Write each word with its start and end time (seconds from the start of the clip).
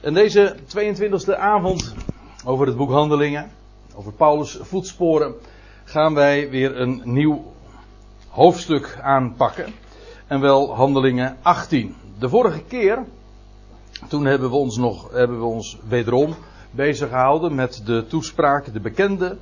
En 0.00 0.14
deze 0.14 0.56
22e 0.76 1.36
avond 1.38 1.94
over 2.44 2.66
het 2.66 2.76
boek 2.76 2.90
Handelingen, 2.90 3.50
over 3.94 4.12
Paulus' 4.12 4.58
voetsporen, 4.60 5.34
gaan 5.84 6.14
wij 6.14 6.50
weer 6.50 6.80
een 6.80 7.00
nieuw 7.04 7.52
hoofdstuk 8.28 8.98
aanpakken. 9.02 9.72
En 10.26 10.40
wel 10.40 10.74
Handelingen 10.74 11.36
18. 11.42 11.96
De 12.18 12.28
vorige 12.28 12.62
keer, 12.62 13.04
toen 14.08 14.24
hebben 14.24 14.50
we 14.50 14.56
ons 14.56 14.76
nog, 14.76 15.12
hebben 15.12 15.38
we 15.38 15.44
ons 15.44 15.78
wederom 15.88 16.34
bezig 16.70 17.08
gehouden 17.08 17.54
met 17.54 17.82
de 17.84 18.06
toespraak, 18.06 18.72
de 18.72 18.80
bekende, 18.80 19.36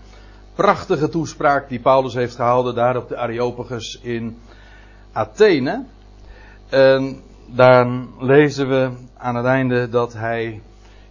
prachtige 0.54 1.08
toespraak 1.08 1.68
die 1.68 1.80
Paulus 1.80 2.14
heeft 2.14 2.34
gehouden 2.34 2.74
daar 2.74 2.96
op 2.96 3.08
de 3.08 3.16
Areopagus 3.16 3.98
in 4.02 4.38
Athene. 5.12 5.84
En 6.68 7.22
dan 7.50 8.08
lezen 8.18 8.68
we 8.68 8.90
aan 9.16 9.36
het 9.36 9.44
einde 9.44 9.88
dat 9.88 10.12
hij 10.12 10.60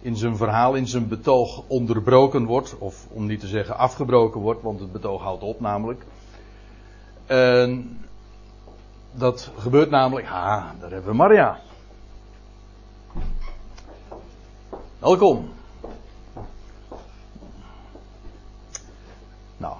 in 0.00 0.16
zijn 0.16 0.36
verhaal, 0.36 0.74
in 0.74 0.86
zijn 0.86 1.08
betoog 1.08 1.62
onderbroken 1.66 2.44
wordt. 2.44 2.78
Of 2.78 3.06
om 3.12 3.26
niet 3.26 3.40
te 3.40 3.46
zeggen 3.46 3.76
afgebroken 3.76 4.40
wordt, 4.40 4.62
want 4.62 4.80
het 4.80 4.92
betoog 4.92 5.22
houdt 5.22 5.42
op 5.42 5.60
namelijk. 5.60 6.02
En 7.26 7.98
dat 9.12 9.50
gebeurt 9.56 9.90
namelijk, 9.90 10.26
ha, 10.26 10.74
daar 10.80 10.90
hebben 10.90 11.10
we 11.10 11.16
Maria. 11.16 11.58
Welkom. 14.98 15.48
Nou, 19.56 19.76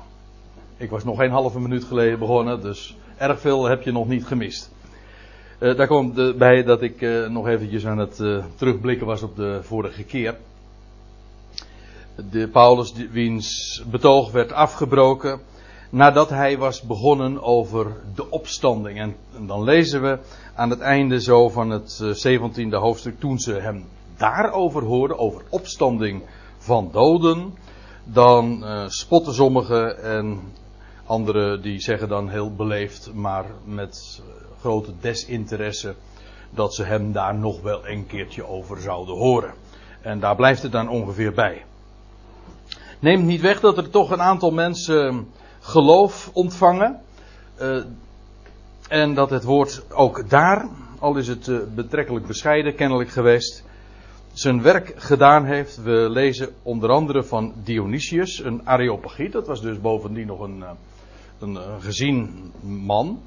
ik 0.76 0.90
was 0.90 1.04
nog 1.04 1.16
geen 1.18 1.30
halve 1.30 1.60
minuut 1.60 1.84
geleden 1.84 2.18
begonnen, 2.18 2.60
dus 2.60 2.96
erg 3.16 3.40
veel 3.40 3.64
heb 3.64 3.82
je 3.82 3.92
nog 3.92 4.08
niet 4.08 4.26
gemist. 4.26 4.70
Uh, 5.58 5.76
daar 5.76 5.86
komt 5.86 6.38
bij 6.38 6.62
dat 6.62 6.82
ik 6.82 7.00
uh, 7.00 7.28
nog 7.28 7.46
eventjes 7.46 7.86
aan 7.86 7.98
het 7.98 8.18
uh, 8.18 8.44
terugblikken 8.56 9.06
was 9.06 9.22
op 9.22 9.36
de 9.36 9.58
vorige 9.62 10.04
keer. 10.04 10.36
De 12.30 12.48
Paulus, 12.48 12.92
wiens 13.10 13.82
betoog 13.90 14.30
werd 14.30 14.52
afgebroken 14.52 15.40
nadat 15.90 16.30
hij 16.30 16.58
was 16.58 16.82
begonnen 16.82 17.42
over 17.42 17.96
de 18.14 18.30
opstanding. 18.30 18.98
En, 18.98 19.16
en 19.36 19.46
dan 19.46 19.62
lezen 19.62 20.02
we 20.02 20.18
aan 20.54 20.70
het 20.70 20.80
einde 20.80 21.20
zo 21.20 21.48
van 21.48 21.70
het 21.70 22.02
17e 22.28 22.68
hoofdstuk, 22.70 23.20
toen 23.20 23.38
ze 23.38 23.52
hem 23.52 23.84
daarover 24.16 24.82
hoorden, 24.82 25.18
over 25.18 25.42
opstanding 25.48 26.22
van 26.58 26.88
doden, 26.92 27.54
dan 28.04 28.64
spotten 28.88 29.34
sommigen 29.34 30.02
en 30.02 30.40
anderen 31.06 31.62
die 31.62 31.80
zeggen 31.80 32.08
dan 32.08 32.28
heel 32.28 32.54
beleefd, 32.54 33.10
maar 33.14 33.44
met 33.64 34.22
grote 34.60 34.92
desinteresse 35.00 35.94
dat 36.50 36.74
ze 36.74 36.84
hem 36.84 37.12
daar 37.12 37.34
nog 37.34 37.60
wel 37.60 37.88
een 37.88 38.06
keertje 38.06 38.46
over 38.46 38.80
zouden 38.80 39.14
horen. 39.14 39.54
En 40.00 40.20
daar 40.20 40.36
blijft 40.36 40.62
het 40.62 40.72
dan 40.72 40.88
ongeveer 40.88 41.32
bij. 41.32 41.64
Neemt 42.98 43.24
niet 43.24 43.40
weg 43.40 43.60
dat 43.60 43.76
er 43.76 43.90
toch 43.90 44.10
een 44.10 44.20
aantal 44.20 44.50
mensen 44.50 45.28
geloof 45.60 46.30
ontvangen. 46.32 47.00
Uh, 47.60 47.84
en 48.88 49.14
dat 49.14 49.30
het 49.30 49.44
woord 49.44 49.82
ook 49.92 50.30
daar, 50.30 50.68
al 50.98 51.16
is 51.16 51.28
het 51.28 51.46
uh, 51.46 51.58
betrekkelijk 51.74 52.26
bescheiden 52.26 52.74
kennelijk 52.74 53.10
geweest, 53.10 53.64
zijn 54.32 54.62
werk 54.62 54.92
gedaan 54.96 55.44
heeft. 55.44 55.82
We 55.82 56.08
lezen 56.10 56.48
onder 56.62 56.90
andere 56.90 57.24
van 57.24 57.52
Dionysius, 57.64 58.44
een 58.44 58.68
Areopagiet. 58.68 59.32
Dat 59.32 59.46
was 59.46 59.60
dus 59.60 59.80
bovendien 59.80 60.26
nog 60.26 60.40
een, 60.40 60.58
uh, 60.58 60.70
een 61.38 61.58
gezien 61.80 62.52
man 62.60 63.20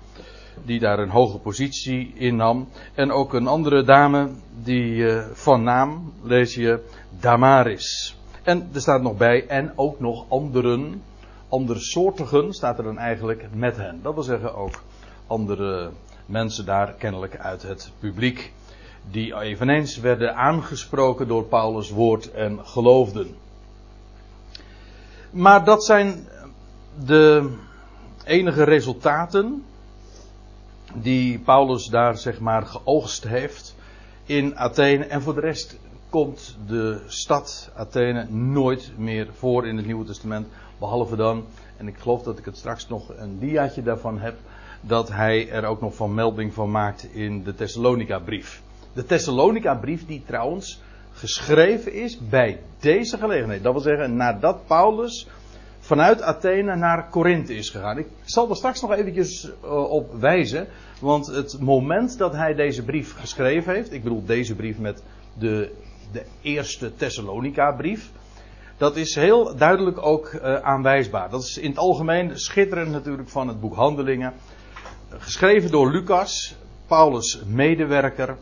die 0.66 0.80
daar 0.80 1.00
een 1.00 1.10
hoge 1.10 1.38
positie 1.38 2.14
innam. 2.16 2.68
En 2.94 3.12
ook 3.12 3.34
een 3.34 3.48
andere 3.48 3.84
dame 3.84 4.30
die 4.64 4.92
uh, 4.96 5.24
van 5.34 5.64
naam, 5.64 6.14
lees 6.22 6.56
je, 6.56 6.80
Damaris. 7.20 8.18
En 8.44 8.70
er 8.74 8.82
staat 8.82 9.02
nog 9.02 9.18
bij, 9.18 9.48
en 9.48 9.74
ook 9.76 10.00
nog 10.00 10.26
anderen, 10.30 11.04
andere 11.50 11.80
soortigen, 11.80 12.54
staat 12.54 12.78
er 12.78 12.84
dan 12.84 12.98
eigenlijk 12.98 13.48
met 13.54 13.78
hen. 13.78 14.00
Dat 14.04 14.14
wil 14.14 14.24
zeggen 14.24 14.56
ook 14.56 14.82
andere 15.28 15.90
mensen 16.26 16.66
daar 16.66 16.94
kennelijk 16.94 17.38
uit 17.38 17.62
het 17.62 17.92
publiek. 18.00 18.54
Die 19.12 19.36
eveneens 19.40 19.98
werden 19.98 20.36
aangesproken 20.36 21.28
door 21.28 21.44
Paulus' 21.44 21.90
woord 21.90 22.32
en 22.32 22.60
geloofden. 22.66 23.36
Maar 25.32 25.66
dat 25.66 25.86
zijn 25.86 26.28
de 27.06 27.54
enige 28.24 28.64
resultaten 28.64 29.64
die 30.96 31.40
Paulus 31.40 31.86
daar 31.86 32.18
zeg 32.18 32.40
maar 32.40 32.66
geoogst 32.66 33.28
heeft 33.28 33.76
in 34.26 34.58
Athene. 34.58 35.06
En 35.06 35.22
voor 35.22 35.34
de 35.34 35.42
rest 35.42 35.80
komt 36.10 36.58
de 36.68 37.02
stad 37.08 37.72
Athene 37.76 38.26
nooit 38.30 38.92
meer 38.98 39.28
voor 39.34 39.68
in 39.68 39.78
het 39.78 39.86
Nieuwe 39.86 40.06
Testament. 40.06 40.48
Behalve 40.80 41.16
dan, 41.16 41.46
en 41.78 41.88
ik 41.88 41.98
geloof 41.98 42.24
dat 42.24 42.38
ik 42.38 42.46
het 42.46 42.58
straks 42.58 42.88
nog 42.88 43.10
een 43.18 43.40
diaatje 43.40 43.84
daarvan 43.84 44.20
heb, 44.20 44.38
dat 44.82 45.10
hij 45.12 45.50
er 45.50 45.66
ook 45.66 45.82
nog 45.82 45.96
van 45.96 46.14
melding 46.14 46.54
van 46.54 46.72
maakt 46.72 47.04
in 47.14 47.44
de 47.44 47.56
Thessalonica 47.56 48.20
brief. 48.20 48.62
De 48.94 49.06
Thessalonica 49.06 49.76
brief 49.76 50.06
die 50.06 50.24
trouwens 50.26 50.82
geschreven 51.12 51.94
is 51.94 52.28
bij 52.30 52.60
deze 52.80 53.18
gelegenheid. 53.18 53.64
Dat 53.64 53.74
wil 53.74 53.82
zeggen 53.82 54.16
nadat 54.16 54.68
Paulus 54.68 55.28
vanuit 55.82 56.22
Athene 56.22 56.76
naar 56.76 57.10
Korinthe 57.10 57.56
is 57.56 57.70
gegaan. 57.70 57.98
Ik 57.98 58.08
zal 58.24 58.50
er 58.50 58.56
straks 58.56 58.82
nog 58.82 58.92
eventjes 58.92 59.52
uh, 59.64 59.92
op 59.92 60.20
wijzen. 60.20 60.68
Want 61.00 61.28
het 61.28 61.60
moment 61.60 62.18
dat 62.18 62.34
hij 62.34 62.54
deze 62.54 62.84
brief 62.84 63.16
geschreven 63.16 63.74
heeft. 63.74 63.94
Ik 63.94 64.04
bedoel 64.04 64.26
deze 64.26 64.56
brief 64.56 64.78
met 64.78 65.04
de, 65.34 65.72
de 66.12 66.24
eerste 66.42 66.96
Thessalonica 66.96 67.72
brief. 67.72 68.12
Dat 68.78 68.96
is 68.96 69.16
heel 69.16 69.56
duidelijk 69.56 70.06
ook 70.06 70.32
uh, 70.34 70.56
aanwijsbaar. 70.56 71.30
Dat 71.30 71.44
is 71.44 71.58
in 71.58 71.70
het 71.70 71.78
algemeen 71.78 72.40
schitterend 72.40 72.92
natuurlijk 72.92 73.30
van 73.30 73.48
het 73.48 73.60
boek 73.60 73.76
Handelingen. 73.76 74.34
Geschreven 75.10 75.72
door 75.72 75.92
Lucas, 75.92 76.56
Paulus' 76.88 77.44
medewerker. 77.48 78.38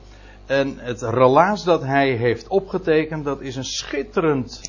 En 0.46 0.78
het 0.78 1.02
relaas 1.02 1.64
dat 1.64 1.84
hij 1.84 2.12
heeft 2.12 2.48
opgetekend, 2.48 3.26
dat 3.26 3.42
is 3.42 3.56
een 3.56 3.64
schitterend 3.64 4.62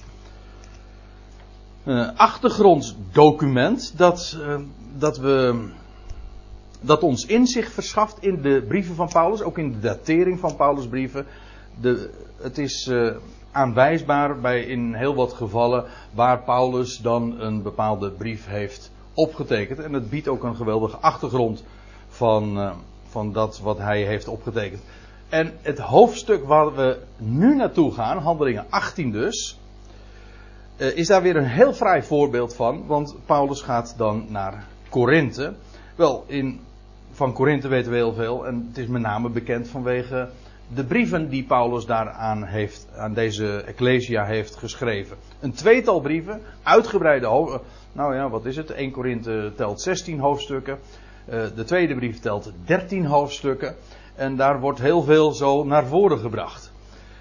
uh, 1.90 2.08
achtergronddocument 2.16 3.92
dat, 3.96 4.36
uh, 4.40 4.54
dat, 4.98 5.18
we, 5.18 5.64
dat 6.80 7.02
ons 7.02 7.26
inzicht 7.26 7.72
verschaft 7.72 8.22
in 8.22 8.42
de 8.42 8.64
brieven 8.68 8.94
van 8.94 9.08
Paulus, 9.08 9.42
ook 9.42 9.58
in 9.58 9.72
de 9.72 9.78
datering 9.80 10.40
van 10.40 10.56
Paulus' 10.56 10.88
brieven. 10.88 11.26
De, 11.80 12.10
het 12.36 12.58
is 12.58 12.86
uh, 12.86 13.16
aanwijsbaar 13.50 14.40
bij 14.40 14.62
in 14.62 14.94
heel 14.94 15.14
wat 15.14 15.32
gevallen 15.32 15.84
waar 16.14 16.42
Paulus 16.42 16.98
dan 16.98 17.40
een 17.40 17.62
bepaalde 17.62 18.10
brief 18.10 18.46
heeft 18.46 18.90
opgetekend. 19.14 19.78
En 19.78 19.92
het 19.92 20.10
biedt 20.10 20.28
ook 20.28 20.42
een 20.42 20.56
geweldige 20.56 20.96
achtergrond 20.96 21.64
van, 22.08 22.72
van 23.08 23.32
dat 23.32 23.60
wat 23.60 23.78
hij 23.78 24.02
heeft 24.02 24.28
opgetekend. 24.28 24.82
En 25.28 25.52
het 25.62 25.78
hoofdstuk 25.78 26.44
waar 26.44 26.74
we 26.74 26.98
nu 27.16 27.54
naartoe 27.54 27.92
gaan, 27.92 28.18
handelingen 28.18 28.66
18 28.68 29.10
dus, 29.10 29.58
is 30.80 31.06
daar 31.06 31.22
weer 31.22 31.36
een 31.36 31.44
heel 31.44 31.72
fraai 31.72 32.02
voorbeeld 32.02 32.54
van. 32.54 32.86
Want 32.86 33.16
Paulus 33.26 33.62
gaat 33.62 33.94
dan 33.96 34.26
naar 34.28 34.64
Korinthe. 34.88 35.52
Wel, 35.96 36.24
in, 36.26 36.60
van 37.12 37.32
Korinthe 37.32 37.68
weten 37.68 37.90
we 37.90 37.96
heel 37.96 38.12
veel. 38.12 38.46
En 38.46 38.66
het 38.68 38.78
is 38.78 38.86
met 38.86 39.02
name 39.02 39.28
bekend 39.28 39.68
vanwege 39.68 40.28
de 40.74 40.84
brieven 40.84 41.28
die 41.28 41.44
Paulus 41.44 41.86
daaraan 41.86 42.44
heeft, 42.44 42.86
aan 42.96 43.14
deze 43.14 43.62
Ecclesia 43.66 44.24
heeft 44.24 44.56
geschreven. 44.56 45.16
Een 45.40 45.52
tweetal 45.52 46.00
brieven, 46.00 46.40
uitgebreide 46.62 47.26
hoofdstukken. 47.26 47.68
Nou 47.92 48.14
ja, 48.14 48.28
wat 48.28 48.44
is 48.44 48.56
het? 48.56 48.70
1 48.70 48.90
Korinthe 48.90 49.52
telt 49.56 49.80
16 49.80 50.18
hoofdstukken. 50.18 50.78
Uh, 51.28 51.42
de 51.54 51.64
tweede 51.64 51.94
brief 51.94 52.18
telt 52.18 52.52
13 52.64 53.06
hoofdstukken. 53.06 53.76
En 54.14 54.36
daar 54.36 54.60
wordt 54.60 54.80
heel 54.80 55.02
veel 55.02 55.32
zo 55.32 55.64
naar 55.64 55.86
voren 55.86 56.18
gebracht. 56.18 56.72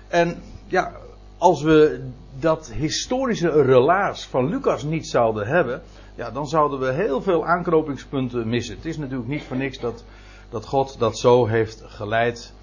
En 0.08 0.42
ja, 0.66 0.92
als 1.40 1.62
we 1.62 2.04
dat 2.40 2.72
historische 2.72 3.62
relaas 3.62 4.26
van 4.26 4.50
Lucas 4.50 4.84
niet 4.84 5.08
zouden 5.08 5.48
hebben, 5.48 5.82
ja, 6.16 6.32
dan 6.32 6.48
zouden 6.48 6.80
we 6.80 6.92
heel 6.92 7.22
veel 7.22 7.46
aanknopingspunten 7.46 8.50
missen. 8.50 8.76
Het 8.76 8.86
is 8.86 8.98
natuurlijk 8.98 9.30
niet 9.30 9.44
voor 9.44 9.58
niks 9.58 9.80
dat, 9.80 10.04
dat 10.50 10.66
God 10.66 11.00
dat 11.00 11.18
zo 11.18 11.46
heeft 11.46 11.84
geleid, 11.86 12.54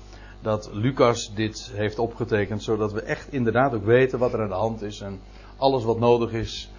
dat 0.41 0.71
Lucas 0.73 1.35
dit 1.35 1.71
heeft 1.75 1.99
opgetekend, 1.99 2.63
zodat 2.63 2.93
we 2.93 3.01
echt 3.01 3.33
inderdaad 3.33 3.75
ook 3.75 3.85
weten 3.85 4.19
wat 4.19 4.33
er 4.33 4.43
aan 4.43 4.49
de 4.49 4.55
hand 4.55 4.83
is 4.83 5.01
en 5.01 5.21
alles 5.57 5.85
wat 5.85 5.99
nodig 5.99 6.33
is, 6.33 6.71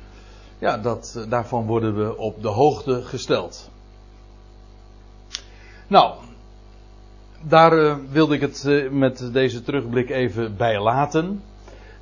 ja, 0.60 0.78
dat, 0.78 1.26
daarvan 1.30 1.66
worden 1.66 1.98
we 1.98 2.18
op 2.18 2.42
de 2.42 2.48
hoogte 2.48 3.02
gesteld. 3.04 3.70
Nou, 5.88 6.16
daar 7.42 7.78
uh, 7.78 7.96
wilde 8.12 8.36
ik 8.36 8.42
het 8.42 8.64
uh, 8.68 8.92
met 8.92 9.30
deze 9.34 9.64
terugblik 9.64 10.10
even 10.10 10.56
bij 10.56 10.82
laten. 10.82 11.42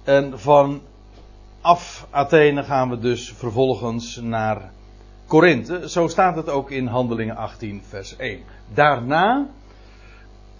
En 0.05 0.39
vanaf 0.39 2.07
Athene 2.09 2.63
gaan 2.63 2.89
we 2.89 2.99
dus 2.99 3.33
vervolgens 3.33 4.15
naar 4.15 4.71
Korinthe. 5.27 5.89
Zo 5.89 6.07
staat 6.07 6.35
het 6.35 6.49
ook 6.49 6.71
in 6.71 6.87
Handelingen 6.87 7.35
18, 7.35 7.81
vers 7.87 8.15
1. 8.17 8.39
Daarna 8.73 9.47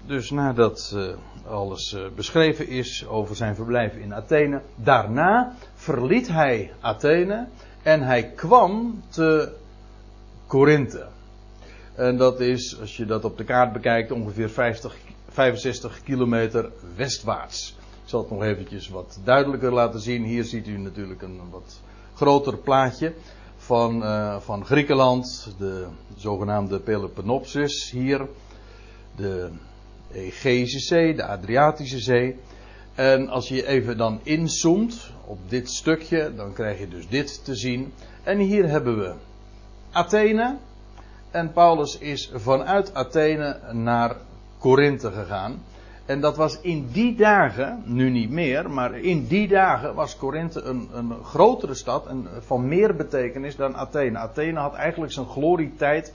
dus 0.05 0.29
nadat 0.31 0.93
uh, 0.95 1.07
alles 1.47 1.93
uh, 1.93 2.01
beschreven 2.15 2.67
is 2.67 3.07
over 3.07 3.35
zijn 3.35 3.55
verblijf 3.55 3.95
in 3.95 4.13
Athene, 4.13 4.61
daarna 4.75 5.55
verliet 5.73 6.27
hij 6.27 6.71
Athene 6.79 7.47
en 7.83 8.01
hij 8.01 8.23
kwam 8.23 9.01
te 9.09 9.53
Korinthe. 10.47 11.07
En 11.95 12.17
dat 12.17 12.39
is, 12.39 12.79
als 12.79 12.97
je 12.97 13.05
dat 13.05 13.25
op 13.25 13.37
de 13.37 13.43
kaart 13.43 13.73
bekijkt, 13.73 14.11
ongeveer 14.11 14.49
50, 14.49 14.97
65 15.29 16.03
kilometer 16.03 16.71
westwaarts. 16.95 17.75
Ik 18.05 18.11
zal 18.11 18.19
het 18.19 18.29
nog 18.29 18.43
eventjes 18.43 18.89
wat 18.89 19.19
duidelijker 19.23 19.73
laten 19.73 19.99
zien. 19.99 20.23
Hier 20.23 20.43
ziet 20.43 20.67
u 20.67 20.77
natuurlijk 20.77 21.21
een 21.21 21.41
wat 21.49 21.81
groter 22.13 22.57
plaatje 22.57 23.13
van, 23.57 24.03
uh, 24.03 24.39
van 24.39 24.65
Griekenland, 24.65 25.53
de 25.57 25.87
zogenaamde 26.15 26.79
Peloponnesus 26.79 27.91
hier, 27.91 28.27
de 29.15 29.49
Egeïsche 30.11 30.79
Zee, 30.79 31.15
de 31.15 31.25
Adriatische 31.25 31.99
Zee. 31.99 32.39
En 32.95 33.29
als 33.29 33.47
je 33.47 33.67
even 33.67 33.97
dan 33.97 34.19
inzoomt 34.23 35.11
op 35.25 35.39
dit 35.47 35.69
stukje, 35.69 36.35
dan 36.35 36.53
krijg 36.53 36.79
je 36.79 36.87
dus 36.87 37.07
dit 37.07 37.45
te 37.45 37.55
zien. 37.55 37.93
En 38.23 38.39
hier 38.39 38.69
hebben 38.69 38.97
we 38.97 39.13
Athene. 39.91 40.57
En 41.31 41.51
Paulus 41.51 41.97
is 41.97 42.31
vanuit 42.33 42.93
Athene 42.93 43.59
naar 43.71 44.15
Korinthe 44.57 45.11
gegaan. 45.11 45.61
En 46.05 46.21
dat 46.21 46.37
was 46.37 46.59
in 46.61 46.89
die 46.91 47.15
dagen, 47.15 47.83
nu 47.85 48.09
niet 48.09 48.29
meer, 48.29 48.69
maar 48.69 48.99
in 48.99 49.27
die 49.27 49.47
dagen 49.47 49.95
was 49.95 50.17
Korinthe 50.17 50.61
een, 50.61 50.89
een 50.93 51.13
grotere 51.23 51.73
stad 51.73 52.07
en 52.07 52.27
van 52.39 52.67
meer 52.67 52.95
betekenis 52.95 53.55
dan 53.55 53.75
Athene. 53.75 54.17
Athene 54.17 54.59
had 54.59 54.73
eigenlijk 54.73 55.11
zijn 55.11 55.25
glorietijd 55.25 56.13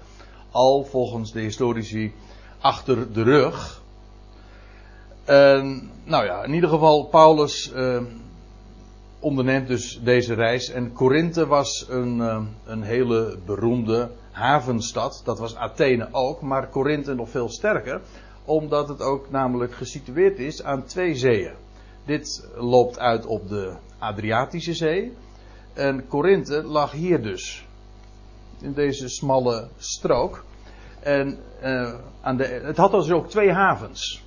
al 0.50 0.84
volgens 0.84 1.32
de 1.32 1.40
historici 1.40 2.12
achter 2.60 3.12
de 3.12 3.22
rug. 3.22 3.82
En, 5.24 5.90
nou 6.04 6.24
ja, 6.24 6.42
in 6.42 6.54
ieder 6.54 6.70
geval, 6.70 7.04
Paulus 7.04 7.72
eh, 7.72 8.02
onderneemt 9.18 9.68
dus 9.68 10.00
deze 10.02 10.34
reis. 10.34 10.70
En 10.70 10.92
Korinthe 10.92 11.46
was 11.46 11.86
een, 11.88 12.20
eh, 12.20 12.42
een 12.64 12.82
hele 12.82 13.38
beroemde 13.46 14.10
havenstad. 14.30 15.22
Dat 15.24 15.38
was 15.38 15.56
Athene 15.56 16.08
ook, 16.12 16.40
maar 16.40 16.68
Korinthe 16.68 17.14
nog 17.14 17.28
veel 17.28 17.48
sterker 17.48 18.00
omdat 18.50 18.88
het 18.88 19.00
ook 19.02 19.30
namelijk 19.30 19.74
gesitueerd 19.74 20.38
is 20.38 20.62
aan 20.62 20.84
twee 20.84 21.14
zeeën. 21.14 21.52
Dit 22.04 22.48
loopt 22.54 22.98
uit 22.98 23.26
op 23.26 23.48
de 23.48 23.76
Adriatische 23.98 24.74
Zee. 24.74 25.16
En 25.72 26.06
Korinthe 26.08 26.62
lag 26.62 26.92
hier 26.92 27.22
dus. 27.22 27.66
In 28.60 28.72
deze 28.72 29.08
smalle 29.08 29.68
strook. 29.76 30.44
En 31.00 31.38
uh, 31.62 31.94
aan 32.20 32.36
de, 32.36 32.44
het 32.44 32.76
had 32.76 32.90
dus 32.90 33.10
ook 33.10 33.28
twee 33.28 33.52
havens. 33.52 34.24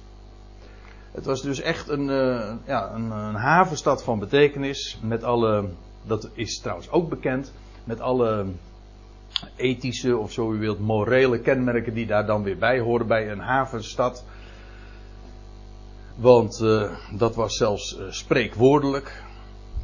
Het 1.12 1.26
was 1.26 1.42
dus 1.42 1.62
echt 1.62 1.90
een, 1.90 2.10
uh, 2.10 2.54
ja, 2.66 2.94
een, 2.94 3.12
een, 3.12 3.36
havenstad 3.36 4.04
van 4.04 4.20
betekenis. 4.20 5.00
Met 5.02 5.24
alle, 5.24 5.70
dat 6.04 6.30
is 6.34 6.60
trouwens 6.60 6.90
ook 6.90 7.10
bekend, 7.10 7.52
met 7.84 8.00
alle 8.02 8.46
ethische 9.56 10.18
of 10.18 10.32
zo 10.32 10.54
u 10.54 10.60
wilt 10.60 10.80
morele 10.80 11.40
kenmerken 11.40 11.94
die 11.94 12.06
daar 12.06 12.26
dan 12.26 12.44
weer 12.44 12.58
bij 12.58 12.80
horen 12.80 13.08
bij 13.08 13.32
een 13.32 13.40
havenstad. 13.40 14.26
Want 16.16 16.60
uh, 16.64 16.92
dat 17.18 17.36
was 17.36 17.58
zelfs 17.58 17.98
uh, 18.00 18.06
spreekwoordelijk. 18.10 19.24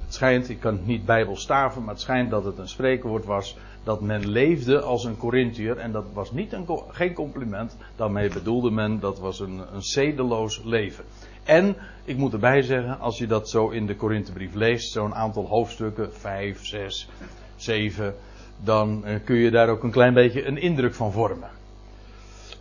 Het 0.04 0.14
schijnt, 0.14 0.50
ik 0.50 0.60
kan 0.60 0.74
het 0.74 0.86
niet 0.86 1.06
bijbel 1.06 1.36
staven, 1.36 1.84
maar 1.84 1.94
het 1.94 2.02
schijnt 2.02 2.30
dat 2.30 2.46
het 2.46 2.58
een 2.58 2.68
spreekwoord 2.68 3.26
was 3.26 3.58
dat 3.84 4.02
men 4.02 4.28
leefde 4.28 4.82
als 4.82 5.04
een 5.04 5.18
Corinthiër. 5.18 5.78
En 5.78 5.92
dat 5.92 6.06
was 6.14 6.32
niet 6.32 6.54
een, 6.54 6.68
geen 6.90 7.14
compliment. 7.14 7.78
Daarmee 7.96 8.30
bedoelde 8.30 8.72
men 8.72 9.00
dat 9.00 9.20
was 9.20 9.40
een, 9.40 9.62
een 9.74 9.82
zedeloos 9.82 10.62
leven. 10.64 11.06
En, 11.44 11.76
ik 12.04 12.18
moet 12.18 12.34
erbij 12.34 12.62
zeggen, 12.62 13.00
als 13.00 13.18
je 13.18 13.28
dat 13.28 13.50
zo 13.50 13.70
in 13.70 13.86
de 13.86 13.96
Korinthebrief 13.96 14.54
leest, 14.54 14.92
zo'n 14.92 15.16
aantal 15.16 15.48
hoofdstukken, 15.48 16.14
vijf, 16.14 16.66
zes, 16.66 17.10
zeven, 17.56 18.16
dan 18.64 19.04
uh, 19.06 19.16
kun 19.24 19.36
je 19.36 19.52
daar 19.52 19.70
ook 19.70 19.84
een 19.84 19.92
klein 19.92 20.14
beetje 20.14 20.46
een 20.46 20.58
indruk 20.58 20.94
van 20.94 21.12
vormen. 21.12 21.50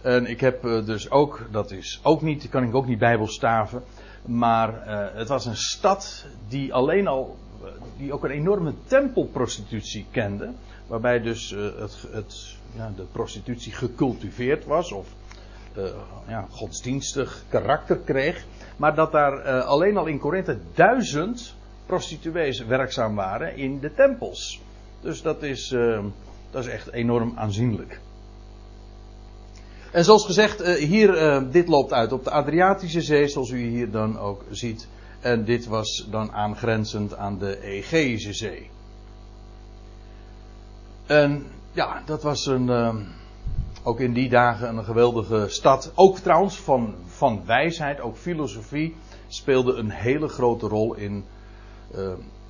En 0.02 0.26
ik 0.26 0.40
heb 0.40 0.64
uh, 0.64 0.84
dus 0.86 1.10
ook, 1.10 1.46
dat 1.50 1.70
is 1.70 2.00
ook 2.02 2.22
niet, 2.22 2.48
kan 2.48 2.62
ik 2.62 2.74
ook 2.74 2.86
niet 2.86 2.98
bijbelstaven, 2.98 3.82
maar 4.24 4.68
uh, 4.68 5.06
het 5.12 5.28
was 5.28 5.46
een 5.46 5.56
stad 5.56 6.26
die 6.48 6.74
alleen 6.74 7.06
al, 7.06 7.36
die 7.96 8.12
ook 8.12 8.24
een 8.24 8.30
enorme 8.30 8.72
tempelprostitutie 8.86 10.06
kende, 10.10 10.50
waarbij 10.86 11.20
dus 11.20 11.50
het, 11.50 12.06
het, 12.12 12.56
ja, 12.76 12.92
de 12.96 13.04
prostitutie 13.12 13.72
gecultiveerd 13.72 14.64
was 14.64 14.92
of 14.92 15.06
ja, 16.26 16.46
godsdienstig 16.50 17.42
karakter 17.48 17.96
kreeg, 17.96 18.44
maar 18.76 18.94
dat 18.94 19.12
daar 19.12 19.62
alleen 19.62 19.96
al 19.96 20.06
in 20.06 20.18
Korinthe 20.18 20.58
duizend 20.74 21.54
prostituees 21.86 22.64
werkzaam 22.64 23.14
waren 23.14 23.56
in 23.56 23.80
de 23.80 23.94
tempels. 23.94 24.60
Dus 25.00 25.22
dat 25.22 25.42
is, 25.42 25.72
uh, 25.72 26.04
dat 26.50 26.64
is 26.64 26.70
echt 26.70 26.92
enorm 26.92 27.32
aanzienlijk. 27.36 28.00
En 29.92 30.04
zoals 30.04 30.26
gezegd, 30.26 30.60
uh, 30.60 30.74
hier, 30.74 31.22
uh, 31.22 31.42
dit 31.50 31.68
loopt 31.68 31.92
uit 31.92 32.12
op 32.12 32.24
de 32.24 32.30
Adriatische 32.30 33.00
Zee, 33.00 33.28
zoals 33.28 33.50
u 33.50 33.60
hier 33.60 33.90
dan 33.90 34.18
ook 34.18 34.44
ziet. 34.50 34.88
En 35.20 35.44
dit 35.44 35.66
was 35.66 36.06
dan 36.10 36.32
aangrenzend 36.32 37.16
aan 37.16 37.38
de 37.38 37.60
Egeïsche 37.60 38.32
Zee. 38.32 38.70
En 41.06 41.46
ja, 41.72 42.02
dat 42.04 42.22
was 42.22 42.46
een, 42.46 42.70
ook 43.82 44.00
in 44.00 44.12
die 44.12 44.28
dagen 44.28 44.76
een 44.76 44.84
geweldige 44.84 45.44
stad. 45.48 45.92
Ook 45.94 46.18
trouwens 46.18 46.56
van, 46.56 46.94
van 47.06 47.42
wijsheid, 47.46 48.00
ook 48.00 48.16
filosofie 48.16 48.96
speelde 49.28 49.74
een 49.74 49.90
hele 49.90 50.28
grote 50.28 50.66
rol 50.66 50.94
in, 50.94 51.24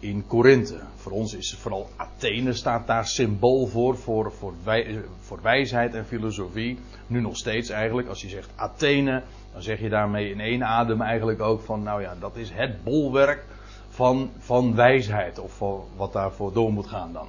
in 0.01 0.27
Korinthe. 0.27 0.81
Voor 0.97 1.13
ons 1.13 1.35
is 1.35 1.57
vooral 1.61 1.89
Athene 1.97 2.53
staat 2.53 2.87
daar 2.87 3.07
symbool 3.07 3.67
voor, 3.67 3.97
voor, 3.97 4.33
voor, 4.33 4.53
wij, 4.65 5.01
voor 5.21 5.39
wijsheid 5.43 5.95
en 5.95 6.07
filosofie. 6.07 6.79
Nu 7.07 7.21
nog 7.21 7.37
steeds 7.37 7.69
eigenlijk, 7.69 8.09
als 8.09 8.23
je 8.23 8.29
zegt 8.29 8.51
Athene, 8.57 9.23
dan 9.53 9.63
zeg 9.63 9.81
je 9.81 9.89
daarmee 9.89 10.31
in 10.31 10.41
één 10.41 10.65
adem 10.65 11.01
eigenlijk 11.01 11.41
ook 11.41 11.61
van, 11.61 11.83
nou 11.83 12.03
ja, 12.03 12.15
dat 12.21 12.37
is 12.37 12.51
het 12.51 12.85
bolwerk 12.85 13.45
van, 13.89 14.31
van 14.39 14.75
wijsheid, 14.75 15.39
of 15.39 15.57
van 15.57 15.85
wat 15.97 16.13
daarvoor 16.13 16.53
door 16.53 16.73
moet 16.73 16.87
gaan 16.87 17.13
dan. 17.13 17.27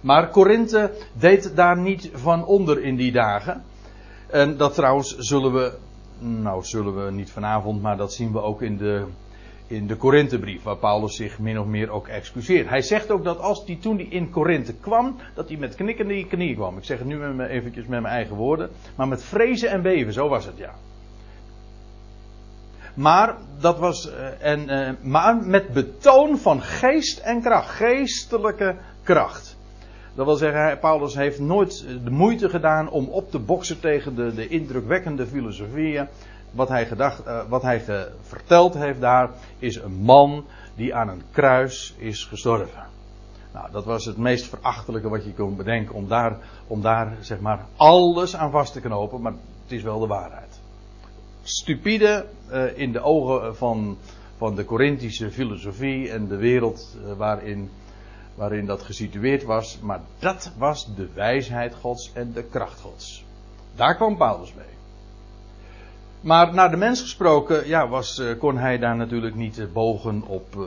Maar 0.00 0.28
Korinthe 0.28 0.92
deed 1.12 1.56
daar 1.56 1.78
niet 1.78 2.10
van 2.12 2.44
onder 2.44 2.82
in 2.82 2.96
die 2.96 3.12
dagen. 3.12 3.64
En 4.26 4.56
dat 4.56 4.74
trouwens 4.74 5.16
zullen 5.18 5.52
we, 5.52 5.72
nou 6.18 6.64
zullen 6.64 7.04
we 7.04 7.10
niet 7.10 7.30
vanavond, 7.30 7.82
maar 7.82 7.96
dat 7.96 8.12
zien 8.12 8.32
we 8.32 8.40
ook 8.40 8.62
in 8.62 8.76
de 8.76 9.04
in 9.70 9.86
de 9.86 9.96
Korinthebrief, 9.96 10.62
waar 10.62 10.76
Paulus 10.76 11.16
zich 11.16 11.38
min 11.38 11.58
of 11.58 11.66
meer 11.66 11.90
ook 11.90 12.08
excuseert. 12.08 12.68
Hij 12.68 12.82
zegt 12.82 13.10
ook 13.10 13.24
dat 13.24 13.38
als 13.38 13.62
hij 13.66 13.78
toen 13.80 13.96
hij 13.96 14.06
in 14.06 14.30
Korinthe 14.30 14.74
kwam, 14.74 15.16
dat 15.34 15.48
hij 15.48 15.58
met 15.58 15.74
knikkende 15.74 16.26
knieën 16.26 16.54
kwam. 16.54 16.76
Ik 16.76 16.84
zeg 16.84 16.98
het 16.98 17.06
nu 17.06 17.16
me, 17.16 17.48
eventjes 17.48 17.86
met 17.86 18.00
mijn 18.00 18.14
eigen 18.14 18.36
woorden, 18.36 18.70
maar 18.96 19.08
met 19.08 19.22
vrezen 19.22 19.70
en 19.70 19.82
beven, 19.82 20.12
zo 20.12 20.28
was 20.28 20.44
het 20.46 20.56
ja. 20.56 20.74
Maar 22.94 23.36
dat 23.60 23.78
was, 23.78 24.06
uh, 24.06 24.12
en, 24.52 24.70
uh, 24.70 24.90
maar 25.02 25.36
met 25.36 25.72
betoon 25.72 26.38
van 26.38 26.62
geest 26.62 27.18
en 27.18 27.42
kracht, 27.42 27.68
geestelijke 27.68 28.76
kracht. 29.02 29.58
Dat 30.14 30.26
wil 30.26 30.36
zeggen, 30.36 30.78
Paulus 30.78 31.14
heeft 31.14 31.40
nooit 31.40 31.86
de 32.04 32.10
moeite 32.10 32.48
gedaan 32.48 32.90
om 32.90 33.08
op 33.08 33.30
te 33.30 33.38
boksen 33.38 33.80
tegen 33.80 34.14
de, 34.14 34.34
de 34.34 34.48
indrukwekkende 34.48 35.26
filosofieën 35.26 36.08
wat 36.50 36.68
hij, 36.68 36.86
gedacht, 36.86 37.26
uh, 37.26 37.40
wat 37.48 37.62
hij 37.62 37.84
verteld 38.22 38.74
heeft 38.74 39.00
daar, 39.00 39.30
is 39.58 39.76
een 39.76 39.94
man 39.94 40.44
die 40.74 40.94
aan 40.94 41.08
een 41.08 41.22
kruis 41.30 41.94
is 41.98 42.24
gestorven. 42.24 42.88
Nou, 43.52 43.70
dat 43.70 43.84
was 43.84 44.04
het 44.04 44.16
meest 44.16 44.46
verachtelijke 44.46 45.08
wat 45.08 45.24
je 45.24 45.32
kon 45.32 45.56
bedenken 45.56 45.94
om 45.94 46.08
daar, 46.08 46.38
om 46.66 46.82
daar 46.82 47.16
zeg 47.20 47.40
maar 47.40 47.66
alles 47.76 48.36
aan 48.36 48.50
vast 48.50 48.72
te 48.72 48.80
knopen, 48.80 49.20
maar 49.20 49.32
het 49.62 49.72
is 49.72 49.82
wel 49.82 49.98
de 49.98 50.06
waarheid. 50.06 50.60
Stupide 51.42 52.26
uh, 52.50 52.78
in 52.78 52.92
de 52.92 53.00
ogen 53.00 53.56
van, 53.56 53.98
van 54.36 54.54
de 54.54 54.64
Corinthische 54.64 55.30
filosofie 55.30 56.10
en 56.10 56.28
de 56.28 56.36
wereld 56.36 56.96
uh, 57.04 57.12
waarin, 57.12 57.70
waarin 58.34 58.66
dat 58.66 58.82
gesitueerd 58.82 59.42
was, 59.42 59.78
maar 59.82 60.00
dat 60.18 60.52
was 60.58 60.94
de 60.94 61.08
wijsheid 61.14 61.74
Gods 61.74 62.12
en 62.12 62.32
de 62.32 62.42
kracht 62.42 62.80
Gods. 62.80 63.24
Daar 63.74 63.96
kwam 63.96 64.16
Paulus 64.16 64.54
mee. 64.54 64.79
Maar 66.20 66.54
naar 66.54 66.70
de 66.70 66.76
mens 66.76 67.00
gesproken, 67.00 67.68
ja, 67.68 67.88
was, 67.88 68.18
uh, 68.18 68.38
kon 68.38 68.56
hij 68.56 68.78
daar 68.78 68.96
natuurlijk 68.96 69.34
niet 69.34 69.58
uh, 69.58 69.66
bogen 69.72 70.22
op. 70.26 70.56
Uh, 70.56 70.62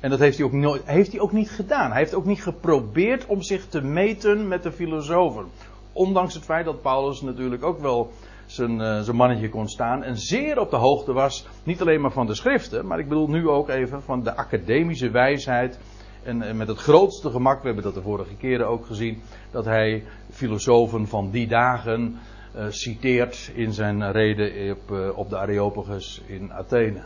en 0.00 0.10
dat 0.10 0.18
heeft 0.18 0.36
hij, 0.36 0.46
ook 0.46 0.52
nooit, 0.52 0.82
heeft 0.84 1.12
hij 1.12 1.20
ook 1.20 1.32
niet 1.32 1.50
gedaan. 1.50 1.90
Hij 1.90 1.98
heeft 1.98 2.14
ook 2.14 2.24
niet 2.24 2.42
geprobeerd 2.42 3.26
om 3.26 3.42
zich 3.42 3.66
te 3.66 3.80
meten 3.80 4.48
met 4.48 4.62
de 4.62 4.72
filosofen. 4.72 5.44
Ondanks 5.92 6.34
het 6.34 6.44
feit 6.44 6.64
dat 6.64 6.82
Paulus 6.82 7.20
natuurlijk 7.20 7.64
ook 7.64 7.80
wel 7.80 8.12
zijn, 8.46 9.04
zijn 9.04 9.16
mannetje 9.16 9.48
kon 9.48 9.68
staan. 9.68 10.02
En 10.02 10.16
zeer 10.16 10.58
op 10.58 10.70
de 10.70 10.76
hoogte 10.76 11.12
was, 11.12 11.46
niet 11.62 11.80
alleen 11.80 12.00
maar 12.00 12.12
van 12.12 12.26
de 12.26 12.34
schriften, 12.34 12.86
maar 12.86 12.98
ik 12.98 13.08
bedoel 13.08 13.28
nu 13.28 13.48
ook 13.48 13.68
even 13.68 14.02
van 14.02 14.22
de 14.22 14.36
academische 14.36 15.10
wijsheid. 15.10 15.78
En, 16.22 16.42
en 16.42 16.56
met 16.56 16.68
het 16.68 16.78
grootste 16.78 17.30
gemak, 17.30 17.60
we 17.60 17.66
hebben 17.66 17.84
dat 17.84 17.94
de 17.94 18.02
vorige 18.02 18.36
keren 18.36 18.68
ook 18.68 18.86
gezien, 18.86 19.22
dat 19.50 19.64
hij 19.64 20.04
filosofen 20.30 21.06
van 21.06 21.30
die 21.30 21.46
dagen 21.46 22.18
uh, 22.56 22.66
citeert 22.68 23.50
in 23.54 23.72
zijn 23.72 24.12
reden 24.12 24.70
op, 24.70 24.90
uh, 24.90 25.18
op 25.18 25.30
de 25.30 25.38
Areopagus 25.38 26.22
in 26.26 26.52
Athene. 26.52 27.02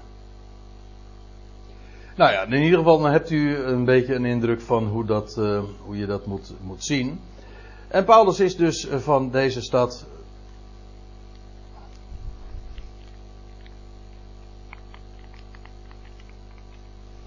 Nou 2.17 2.33
ja, 2.33 2.43
in 2.43 2.62
ieder 2.62 2.78
geval 2.78 3.05
hebt 3.05 3.31
u 3.31 3.57
een 3.57 3.85
beetje 3.85 4.14
een 4.14 4.25
indruk 4.25 4.61
van 4.61 4.87
hoe, 4.87 5.05
dat, 5.05 5.37
uh, 5.38 5.62
hoe 5.81 5.97
je 5.99 6.07
dat 6.07 6.26
moet, 6.26 6.52
moet 6.61 6.85
zien. 6.85 7.21
En 7.88 8.05
Paulus 8.05 8.40
is 8.40 8.57
dus 8.57 8.87
van 8.90 9.31
deze 9.31 9.61
stad. 9.61 10.07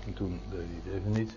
En 0.05 0.13
toen 0.13 0.39
deed 0.49 0.59
hij 0.59 0.81
het 0.83 1.01
even 1.01 1.11
niet. 1.11 1.35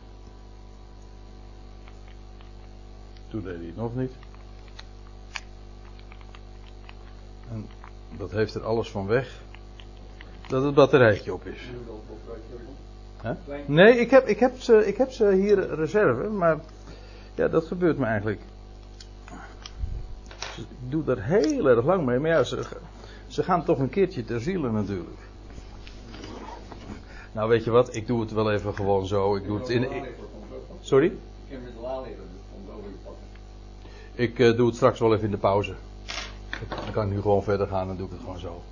Toen 3.28 3.42
deed 3.42 3.56
hij 3.56 3.66
het 3.66 3.76
nog 3.76 3.94
niet. 3.94 4.12
En 7.50 7.66
dat 8.18 8.30
heeft 8.30 8.54
er 8.54 8.64
alles 8.64 8.90
van 8.90 9.06
weg. 9.06 9.42
Dat 10.48 10.64
het 10.64 10.74
batterijtje 10.74 11.32
op 11.32 11.46
is. 11.46 11.60
Nee, 13.66 13.98
ik 13.98 14.10
heb, 14.10 14.26
ik, 14.26 14.38
heb 14.38 14.60
ze, 14.60 14.86
ik 14.86 14.96
heb 14.96 15.10
ze 15.10 15.32
hier 15.32 15.74
reserve, 15.74 16.28
maar 16.28 16.58
ja, 17.34 17.48
dat 17.48 17.66
gebeurt 17.66 17.98
me 17.98 18.04
eigenlijk. 18.04 18.40
Ik 20.56 20.66
doe 20.88 21.04
daar 21.04 21.22
heel 21.22 21.68
erg 21.68 21.84
lang 21.84 22.04
mee, 22.04 22.18
maar 22.18 22.30
ja, 22.30 22.42
ze, 22.42 22.66
ze 23.26 23.42
gaan 23.42 23.64
toch 23.64 23.78
een 23.78 23.88
keertje 23.88 24.24
ter 24.24 24.40
ziele 24.40 24.70
natuurlijk. 24.70 25.18
Nou, 27.32 27.48
weet 27.48 27.64
je 27.64 27.70
wat, 27.70 27.94
ik 27.94 28.06
doe 28.06 28.20
het 28.20 28.32
wel 28.32 28.52
even 28.52 28.74
gewoon 28.74 29.06
zo. 29.06 29.36
Ik 29.36 29.46
doe 29.46 29.58
het 29.58 29.68
in. 29.68 29.88
Sorry? 30.80 31.06
Ik 31.06 31.12
heb 31.46 31.62
met 31.62 31.72
de 34.14 34.22
Ik 34.22 34.38
uh, 34.38 34.56
doe 34.56 34.66
het 34.66 34.76
straks 34.76 35.00
wel 35.00 35.12
even 35.12 35.24
in 35.24 35.30
de 35.30 35.36
pauze. 35.36 35.74
Dan 36.68 36.92
kan 36.92 37.06
ik 37.06 37.12
nu 37.12 37.20
gewoon 37.20 37.42
verder 37.42 37.66
gaan 37.66 37.90
en 37.90 37.96
doe 37.96 38.06
ik 38.06 38.12
het 38.12 38.20
gewoon 38.20 38.38
zo. 38.38 38.62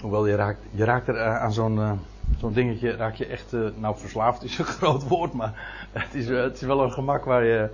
Hoewel 0.00 0.26
je 0.26 0.34
raakt, 0.34 0.58
je 0.70 0.84
raakt 0.84 1.08
er 1.08 1.14
uh, 1.14 1.42
aan 1.42 1.52
zo'n 1.52 1.76
uh, 1.76 1.92
zo'n 2.38 2.52
dingetje, 2.52 2.96
raak 2.96 3.14
je 3.14 3.26
echt, 3.26 3.52
uh, 3.52 3.68
nou 3.76 3.98
verslaafd 3.98 4.42
is 4.42 4.58
een 4.58 4.64
groot 4.78 5.08
woord, 5.08 5.32
maar 5.32 5.86
het 5.92 6.14
is, 6.14 6.28
het 6.28 6.54
is 6.54 6.60
wel 6.60 6.82
een 6.82 6.92
gemak 6.92 7.24
waar 7.24 7.44
je 7.44 7.70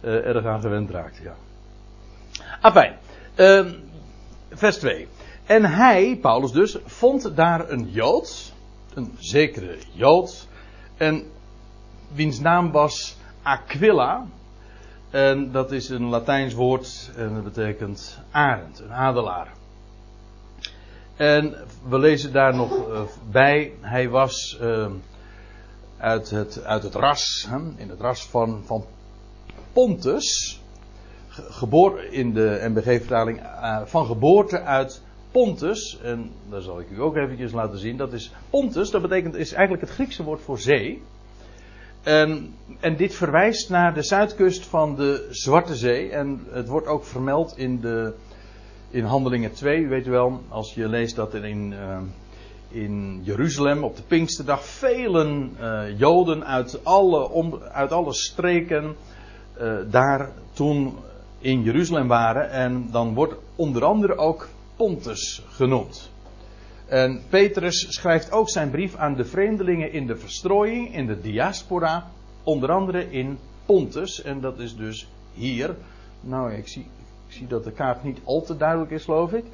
erg 0.00 0.44
aan 0.44 0.60
gewend 0.60 0.90
raakt. 0.90 1.16
Ja. 1.16 1.34
Afijn, 2.60 2.96
ehm, 3.34 3.74
vers 4.50 4.76
2. 4.78 5.08
En 5.46 5.64
hij, 5.64 6.18
Paulus 6.20 6.50
dus, 6.50 6.78
vond 6.84 7.36
daar 7.36 7.70
een 7.70 7.90
Jood, 7.90 8.52
een 8.94 9.14
zekere 9.18 9.78
Jood, 9.92 10.48
en 10.96 11.24
wiens 12.12 12.40
naam 12.40 12.70
was 12.70 13.16
Aquila. 13.42 14.26
En 15.12 15.52
dat 15.52 15.72
is 15.72 15.88
een 15.88 16.04
Latijns 16.04 16.54
woord 16.54 17.10
en 17.16 17.34
dat 17.34 17.44
betekent 17.44 18.18
arend, 18.30 18.80
een 18.80 18.92
adelaar. 18.92 19.52
En 21.16 21.54
we 21.88 21.98
lezen 21.98 22.32
daar 22.32 22.54
nog 22.54 22.88
uh, 22.88 23.00
bij, 23.30 23.72
hij 23.80 24.08
was 24.08 24.58
uh, 24.62 24.86
uit, 25.96 26.30
het, 26.30 26.64
uit 26.64 26.82
het 26.82 26.94
ras, 26.94 27.48
in 27.76 27.88
het 27.88 28.00
ras 28.00 28.28
van, 28.28 28.62
van 28.64 28.84
Pontus, 29.72 30.60
geboren 31.28 32.12
in 32.12 32.32
de 32.32 32.64
MBG-vertaling, 32.68 33.40
uh, 33.40 33.80
van 33.84 34.06
geboorte 34.06 34.60
uit 34.60 35.02
Pontus, 35.30 35.98
en 36.02 36.30
daar 36.50 36.62
zal 36.62 36.80
ik 36.80 36.90
u 36.90 37.00
ook 37.00 37.16
eventjes 37.16 37.52
laten 37.52 37.78
zien, 37.78 37.96
dat 37.96 38.12
is 38.12 38.32
Pontus, 38.50 38.90
dat 38.90 39.02
betekent, 39.02 39.34
is 39.34 39.52
eigenlijk 39.52 39.86
het 39.86 39.94
Griekse 39.94 40.22
woord 40.22 40.40
voor 40.40 40.58
zee. 40.58 41.02
En, 42.02 42.54
en, 42.80 42.96
dit 42.96 43.14
verwijst 43.14 43.70
naar 43.70 43.94
de 43.94 44.02
zuidkust 44.02 44.66
van 44.66 44.96
de 44.96 45.28
Zwarte 45.30 45.76
Zee. 45.76 46.10
En 46.10 46.46
het 46.50 46.68
wordt 46.68 46.86
ook 46.86 47.04
vermeld 47.04 47.58
in, 47.58 47.80
de, 47.80 48.12
in 48.90 49.04
Handelingen 49.04 49.52
2. 49.52 49.80
U 49.80 49.88
weet 49.88 50.06
wel, 50.06 50.40
als 50.48 50.74
je 50.74 50.88
leest 50.88 51.16
dat 51.16 51.34
er 51.34 51.44
in, 51.44 51.72
uh, 51.72 51.98
in 52.68 53.20
Jeruzalem 53.22 53.84
op 53.84 53.96
de 53.96 54.02
Pinksterdag 54.02 54.64
velen 54.64 55.56
uh, 55.60 55.98
Joden 55.98 56.46
uit 56.46 56.84
alle, 56.84 57.28
om, 57.28 57.60
uit 57.72 57.92
alle 57.92 58.14
streken 58.14 58.96
uh, 59.60 59.74
daar 59.90 60.30
toen 60.52 60.96
in 61.38 61.62
Jeruzalem 61.62 62.08
waren. 62.08 62.50
En 62.50 62.88
dan 62.90 63.14
wordt 63.14 63.34
onder 63.56 63.84
andere 63.84 64.16
ook 64.16 64.48
Pontus 64.76 65.42
genoemd. 65.48 66.11
En 66.92 67.20
Petrus 67.28 67.86
schrijft 67.88 68.32
ook 68.32 68.50
zijn 68.50 68.70
brief 68.70 68.96
aan 68.96 69.14
de 69.14 69.24
vreemdelingen 69.24 69.92
in 69.92 70.06
de 70.06 70.16
verstrooiing, 70.16 70.94
in 70.94 71.06
de 71.06 71.20
diaspora, 71.20 72.10
onder 72.42 72.70
andere 72.70 73.10
in 73.10 73.38
Pontus. 73.66 74.22
En 74.22 74.40
dat 74.40 74.58
is 74.58 74.76
dus 74.76 75.08
hier. 75.34 75.76
Nou, 76.20 76.52
ik 76.52 76.68
zie, 76.68 76.86
ik 77.26 77.34
zie 77.34 77.46
dat 77.46 77.64
de 77.64 77.70
kaart 77.70 78.04
niet 78.04 78.18
al 78.24 78.42
te 78.42 78.56
duidelijk 78.56 78.90
is, 78.90 79.04
geloof 79.04 79.32
ik. 79.32 79.44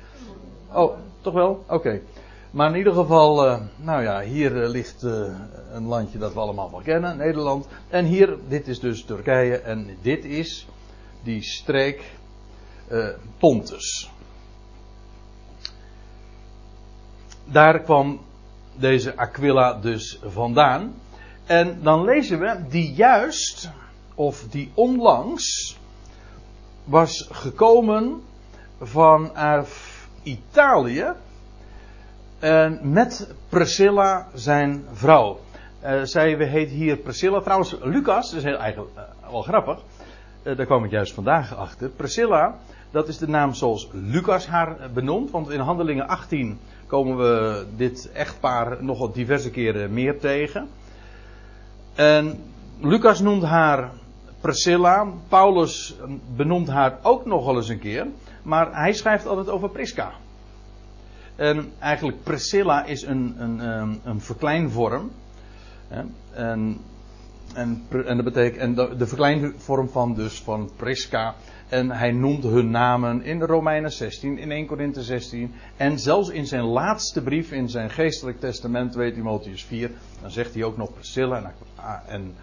Oh, 0.72 0.96
toch 1.20 1.34
wel? 1.34 1.64
Oké. 1.68 2.00
Maar 2.50 2.70
in 2.70 2.76
ieder 2.76 2.92
geval, 2.92 3.46
uh, 3.46 3.60
nou 3.76 4.02
ja, 4.02 4.20
hier 4.20 4.62
uh, 4.62 4.68
ligt 4.68 5.02
uh, 5.02 5.34
een 5.72 5.86
landje 5.86 6.18
dat 6.18 6.32
we 6.32 6.40
allemaal 6.40 6.70
wel 6.70 6.80
kennen, 6.80 7.16
Nederland. 7.16 7.68
En 7.88 8.04
hier, 8.04 8.36
dit 8.48 8.68
is 8.68 8.80
dus 8.80 9.04
Turkije 9.04 9.56
en 9.56 9.96
dit 10.02 10.24
is 10.24 10.66
die 11.22 11.42
streek 11.42 12.02
Pontus. 13.38 14.10
Daar 17.52 17.80
kwam 17.80 18.20
deze 18.74 19.16
Aquila 19.16 19.72
dus 19.72 20.18
vandaan. 20.24 20.94
En 21.46 21.78
dan 21.82 22.04
lezen 22.04 22.38
we 22.38 22.68
die 22.68 22.92
juist, 22.92 23.70
of 24.14 24.44
die 24.50 24.70
onlangs, 24.74 25.76
was 26.84 27.28
gekomen 27.30 28.22
vanuit 28.80 29.68
Italië. 30.22 31.12
En 32.38 32.80
met 32.82 33.34
Priscilla, 33.48 34.28
zijn 34.34 34.84
vrouw. 34.92 35.40
Uh, 35.84 36.02
zij 36.02 36.34
heet 36.34 36.70
hier 36.70 36.96
Priscilla. 36.96 37.40
Trouwens, 37.40 37.76
Lucas, 37.82 38.30
dat 38.30 38.38
is 38.38 38.44
heel, 38.44 38.58
eigenlijk 38.58 38.96
uh, 38.96 39.30
wel 39.30 39.42
grappig. 39.42 39.78
Uh, 40.42 40.56
daar 40.56 40.66
kwam 40.66 40.84
ik 40.84 40.90
juist 40.90 41.14
vandaag 41.14 41.56
achter. 41.56 41.88
Priscilla, 41.88 42.58
dat 42.90 43.08
is 43.08 43.18
de 43.18 43.28
naam 43.28 43.54
zoals 43.54 43.88
Lucas 43.92 44.46
haar 44.46 44.76
benoemt. 44.94 45.30
Want 45.30 45.50
in 45.50 45.60
Handelingen 45.60 46.08
18 46.08 46.58
komen 46.86 47.16
we 47.16 47.66
dit 47.76 48.10
echtpaar 48.12 48.84
nog 48.84 48.98
wat 48.98 49.14
diverse 49.14 49.50
keren 49.50 49.92
meer 49.92 50.18
tegen. 50.18 50.68
En 51.94 52.40
Lucas 52.80 53.20
noemt 53.20 53.42
haar 53.42 53.90
Priscilla. 54.40 55.06
Paulus 55.28 55.96
benoemt 56.36 56.68
haar 56.68 56.98
ook 57.02 57.26
nog 57.26 57.44
wel 57.44 57.56
eens 57.56 57.68
een 57.68 57.78
keer. 57.78 58.06
Maar 58.42 58.74
hij 58.74 58.92
schrijft 58.92 59.26
altijd 59.26 59.48
over 59.48 59.68
Prisca. 59.68 60.12
En 61.36 61.72
eigenlijk 61.78 62.22
Priscilla 62.22 62.84
is 62.84 63.02
een, 63.02 63.34
een, 63.38 63.58
een, 63.58 64.00
een 64.04 64.20
verkleinvorm. 64.20 65.10
En, 66.32 66.80
en, 67.54 67.86
en, 68.06 68.16
dat 68.16 68.24
betekent, 68.24 68.60
en 68.60 68.74
de, 68.74 68.96
de 68.96 69.06
verkleinvorm 69.06 69.88
van 69.88 70.14
dus 70.14 70.40
van 70.40 70.70
Prisca 70.76 71.34
en 71.68 71.90
hij 71.90 72.12
noemt 72.12 72.42
hun 72.42 72.70
namen 72.70 73.22
in 73.22 73.38
de 73.38 73.46
Romeinen 73.46 73.92
16, 73.92 74.38
in 74.38 74.50
1 74.50 74.66
Korinthe 74.66 75.02
16. 75.02 75.54
En 75.76 75.98
zelfs 75.98 76.28
in 76.28 76.46
zijn 76.46 76.64
laatste 76.64 77.22
brief, 77.22 77.52
in 77.52 77.68
zijn 77.68 77.90
geestelijk 77.90 78.40
testament, 78.40 78.92
2 78.92 79.12
Timotheus 79.12 79.64
4. 79.64 79.90
Dan 80.20 80.30
zegt 80.30 80.54
hij 80.54 80.64
ook 80.64 80.76
nog 80.76 80.94
Priscilla 80.94 81.36
en, 81.36 81.52
en, 82.06 82.34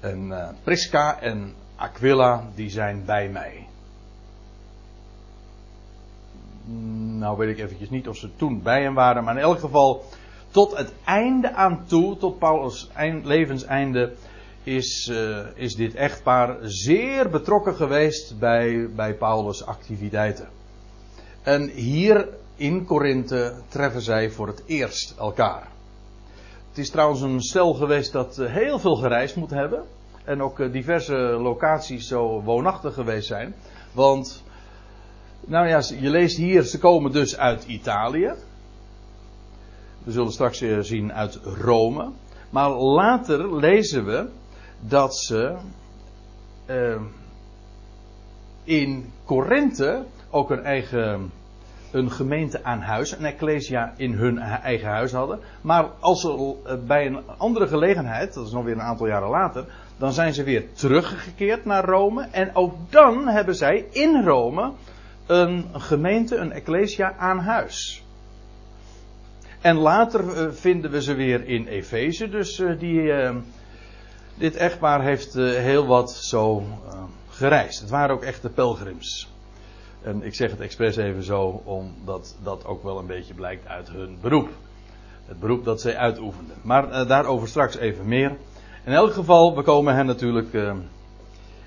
en 0.00 0.26
uh, 0.26 0.48
Prisca 0.62 1.20
en 1.20 1.54
Aquila, 1.76 2.44
die 2.54 2.70
zijn 2.70 3.04
bij 3.04 3.28
mij. 3.28 3.66
Nou 7.18 7.36
weet 7.36 7.58
ik 7.58 7.64
eventjes 7.64 7.90
niet 7.90 8.08
of 8.08 8.16
ze 8.16 8.36
toen 8.36 8.62
bij 8.62 8.82
hem 8.82 8.94
waren, 8.94 9.24
maar 9.24 9.36
in 9.36 9.42
elk 9.42 9.58
geval 9.58 10.04
tot 10.50 10.76
het 10.76 10.92
einde 11.04 11.52
aan 11.52 11.84
toe, 11.86 12.16
tot 12.16 12.38
Paulus' 12.38 12.90
levenseinde, 13.22 14.12
is, 14.64 15.08
uh, 15.12 15.38
is 15.54 15.74
dit 15.74 15.94
echtpaar 15.94 16.56
zeer 16.62 17.28
betrokken 17.28 17.74
geweest 17.74 18.38
bij, 18.38 18.88
bij 18.94 19.14
Paulus' 19.14 19.66
activiteiten. 19.66 20.48
En 21.42 21.68
hier 21.68 22.28
in 22.56 22.84
Korinthe 22.84 23.54
treffen 23.68 24.00
zij 24.00 24.30
voor 24.30 24.46
het 24.46 24.62
eerst 24.66 25.14
elkaar. 25.18 25.68
Het 26.68 26.78
is 26.78 26.90
trouwens 26.90 27.20
een 27.20 27.40
stel 27.40 27.74
geweest 27.74 28.12
dat 28.12 28.38
eh, 28.38 28.52
heel 28.52 28.78
veel 28.78 28.94
gereisd 28.96 29.36
moet 29.36 29.50
hebben. 29.50 29.84
En 30.24 30.42
ook 30.42 30.60
eh, 30.60 30.72
diverse 30.72 31.16
locaties 31.16 32.08
zo 32.08 32.42
woonachtig 32.42 32.94
geweest 32.94 33.26
zijn. 33.26 33.54
Want, 33.92 34.42
nou 35.40 35.68
ja, 35.68 35.82
je 36.00 36.10
leest 36.10 36.36
hier, 36.36 36.62
ze 36.62 36.78
komen 36.78 37.12
dus 37.12 37.36
uit 37.36 37.64
Italië. 37.64 38.32
We 40.04 40.12
zullen 40.12 40.32
straks 40.32 40.58
zien 40.80 41.12
uit 41.12 41.38
Rome. 41.60 42.10
Maar 42.50 42.70
later 42.70 43.56
lezen 43.56 44.04
we 44.04 44.28
dat 44.88 45.16
ze 45.16 45.56
uh, 46.66 47.00
in 48.64 49.12
Korinthe 49.24 50.04
ook 50.30 50.50
een 50.50 50.64
eigen 50.64 51.30
een 51.90 52.10
gemeente 52.10 52.64
aan 52.64 52.80
huis, 52.80 53.12
een 53.12 53.24
ecclesia 53.24 53.94
in 53.96 54.12
hun 54.12 54.38
eigen 54.38 54.88
huis 54.88 55.12
hadden. 55.12 55.38
Maar 55.60 55.86
als 56.00 56.20
ze 56.20 56.54
uh, 56.66 56.72
bij 56.86 57.06
een 57.06 57.22
andere 57.36 57.66
gelegenheid, 57.66 58.34
dat 58.34 58.46
is 58.46 58.52
nog 58.52 58.64
weer 58.64 58.74
een 58.74 58.82
aantal 58.82 59.06
jaren 59.06 59.28
later, 59.28 59.64
Dan 59.96 60.12
zijn 60.12 60.34
ze 60.34 60.42
weer 60.42 60.72
teruggekeerd 60.72 61.64
naar 61.64 61.84
Rome. 61.84 62.28
En 62.30 62.54
ook 62.54 62.74
dan 62.90 63.28
hebben 63.28 63.54
zij 63.54 63.86
in 63.90 64.24
Rome 64.24 64.72
een 65.26 65.66
gemeente, 65.72 66.36
een 66.36 66.52
ecclesia 66.52 67.14
aan 67.18 67.38
huis. 67.38 68.04
En 69.60 69.76
later 69.76 70.36
eh, 70.36 70.52
vinden 70.52 70.90
we 70.90 71.02
ze 71.02 71.14
weer 71.14 71.48
in 71.48 71.66
Efeze. 71.66 72.28
Dus 72.28 72.58
uh, 72.58 72.78
die, 72.78 73.00
uh, 73.00 73.36
dit 74.34 74.56
echtpaar 74.56 75.02
heeft 75.02 75.34
heel 75.34 75.86
wat 75.86 76.12
zo 76.12 76.62
gereisd. 77.28 77.80
Het 77.80 77.90
waren 77.90 78.14
ook 78.14 78.22
echte 78.22 78.48
pelgrims. 78.48 79.28
En 80.02 80.22
ik 80.22 80.34
zeg 80.34 80.50
het 80.50 80.60
expres 80.60 80.96
even 80.96 81.22
zo, 81.22 81.62
omdat 81.64 82.36
dat 82.42 82.66
ook 82.66 82.82
wel 82.82 82.98
een 82.98 83.06
beetje 83.06 83.34
blijkt 83.34 83.66
uit 83.66 83.88
hun 83.88 84.18
beroep. 84.20 84.48
Het 85.26 85.40
beroep 85.40 85.64
dat 85.64 85.80
zij 85.80 85.96
uitoefenden. 85.96 86.56
Maar 86.62 87.06
daarover 87.06 87.48
straks 87.48 87.76
even 87.76 88.08
meer. 88.08 88.36
In 88.84 88.92
elk 88.92 89.12
geval, 89.12 89.56
we 89.56 89.62
komen 89.62 89.94
hen 89.94 90.06
natuurlijk 90.06 90.56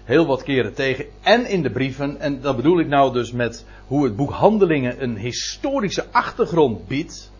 heel 0.03 0.25
wat 0.25 0.43
keren 0.43 0.73
tegen. 0.73 1.05
En 1.21 1.45
in 1.45 1.61
de 1.61 1.71
brieven. 1.71 2.19
En 2.19 2.41
dat 2.41 2.55
bedoel 2.55 2.79
ik 2.79 2.87
nou 2.87 3.13
dus 3.13 3.31
met 3.31 3.65
hoe 3.87 4.03
het 4.03 4.15
boek 4.15 4.31
Handelingen 4.31 5.03
een 5.03 5.17
historische 5.17 6.05
achtergrond 6.11 6.87
biedt 6.87 7.31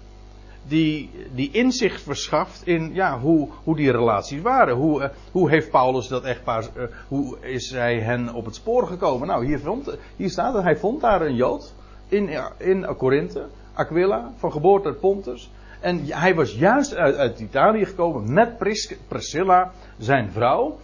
die, 0.68 1.10
die 1.36 1.52
inzicht 1.52 2.02
verschaft 2.02 2.68
in 2.68 2.94
ja, 2.94 3.20
hoe, 3.20 3.50
hoe 3.64 3.76
die 3.76 3.92
relaties 3.92 4.42
waren. 4.42 4.76
Hoe, 4.76 5.02
uh, 5.02 5.10
hoe 5.32 5.50
heeft 5.50 5.70
Paulus 5.70 6.08
dat 6.08 6.24
echtpaar, 6.24 6.64
uh, 6.78 6.84
hoe 7.08 7.38
is 7.40 7.72
hij 7.72 8.00
hen 8.00 8.34
op 8.34 8.46
het 8.46 8.56
spoor 8.56 8.88
gekomen? 8.88 9.28
Nou, 9.28 9.46
hier, 9.46 9.60
vond, 9.60 9.98
hier 10.16 10.30
staat 10.30 10.54
het, 10.54 10.64
hij 10.64 10.78
vond 10.78 11.02
daar 11.02 11.22
een 11.22 11.36
Jood 11.36 11.74
in, 12.08 12.30
in 12.58 12.96
Korinthe, 12.98 13.46
Aquila, 13.74 14.32
van 14.38 14.52
geboorte 14.52 14.94
Pontus. 14.94 15.52
En 15.80 16.06
hij 16.06 16.36
was 16.36 16.56
juist 16.56 16.96
uit, 16.96 17.16
uit 17.16 17.40
Italië 17.40 17.86
gekomen 17.86 18.34
met 18.34 18.58
Pris, 18.58 18.96
Priscilla, 19.08 19.72
zijn 19.98 20.32
vrouw. 20.32 20.78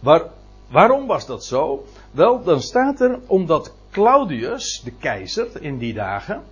Waar, 0.00 0.22
waarom 0.70 1.06
was 1.06 1.26
dat 1.26 1.44
zo? 1.44 1.84
Wel, 2.10 2.42
dan 2.42 2.60
staat 2.60 3.00
er 3.00 3.18
omdat 3.26 3.74
Claudius, 3.90 4.82
de 4.84 4.92
keizer 4.92 5.62
in 5.62 5.78
die 5.78 5.94
dagen, 5.94 6.42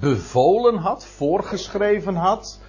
bevolen 0.00 0.76
had, 0.76 1.04
voorgeschreven 1.04 2.14
had, 2.14 2.60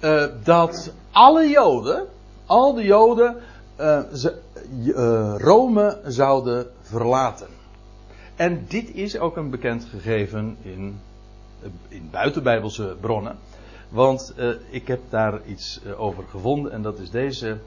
uh, 0.00 0.24
dat 0.42 0.92
alle 1.10 1.48
Joden, 1.48 2.06
al 2.46 2.74
de 2.74 2.82
Joden, 2.82 3.36
uh, 3.80 4.00
ze, 4.12 4.40
uh, 4.84 5.34
Rome 5.38 6.00
zouden 6.04 6.66
verlaten. 6.80 7.48
En 8.36 8.64
dit 8.68 8.94
is 8.94 9.18
ook 9.18 9.36
een 9.36 9.50
bekend 9.50 9.84
gegeven 9.84 10.56
in, 10.62 11.00
in 11.88 12.08
buitenbijbelse 12.10 12.96
bronnen. 13.00 13.38
Want 13.88 14.34
ik 14.70 14.86
heb 14.86 15.00
daar 15.08 15.40
iets 15.46 15.80
over 15.96 16.24
gevonden 16.30 16.72
en 16.72 16.82
dat 16.82 16.98
is 16.98 17.10
deze 17.10 17.58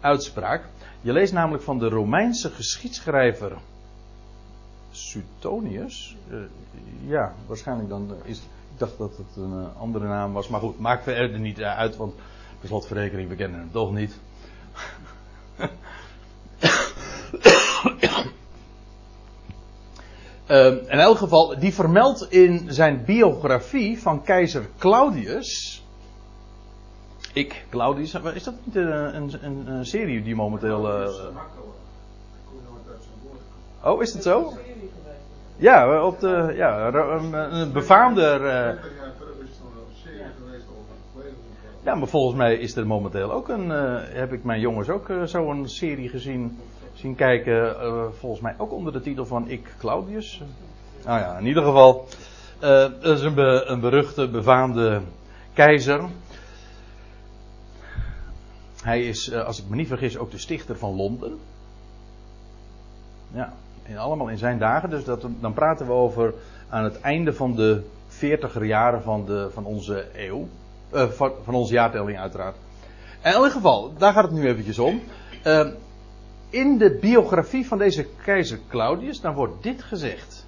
uitspraak. 0.00 0.64
Je 1.00 1.12
leest 1.12 1.32
namelijk 1.32 1.62
van 1.62 1.78
de 1.78 1.88
Romeinse 1.88 2.50
geschiedschrijver 2.50 3.52
Suetonius. 4.92 6.16
Uh, 6.30 6.38
ja, 7.06 7.34
waarschijnlijk 7.46 7.88
dan 7.88 8.14
eh, 8.22 8.30
is. 8.30 8.38
Ik 8.38 8.78
dacht 8.78 8.98
dat 8.98 9.16
het 9.16 9.36
een 9.36 9.52
uh, 9.52 9.80
andere 9.80 10.06
naam 10.06 10.32
was. 10.32 10.48
Maar 10.48 10.60
goed, 10.60 10.78
maakt 10.78 11.02
verder 11.02 11.38
niet 11.38 11.62
uit, 11.62 11.96
want 11.96 12.14
per 12.60 12.68
slotverrekening, 12.68 13.28
we 13.28 13.34
kennen 13.34 13.58
hem 13.58 13.70
toch 13.70 13.92
niet. 13.92 14.18
uh, 20.46 20.66
in 20.94 20.98
elk 20.98 21.18
geval, 21.18 21.58
die 21.58 21.74
vermeldt 21.74 22.32
in 22.32 22.66
zijn 22.68 23.04
biografie 23.04 24.02
van 24.02 24.22
keizer 24.22 24.68
Claudius. 24.78 25.82
Ik, 27.32 27.64
Claudius, 27.70 28.14
is 28.14 28.44
dat 28.44 28.54
niet 28.64 28.76
een, 28.76 29.44
een, 29.44 29.66
een 29.66 29.86
serie 29.86 30.22
die 30.22 30.34
momenteel. 30.34 31.10
Oh, 33.84 34.02
is 34.02 34.12
het 34.12 34.22
zo? 34.22 34.52
Ja, 35.56 36.04
op 36.04 36.20
de, 36.20 36.52
ja 36.56 36.92
een, 36.92 37.72
befaamde. 37.72 38.38
Uh, 38.40 38.90
ja, 41.82 41.94
maar 41.94 42.08
volgens 42.08 42.36
mij 42.36 42.54
is 42.54 42.76
er 42.76 42.86
momenteel 42.86 43.32
ook 43.32 43.48
een. 43.48 43.66
Uh, 43.66 43.96
heb 44.02 44.32
ik 44.32 44.44
mijn 44.44 44.60
jongens 44.60 44.88
ook 44.88 45.08
uh, 45.08 45.22
zo'n 45.22 45.68
serie 45.68 46.08
gezien. 46.08 46.58
Zien 46.94 47.14
kijken. 47.14 47.76
volgens 48.18 48.40
mij 48.40 48.54
ook 48.58 48.72
onder 48.72 48.92
de 48.92 49.00
titel 49.00 49.26
van 49.26 49.48
Ik 49.48 49.74
Claudius. 49.78 50.42
Nou 51.04 51.20
ja, 51.20 51.38
in 51.38 51.46
ieder 51.46 51.62
geval. 51.62 52.06
dat 52.60 53.04
is 53.04 53.22
een, 53.22 53.70
een 53.72 53.80
beruchte, 53.80 54.28
befaamde 54.28 55.00
keizer. 55.52 56.00
Hij 58.82 59.02
is, 59.04 59.32
als 59.32 59.62
ik 59.62 59.68
me 59.68 59.76
niet 59.76 59.88
vergis, 59.88 60.18
ook 60.18 60.30
de 60.30 60.38
stichter 60.38 60.78
van 60.78 60.96
Londen. 60.96 61.38
Ja, 63.32 63.52
in, 63.86 63.98
allemaal 63.98 64.28
in 64.28 64.38
zijn 64.38 64.58
dagen. 64.58 64.90
Dus 64.90 65.04
dat, 65.04 65.26
dan 65.40 65.52
praten 65.52 65.86
we 65.86 65.92
over 65.92 66.34
aan 66.68 66.84
het 66.84 67.00
einde 67.00 67.32
van 67.32 67.54
de 67.54 67.82
40er 68.08 68.62
jaren 68.62 69.02
van, 69.02 69.26
de, 69.26 69.48
van 69.52 69.64
onze 69.64 70.06
eeuw. 70.14 70.48
Uh, 70.94 71.08
van, 71.08 71.32
onze 71.46 71.72
jaartelling 71.72 72.18
uiteraard. 72.18 72.56
In 73.24 73.30
elk 73.30 73.50
geval, 73.50 73.92
daar 73.98 74.12
gaat 74.12 74.24
het 74.24 74.32
nu 74.32 74.48
eventjes 74.48 74.78
om. 74.78 75.02
Uh, 75.46 75.66
in 76.50 76.78
de 76.78 76.98
biografie 77.00 77.66
van 77.66 77.78
deze 77.78 78.06
keizer 78.24 78.58
Claudius, 78.68 79.20
dan 79.20 79.34
wordt 79.34 79.62
dit 79.62 79.82
gezegd. 79.82 80.46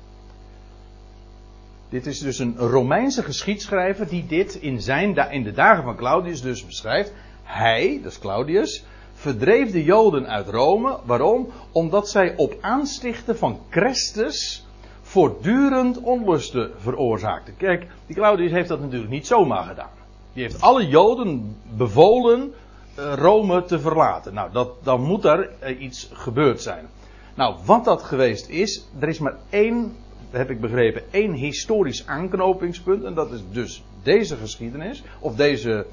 Dit 1.88 2.06
is 2.06 2.18
dus 2.18 2.38
een 2.38 2.56
Romeinse 2.56 3.22
geschiedschrijver 3.22 4.08
die 4.08 4.26
dit 4.26 4.54
in, 4.54 4.80
zijn, 4.80 5.16
in 5.30 5.42
de 5.42 5.52
dagen 5.52 5.84
van 5.84 5.96
Claudius 5.96 6.42
dus 6.42 6.66
beschrijft. 6.66 7.12
Hij, 7.42 8.00
dat 8.02 8.12
is 8.12 8.18
Claudius, 8.18 8.84
verdreef 9.24 9.70
de 9.70 9.84
Joden 9.84 10.28
uit 10.28 10.48
Rome. 10.48 10.98
Waarom? 11.04 11.48
Omdat 11.72 12.08
zij 12.08 12.36
op 12.36 12.56
aanstichten 12.60 13.38
van 13.38 13.60
Christus 13.70 14.66
voortdurend 15.02 16.00
onlusten 16.00 16.70
veroorzaakten. 16.78 17.56
Kijk, 17.56 17.86
die 18.06 18.16
Claudius 18.16 18.50
heeft 18.50 18.68
dat 18.68 18.80
natuurlijk 18.80 19.10
niet 19.10 19.26
zomaar 19.26 19.64
gedaan. 19.64 19.90
Die 20.32 20.42
heeft 20.42 20.60
alle 20.60 20.88
Joden 20.88 21.56
bevolen 21.76 22.52
uh, 22.98 23.12
Rome 23.14 23.64
te 23.64 23.78
verlaten. 23.78 24.34
Nou, 24.34 24.52
dat, 24.52 24.70
dan 24.82 25.02
moet 25.02 25.24
er 25.24 25.50
uh, 25.62 25.80
iets 25.80 26.10
gebeurd 26.12 26.62
zijn. 26.62 26.86
Nou, 27.34 27.56
wat 27.64 27.84
dat 27.84 28.02
geweest 28.02 28.48
is, 28.48 28.86
er 28.98 29.08
is 29.08 29.18
maar 29.18 29.36
één, 29.50 29.96
heb 30.30 30.50
ik 30.50 30.60
begrepen, 30.60 31.02
één 31.10 31.32
historisch 31.32 32.06
aanknopingspunt. 32.06 33.04
En 33.04 33.14
dat 33.14 33.32
is 33.32 33.40
dus 33.52 33.84
deze 34.02 34.36
geschiedenis, 34.36 35.02
of 35.20 35.36
deze 35.36 35.86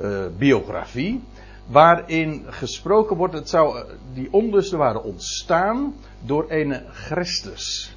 uh, 0.00 0.26
biografie 0.38 1.20
waarin 1.66 2.44
gesproken 2.46 3.16
wordt, 3.16 3.34
het 3.34 3.48
zou, 3.48 3.84
die 4.14 4.28
onlusten 4.32 4.78
waren 4.78 5.04
ontstaan 5.04 5.94
door 6.20 6.44
een 6.48 6.80
Christus. 6.90 7.96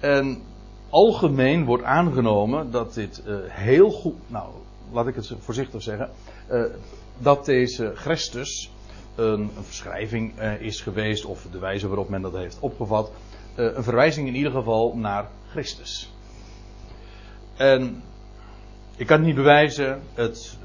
En 0.00 0.42
algemeen 0.90 1.64
wordt 1.64 1.82
aangenomen 1.82 2.70
dat 2.70 2.94
dit 2.94 3.22
uh, 3.26 3.36
heel 3.48 3.90
goed, 3.90 4.16
nou 4.26 4.48
laat 4.92 5.06
ik 5.06 5.14
het 5.14 5.32
voorzichtig 5.38 5.82
zeggen, 5.82 6.10
uh, 6.50 6.64
dat 7.18 7.44
deze 7.44 7.92
Christus 7.94 8.72
een, 9.14 9.40
een 9.40 9.64
verschrijving 9.64 10.32
uh, 10.38 10.60
is 10.60 10.80
geweest, 10.80 11.24
of 11.24 11.46
de 11.50 11.58
wijze 11.58 11.88
waarop 11.88 12.08
men 12.08 12.22
dat 12.22 12.32
heeft 12.32 12.56
opgevat, 12.60 13.10
een 13.54 13.82
verwijzing 13.82 14.28
in 14.28 14.34
ieder 14.34 14.52
geval 14.52 14.96
naar 14.96 15.28
Christus. 15.50 16.12
En 17.56 18.02
ik 18.96 19.06
kan 19.06 19.16
het 19.16 19.26
niet 19.26 19.34
bewijzen, 19.34 20.00
het 20.14 20.58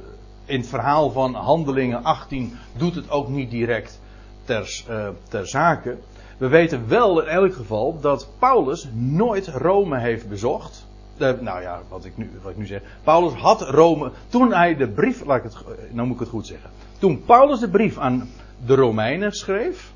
in 0.45 0.60
het 0.60 0.69
verhaal 0.69 1.12
van 1.12 1.34
Handelingen 1.34 2.03
18 2.03 2.53
doet 2.77 2.95
het 2.95 3.10
ook 3.10 3.27
niet 3.27 3.49
direct 3.49 3.99
ter, 4.43 4.84
uh, 4.89 5.08
ter 5.29 5.47
zake. 5.47 5.97
We 6.38 6.47
weten 6.47 6.88
wel 6.88 7.21
in 7.21 7.27
elk 7.27 7.53
geval 7.53 7.99
dat 7.99 8.27
Paulus 8.39 8.88
nooit 8.93 9.47
Rome 9.47 9.99
heeft 9.99 10.29
bezocht. 10.29 10.88
Uh, 11.17 11.32
nou 11.39 11.62
ja, 11.62 11.82
wat 11.89 12.06
ik, 12.06 12.17
nu, 12.17 12.32
wat 12.41 12.51
ik 12.51 12.58
nu 12.58 12.65
zeg. 12.65 12.82
Paulus 13.03 13.34
had 13.34 13.62
Rome. 13.62 14.12
Toen 14.27 14.53
hij 14.53 14.75
de 14.75 14.88
brief. 14.88 15.25
Laat 15.25 15.38
ik 15.38 15.43
het, 15.43 15.58
nou 15.91 16.08
moet 16.08 16.15
ik 16.15 16.21
het 16.21 16.29
goed 16.29 16.47
zeggen. 16.47 16.69
Toen 16.99 17.23
Paulus 17.25 17.60
de 17.60 17.69
brief 17.69 17.97
aan 17.97 18.29
de 18.65 18.75
Romeinen 18.75 19.32
schreef. 19.32 19.91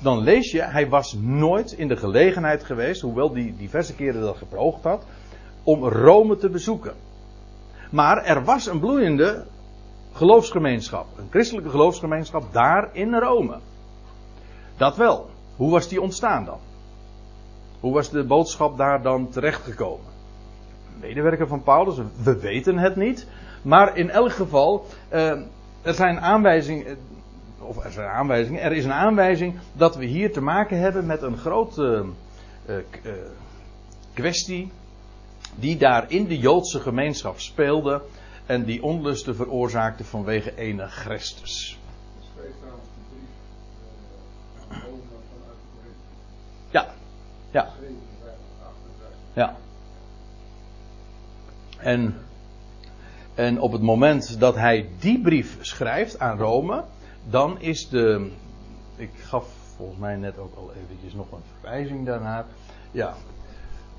Dan 0.00 0.18
lees 0.18 0.50
je, 0.50 0.62
hij 0.62 0.88
was 0.88 1.16
nooit 1.20 1.72
in 1.72 1.88
de 1.88 1.96
gelegenheid 1.96 2.64
geweest, 2.64 3.00
hoewel 3.00 3.32
hij 3.32 3.54
diverse 3.58 3.94
keren 3.94 4.20
dat 4.20 4.36
geproogd 4.36 4.84
had, 4.84 5.04
om 5.62 5.84
Rome 5.84 6.36
te 6.36 6.48
bezoeken. 6.48 6.94
Maar 7.90 8.24
er 8.24 8.44
was 8.44 8.66
een 8.66 8.80
bloeiende 8.80 9.44
geloofsgemeenschap. 10.12 11.06
Een 11.18 11.28
christelijke 11.30 11.70
geloofsgemeenschap 11.70 12.52
daar 12.52 12.88
in 12.92 13.14
Rome. 13.14 13.58
Dat 14.76 14.96
wel. 14.96 15.30
Hoe 15.56 15.70
was 15.70 15.88
die 15.88 16.00
ontstaan 16.00 16.44
dan? 16.44 16.58
Hoe 17.80 17.92
was 17.92 18.10
de 18.10 18.24
boodschap 18.24 18.78
daar 18.78 19.02
dan 19.02 19.28
terechtgekomen? 19.28 20.06
Medewerker 21.00 21.46
van 21.46 21.62
Paulus, 21.62 21.96
we 22.22 22.38
weten 22.38 22.78
het 22.78 22.96
niet. 22.96 23.26
Maar 23.62 23.96
in 23.96 24.10
elk 24.10 24.32
geval, 24.32 24.86
eh, 25.08 25.30
er 25.82 25.94
zijn 25.94 26.20
aanwijzingen, 26.20 26.96
of 27.58 27.84
er 27.84 27.92
zijn 27.92 28.08
aanwijzingen, 28.08 28.62
er 28.62 28.72
is 28.72 28.84
een 28.84 28.92
aanwijzing 28.92 29.54
dat 29.72 29.96
we 29.96 30.04
hier 30.04 30.32
te 30.32 30.40
maken 30.40 30.78
hebben 30.78 31.06
met 31.06 31.22
een 31.22 31.36
grote 31.36 32.04
uh, 32.66 32.76
kwestie 34.14 34.70
die 35.60 35.76
daar 35.76 36.10
in 36.10 36.26
de 36.26 36.38
Joodse 36.38 36.80
gemeenschap 36.80 37.40
speelde 37.40 38.02
en 38.46 38.64
die 38.64 38.82
onlusten 38.82 39.36
veroorzaakte 39.36 40.04
vanwege 40.04 40.56
ene 40.56 40.86
Christus. 40.86 41.78
Ja, 46.70 46.94
ja. 47.50 47.68
Ja. 49.32 49.56
En, 51.78 52.14
en 53.34 53.60
op 53.60 53.72
het 53.72 53.82
moment 53.82 54.40
dat 54.40 54.54
hij 54.54 54.88
die 54.98 55.20
brief 55.20 55.58
schrijft 55.60 56.18
aan 56.18 56.38
Rome, 56.38 56.84
dan 57.24 57.60
is 57.60 57.88
de. 57.88 58.30
Ik 58.96 59.10
gaf 59.16 59.46
volgens 59.76 59.98
mij 59.98 60.16
net 60.16 60.38
ook 60.38 60.56
al 60.56 60.72
eventjes 60.84 61.12
nog 61.12 61.32
een 61.32 61.42
verwijzing 61.60 62.06
daarnaar. 62.06 62.44
Ja. 62.90 63.14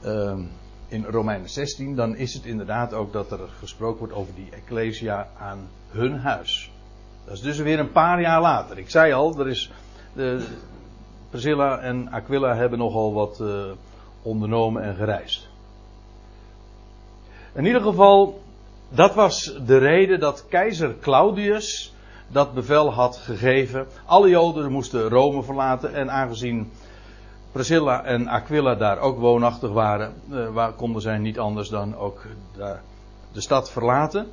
Ehm, 0.01 0.41
in 0.89 1.05
Romeinen 1.05 1.49
16, 1.49 1.95
dan 1.95 2.15
is 2.15 2.33
het 2.33 2.45
inderdaad 2.45 2.93
ook 2.93 3.13
dat 3.13 3.31
er 3.31 3.39
gesproken 3.59 3.99
wordt 3.99 4.13
over 4.13 4.33
die 4.35 4.49
Ecclesia 4.51 5.27
aan 5.37 5.69
hun 5.89 6.19
huis. 6.19 6.71
Dat 7.25 7.33
is 7.33 7.41
dus 7.41 7.57
weer 7.57 7.79
een 7.79 7.91
paar 7.91 8.21
jaar 8.21 8.41
later. 8.41 8.77
Ik 8.77 8.89
zei 8.89 9.13
al, 9.13 9.39
er 9.39 9.49
is, 9.49 9.71
de, 10.13 10.45
Priscilla 11.29 11.79
en 11.79 12.11
Aquila 12.11 12.55
hebben 12.55 12.79
nogal 12.79 13.13
wat 13.13 13.39
uh, 13.41 13.63
ondernomen 14.21 14.83
en 14.83 14.95
gereisd. 14.95 15.47
In 17.53 17.65
ieder 17.65 17.81
geval, 17.81 18.41
dat 18.89 19.13
was 19.13 19.59
de 19.65 19.77
reden 19.77 20.19
dat 20.19 20.45
keizer 20.47 20.95
Claudius 20.99 21.93
dat 22.27 22.53
bevel 22.53 22.93
had 22.93 23.17
gegeven. 23.17 23.87
Alle 24.05 24.29
Joden 24.29 24.71
moesten 24.71 25.09
Rome 25.09 25.43
verlaten 25.43 25.93
en 25.93 26.11
aangezien 26.11 26.71
Priscilla 27.51 28.03
en 28.03 28.27
Aquila 28.27 28.75
daar 28.75 28.99
ook 28.99 29.17
woonachtig 29.17 29.71
waren, 29.71 30.13
uh, 30.29 30.49
waar 30.49 30.71
konden 30.71 31.01
zij 31.01 31.17
niet 31.17 31.39
anders 31.39 31.69
dan 31.69 31.95
ook 31.95 32.21
de, 32.53 32.75
de 33.31 33.41
stad 33.41 33.71
verlaten. 33.71 34.27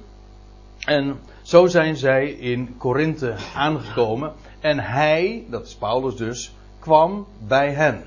En 0.85 1.21
zo 1.43 1.67
zijn 1.67 1.97
zij 1.97 2.31
in 2.31 2.77
Korinthe 2.77 3.35
aangekomen. 3.55 4.33
En 4.61 4.79
hij, 4.79 5.45
dat 5.49 5.67
is 5.67 5.75
Paulus 5.75 6.17
dus, 6.17 6.55
kwam 6.79 7.27
bij 7.47 7.73
hen. 7.73 8.05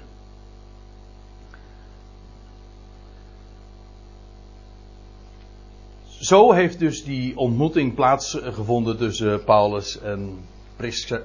Zo 6.08 6.52
heeft 6.52 6.80
dus 6.80 7.04
die 7.04 7.38
ontmoeting 7.38 7.96
plaatsgevonden 7.96 8.98
tussen 8.98 9.44
Paulus 9.44 10.00
en 10.00 10.40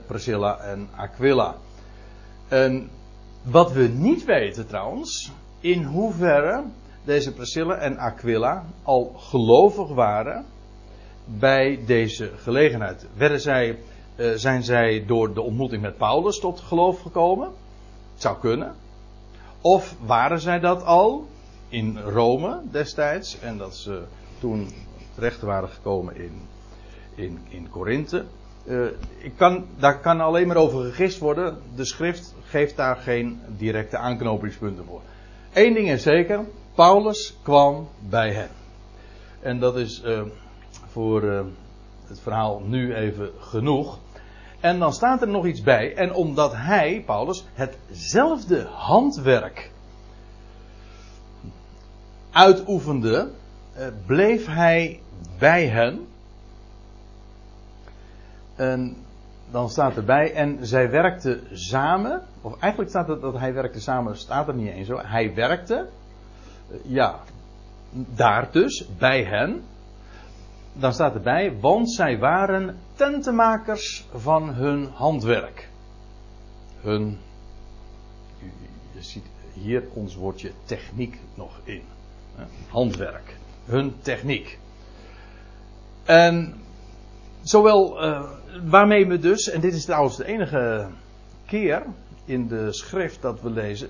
Priscilla 0.06 0.58
en 0.58 0.88
Aquila. 0.96 1.54
En 2.48 2.90
wat 3.44 3.72
we 3.72 3.82
niet 3.88 4.24
weten 4.24 4.66
trouwens, 4.66 5.32
in 5.60 5.82
hoeverre 5.82 6.64
deze 7.04 7.32
Priscilla 7.32 7.74
en 7.74 7.98
Aquila 7.98 8.64
al 8.82 9.14
gelovig 9.16 9.88
waren 9.88 10.44
bij 11.24 11.80
deze 11.86 12.30
gelegenheid. 12.36 13.06
Werden 13.16 13.40
zij, 13.40 13.78
uh, 14.16 14.32
zijn 14.34 14.62
zij 14.62 15.04
door 15.06 15.34
de 15.34 15.40
ontmoeting 15.40 15.82
met 15.82 15.96
Paulus 15.96 16.38
tot 16.38 16.60
geloof 16.60 17.00
gekomen? 17.00 17.48
Het 18.12 18.22
zou 18.22 18.38
kunnen. 18.38 18.74
Of 19.60 19.94
waren 20.06 20.40
zij 20.40 20.60
dat 20.60 20.84
al 20.84 21.26
in 21.68 21.98
Rome 21.98 22.60
destijds 22.70 23.40
en 23.40 23.58
dat 23.58 23.76
ze 23.76 24.02
toen 24.38 24.68
terecht 25.14 25.40
waren 25.40 25.68
gekomen 25.68 26.16
in, 26.16 26.32
in, 27.14 27.38
in 27.48 27.68
Korinthe? 27.70 28.24
Uh, 28.64 28.86
ik 29.18 29.32
kan, 29.36 29.64
daar 29.78 30.00
kan 30.00 30.20
alleen 30.20 30.46
maar 30.46 30.56
over 30.56 30.84
gegist 30.84 31.18
worden. 31.18 31.58
De 31.74 31.84
schrift 31.84 32.34
geeft 32.54 32.76
daar 32.76 32.96
geen 32.96 33.40
directe 33.56 33.96
aanknopingspunten 33.96 34.84
voor. 34.84 35.00
Eén 35.52 35.74
ding 35.74 35.90
is 35.90 36.02
zeker: 36.02 36.44
Paulus 36.74 37.36
kwam 37.42 37.88
bij 38.08 38.32
hen. 38.32 38.48
En 39.40 39.58
dat 39.58 39.76
is 39.76 40.02
uh, 40.04 40.22
voor 40.86 41.22
uh, 41.22 41.40
het 42.06 42.20
verhaal 42.20 42.60
nu 42.60 42.94
even 42.94 43.30
genoeg. 43.38 43.98
En 44.60 44.78
dan 44.78 44.92
staat 44.92 45.22
er 45.22 45.28
nog 45.28 45.46
iets 45.46 45.62
bij. 45.62 45.94
En 45.94 46.14
omdat 46.14 46.52
hij, 46.54 47.02
Paulus, 47.06 47.44
hetzelfde 47.52 48.62
handwerk 48.64 49.70
uitoefende, 52.30 53.30
bleef 54.06 54.46
hij 54.46 55.00
bij 55.38 55.66
hen. 55.66 56.06
En 58.54 59.03
dan 59.54 59.70
staat 59.70 59.96
erbij, 59.96 60.32
en 60.32 60.66
zij 60.66 60.90
werkten 60.90 61.42
samen, 61.52 62.22
of 62.40 62.58
eigenlijk 62.58 62.90
staat 62.90 63.08
het 63.08 63.20
dat 63.20 63.38
hij 63.38 63.54
werkte 63.54 63.80
samen, 63.80 64.16
staat 64.16 64.48
er 64.48 64.54
niet 64.54 64.68
eens 64.68 64.86
zo. 64.86 64.98
Hij 65.02 65.34
werkte, 65.34 65.88
ja, 66.82 67.20
daar 68.14 68.48
dus, 68.52 68.88
bij 68.98 69.24
hen. 69.24 69.62
Dan 70.72 70.92
staat 70.92 71.14
erbij, 71.14 71.58
want 71.60 71.92
zij 71.92 72.18
waren 72.18 72.78
tentenmakers 72.94 74.06
van 74.14 74.54
hun 74.54 74.88
handwerk. 74.92 75.68
Hun, 76.80 77.18
je 78.92 79.02
ziet 79.02 79.26
hier 79.52 79.82
ons 79.92 80.14
woordje 80.14 80.50
techniek 80.64 81.18
nog 81.34 81.60
in. 81.64 81.82
Handwerk. 82.68 83.36
Hun 83.64 83.94
techniek. 84.02 84.58
En 86.04 86.54
zowel, 87.42 88.04
uh, 88.04 88.30
waarmee 88.62 89.06
we 89.06 89.18
dus, 89.18 89.50
en 89.50 89.60
dit 89.60 89.74
is 89.74 89.84
trouwens 89.84 90.16
de 90.16 90.26
enige 90.26 90.86
keer 91.46 91.82
in 92.24 92.48
de 92.48 92.72
schrift 92.72 93.22
dat 93.22 93.40
we 93.40 93.50
lezen, 93.50 93.88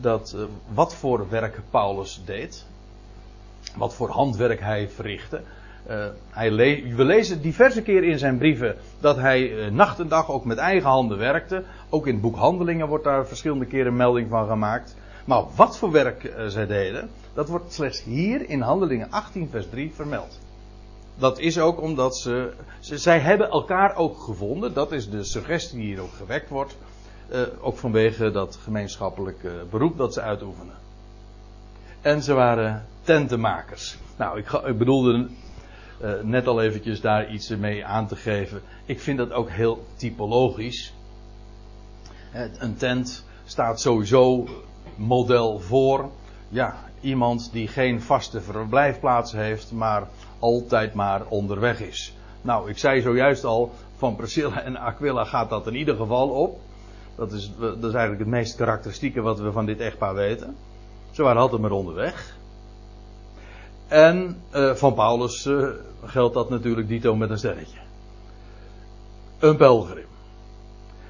dat 0.00 0.34
uh, 0.36 0.42
wat 0.72 0.94
voor 0.94 1.28
werk 1.30 1.60
Paulus 1.70 2.22
deed, 2.24 2.66
wat 3.76 3.94
voor 3.94 4.08
handwerk 4.08 4.60
hij 4.60 4.88
verrichtte. 4.88 5.40
Uh, 5.90 6.06
hij 6.30 6.50
le 6.50 6.94
we 6.96 7.04
lezen 7.04 7.42
diverse 7.42 7.82
keren 7.82 8.08
in 8.08 8.18
zijn 8.18 8.38
brieven 8.38 8.76
dat 9.00 9.16
hij 9.16 9.70
nacht 9.70 9.98
en 9.98 10.08
dag 10.08 10.30
ook 10.30 10.44
met 10.44 10.58
eigen 10.58 10.88
handen 10.88 11.18
werkte. 11.18 11.64
Ook 11.88 12.06
in 12.06 12.12
het 12.12 12.22
boek 12.22 12.36
Handelingen 12.36 12.88
wordt 12.88 13.04
daar 13.04 13.26
verschillende 13.26 13.64
keren 13.64 13.96
melding 13.96 14.28
van 14.28 14.46
gemaakt. 14.46 14.96
Maar 15.24 15.42
wat 15.56 15.78
voor 15.78 15.90
werk 15.90 16.32
zij 16.46 16.66
deden, 16.66 17.10
dat 17.34 17.48
wordt 17.48 17.72
slechts 17.72 18.02
hier 18.02 18.48
in 18.48 18.60
Handelingen 18.60 19.10
18 19.10 19.48
vers 19.48 19.66
3 19.70 19.92
vermeld. 19.94 20.38
Dat 21.14 21.38
is 21.38 21.58
ook 21.58 21.80
omdat 21.80 22.16
ze, 22.16 22.52
ze, 22.80 22.98
Zij 22.98 23.18
hebben 23.18 23.50
elkaar 23.50 23.96
ook 23.96 24.20
gevonden. 24.20 24.74
Dat 24.74 24.92
is 24.92 25.10
de 25.10 25.24
suggestie 25.24 25.78
die 25.78 25.86
hier 25.86 26.00
ook 26.00 26.12
gewekt 26.12 26.48
wordt. 26.48 26.76
Uh, 27.32 27.40
ook 27.60 27.76
vanwege 27.76 28.30
dat 28.30 28.56
gemeenschappelijk 28.56 29.42
uh, 29.42 29.52
beroep 29.70 29.96
dat 29.96 30.14
ze 30.14 30.20
uitoefenen. 30.20 30.74
En 32.00 32.22
ze 32.22 32.32
waren 32.32 32.86
tentenmakers. 33.02 33.96
Nou, 34.16 34.38
ik, 34.38 34.52
ik 34.52 34.78
bedoelde 34.78 35.28
uh, 36.02 36.20
net 36.22 36.46
al 36.46 36.62
eventjes 36.62 37.00
daar 37.00 37.30
iets 37.30 37.48
mee 37.48 37.84
aan 37.84 38.06
te 38.06 38.16
geven. 38.16 38.62
Ik 38.84 39.00
vind 39.00 39.18
dat 39.18 39.32
ook 39.32 39.50
heel 39.50 39.84
typologisch. 39.96 40.94
Een 42.58 42.76
tent 42.76 43.24
staat 43.44 43.80
sowieso 43.80 44.46
model 44.94 45.58
voor. 45.58 46.10
Ja, 46.48 46.76
iemand 47.00 47.52
die 47.52 47.68
geen 47.68 48.02
vaste 48.02 48.40
verblijfplaats 48.40 49.32
heeft, 49.32 49.72
maar 49.72 50.08
altijd 50.42 50.94
maar 50.94 51.22
onderweg 51.28 51.80
is. 51.80 52.16
Nou, 52.40 52.70
ik 52.70 52.78
zei 52.78 53.00
zojuist 53.00 53.44
al, 53.44 53.72
van 53.96 54.16
Priscilla 54.16 54.62
en 54.62 54.76
Aquila 54.76 55.24
gaat 55.24 55.50
dat 55.50 55.66
in 55.66 55.74
ieder 55.74 55.96
geval 55.96 56.28
op. 56.28 56.60
Dat 57.14 57.32
is, 57.32 57.50
is 57.60 57.82
eigenlijk 57.82 58.18
het 58.18 58.28
meest 58.28 58.56
karakteristieke 58.56 59.20
wat 59.20 59.40
we 59.40 59.52
van 59.52 59.66
dit 59.66 59.80
echtpaar 59.80 60.14
weten. 60.14 60.56
Ze 61.10 61.22
waren 61.22 61.42
altijd 61.42 61.60
maar 61.60 61.70
onderweg. 61.70 62.36
En 63.88 64.42
uh, 64.54 64.74
van 64.74 64.94
Paulus 64.94 65.46
uh, 65.46 65.68
geldt 66.04 66.34
dat 66.34 66.50
natuurlijk 66.50 66.88
dito 66.88 67.16
met 67.16 67.30
een 67.30 67.38
sterretje. 67.38 67.78
Een 69.38 69.56
pelgrim. 69.56 70.06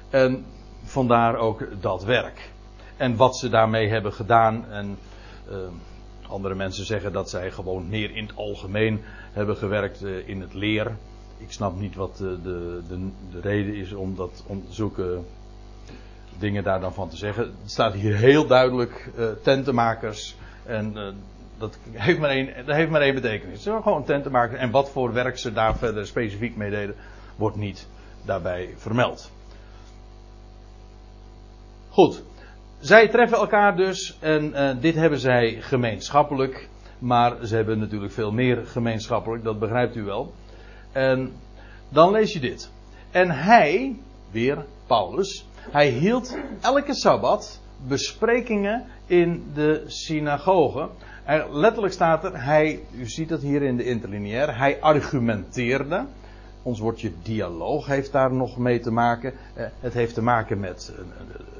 En 0.09 0.45
vandaar 0.83 1.35
ook 1.35 1.67
dat 1.81 2.03
werk. 2.03 2.51
En 2.97 3.15
wat 3.15 3.37
ze 3.37 3.49
daarmee 3.49 3.89
hebben 3.89 4.13
gedaan. 4.13 4.65
En 4.69 4.97
uh, 5.49 5.57
andere 6.33 6.55
mensen 6.55 6.85
zeggen 6.85 7.13
dat 7.13 7.29
zij 7.29 7.51
gewoon 7.51 7.89
meer 7.89 8.15
in 8.15 8.25
het 8.25 8.35
algemeen 8.35 9.01
hebben 9.31 9.57
gewerkt 9.57 10.03
uh, 10.03 10.27
in 10.27 10.41
het 10.41 10.53
leer. 10.53 10.95
Ik 11.37 11.51
snap 11.51 11.79
niet 11.79 11.95
wat 11.95 12.17
de, 12.17 12.41
de, 12.41 12.81
de, 12.87 13.09
de, 13.31 13.41
reden 13.41 13.75
is 13.75 13.93
om, 13.93 14.15
dat, 14.15 14.43
om 14.47 14.63
zulke 14.69 15.19
dingen 16.37 16.63
daar 16.63 16.79
dan 16.79 16.93
van 16.93 17.09
te 17.09 17.17
zeggen. 17.17 17.43
Het 17.43 17.71
staat 17.71 17.93
hier 17.93 18.15
heel 18.15 18.47
duidelijk 18.47 19.11
uh, 19.17 19.27
tentenmakers. 19.41 20.35
En 20.65 21.15
dat, 21.57 21.77
heeft 21.91 22.19
maar 22.19 22.29
één, 22.29 22.65
dat 22.65 22.75
heeft 22.75 22.89
maar 22.89 23.01
één 23.01 23.13
betekenis. 23.13 23.57
Ze 23.57 23.63
zijn 23.63 23.81
gewoon 23.81 24.03
tentenmakers. 24.03 24.59
En 24.59 24.71
wat 24.71 24.89
voor 24.89 25.13
werk 25.13 25.37
ze 25.37 25.53
daar 25.53 25.77
verder 25.77 26.07
specifiek 26.07 26.55
mee 26.55 26.69
deden, 26.69 26.95
wordt 27.35 27.55
niet 27.57 27.87
daarbij 28.25 28.73
vermeld. 28.77 29.31
Goed. 31.89 32.23
Zij 32.83 33.07
treffen 33.07 33.37
elkaar 33.37 33.75
dus 33.75 34.17
en 34.19 34.45
uh, 34.45 34.69
dit 34.79 34.95
hebben 34.95 35.19
zij 35.19 35.57
gemeenschappelijk. 35.59 36.69
Maar 36.99 37.45
ze 37.45 37.55
hebben 37.55 37.79
natuurlijk 37.79 38.11
veel 38.11 38.31
meer 38.31 38.65
gemeenschappelijk, 38.65 39.43
dat 39.43 39.59
begrijpt 39.59 39.95
u 39.95 40.03
wel. 40.03 40.33
En 40.91 41.31
dan 41.89 42.11
lees 42.11 42.33
je 42.33 42.39
dit. 42.39 42.71
En 43.11 43.31
hij, 43.31 43.95
weer 44.31 44.65
Paulus, 44.87 45.47
hij 45.71 45.87
hield 45.87 46.37
elke 46.61 46.95
sabbat 46.95 47.61
besprekingen 47.87 48.85
in 49.05 49.51
de 49.53 49.83
synagoge. 49.87 50.89
letterlijk 51.51 51.93
staat 51.93 52.23
er, 52.23 52.43
hij, 52.43 52.79
u 52.97 53.05
ziet 53.05 53.29
dat 53.29 53.41
hier 53.41 53.61
in 53.61 53.77
de 53.77 53.85
interlineair, 53.85 54.57
hij 54.57 54.81
argumenteerde. 54.81 56.05
Ons 56.63 56.79
woordje 56.79 57.11
dialoog 57.21 57.85
heeft 57.85 58.11
daar 58.11 58.33
nog 58.33 58.57
mee 58.57 58.79
te 58.79 58.91
maken. 58.91 59.33
Eh, 59.53 59.65
het 59.79 59.93
heeft 59.93 60.13
te 60.13 60.21
maken 60.21 60.59
met 60.59 60.93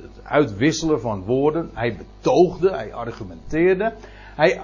het 0.02 0.24
uitwisselen 0.24 1.02
van 1.02 1.24
woorden. 1.24 1.70
Hij 1.74 1.98
betoogde, 1.98 2.72
hij 2.72 2.94
argumenteerde. 2.94 3.94
Hij 4.36 4.60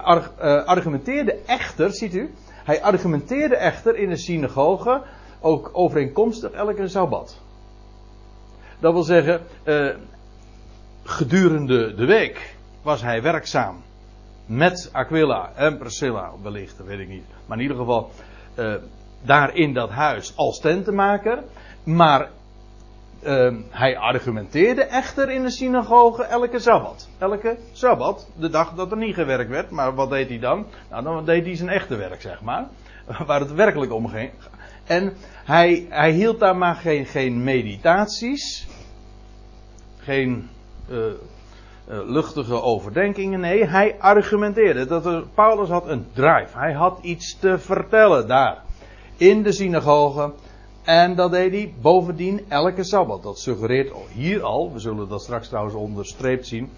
argumenteerde 0.64 1.38
echter, 1.46 1.92
ziet 1.92 2.14
u, 2.14 2.30
hij 2.64 2.82
argumenteerde 2.82 3.56
echter 3.56 3.96
in 3.96 4.08
de 4.08 4.16
synagoge 4.16 5.02
ook 5.40 5.70
overeenkomstig 5.72 6.50
elke 6.50 6.88
sabbat. 6.88 7.40
Dat 8.78 8.92
wil 8.92 9.02
zeggen, 9.02 9.40
gedurende 11.02 11.94
de 11.94 12.06
week 12.06 12.56
was 12.82 13.02
hij 13.02 13.22
werkzaam 13.22 13.82
met 14.46 14.88
Aquila 14.92 15.52
en 15.54 15.78
Priscilla, 15.78 16.32
wellicht, 16.42 16.76
dat 16.76 16.86
weet 16.86 16.98
ik 16.98 17.08
niet. 17.08 17.24
Maar 17.46 17.56
in 17.56 17.62
ieder 17.62 17.76
geval 17.76 18.10
daar 19.22 19.54
in 19.54 19.74
dat 19.74 19.90
huis 19.90 20.36
als 20.36 20.60
tentenmaker. 20.60 21.42
Maar 21.84 22.28
uh, 23.22 23.54
hij 23.70 23.98
argumenteerde 23.98 24.82
echter 24.82 25.30
in 25.30 25.42
de 25.42 25.50
synagoge 25.50 26.22
elke 26.22 26.58
sabbat. 26.58 27.08
Elke 27.18 27.56
sabbat, 27.72 28.28
de 28.36 28.48
dag 28.48 28.74
dat 28.74 28.90
er 28.90 28.96
niet 28.96 29.14
gewerkt 29.14 29.50
werd. 29.50 29.70
Maar 29.70 29.94
wat 29.94 30.10
deed 30.10 30.28
hij 30.28 30.38
dan? 30.38 30.66
Nou, 30.90 31.02
dan 31.02 31.24
deed 31.24 31.44
hij 31.44 31.56
zijn 31.56 31.68
echte 31.68 31.96
werk, 31.96 32.20
zeg 32.20 32.40
maar. 32.42 32.66
Waar 33.26 33.40
het 33.40 33.52
werkelijk 33.52 33.92
om 33.92 34.08
ging. 34.08 34.30
En 34.84 35.12
hij, 35.44 35.86
hij 35.88 36.10
hield 36.10 36.38
daar 36.38 36.56
maar 36.56 36.74
geen, 36.74 37.06
geen 37.06 37.44
meditaties. 37.44 38.68
Geen 39.98 40.48
uh, 40.90 40.98
luchtige 41.86 42.62
overdenkingen. 42.62 43.40
Nee, 43.40 43.66
hij 43.66 43.96
argumenteerde. 43.98 44.86
Dat 44.86 45.06
er, 45.06 45.24
Paulus 45.34 45.68
had 45.68 45.88
een 45.88 46.06
drive. 46.12 46.58
Hij 46.58 46.72
had 46.72 46.98
iets 47.02 47.38
te 47.38 47.58
vertellen 47.58 48.28
daar. 48.28 48.62
In 49.20 49.42
de 49.42 49.52
synagoge. 49.52 50.32
En 50.82 51.14
dat 51.14 51.30
deed 51.30 51.52
hij 51.52 51.74
bovendien 51.80 52.44
elke 52.48 52.84
sabbat. 52.84 53.22
Dat 53.22 53.38
suggereert 53.38 53.92
hier 54.12 54.42
al, 54.42 54.72
we 54.72 54.78
zullen 54.78 55.08
dat 55.08 55.22
straks 55.22 55.48
trouwens 55.48 55.74
onderstreept 55.74 56.46
zien, 56.46 56.70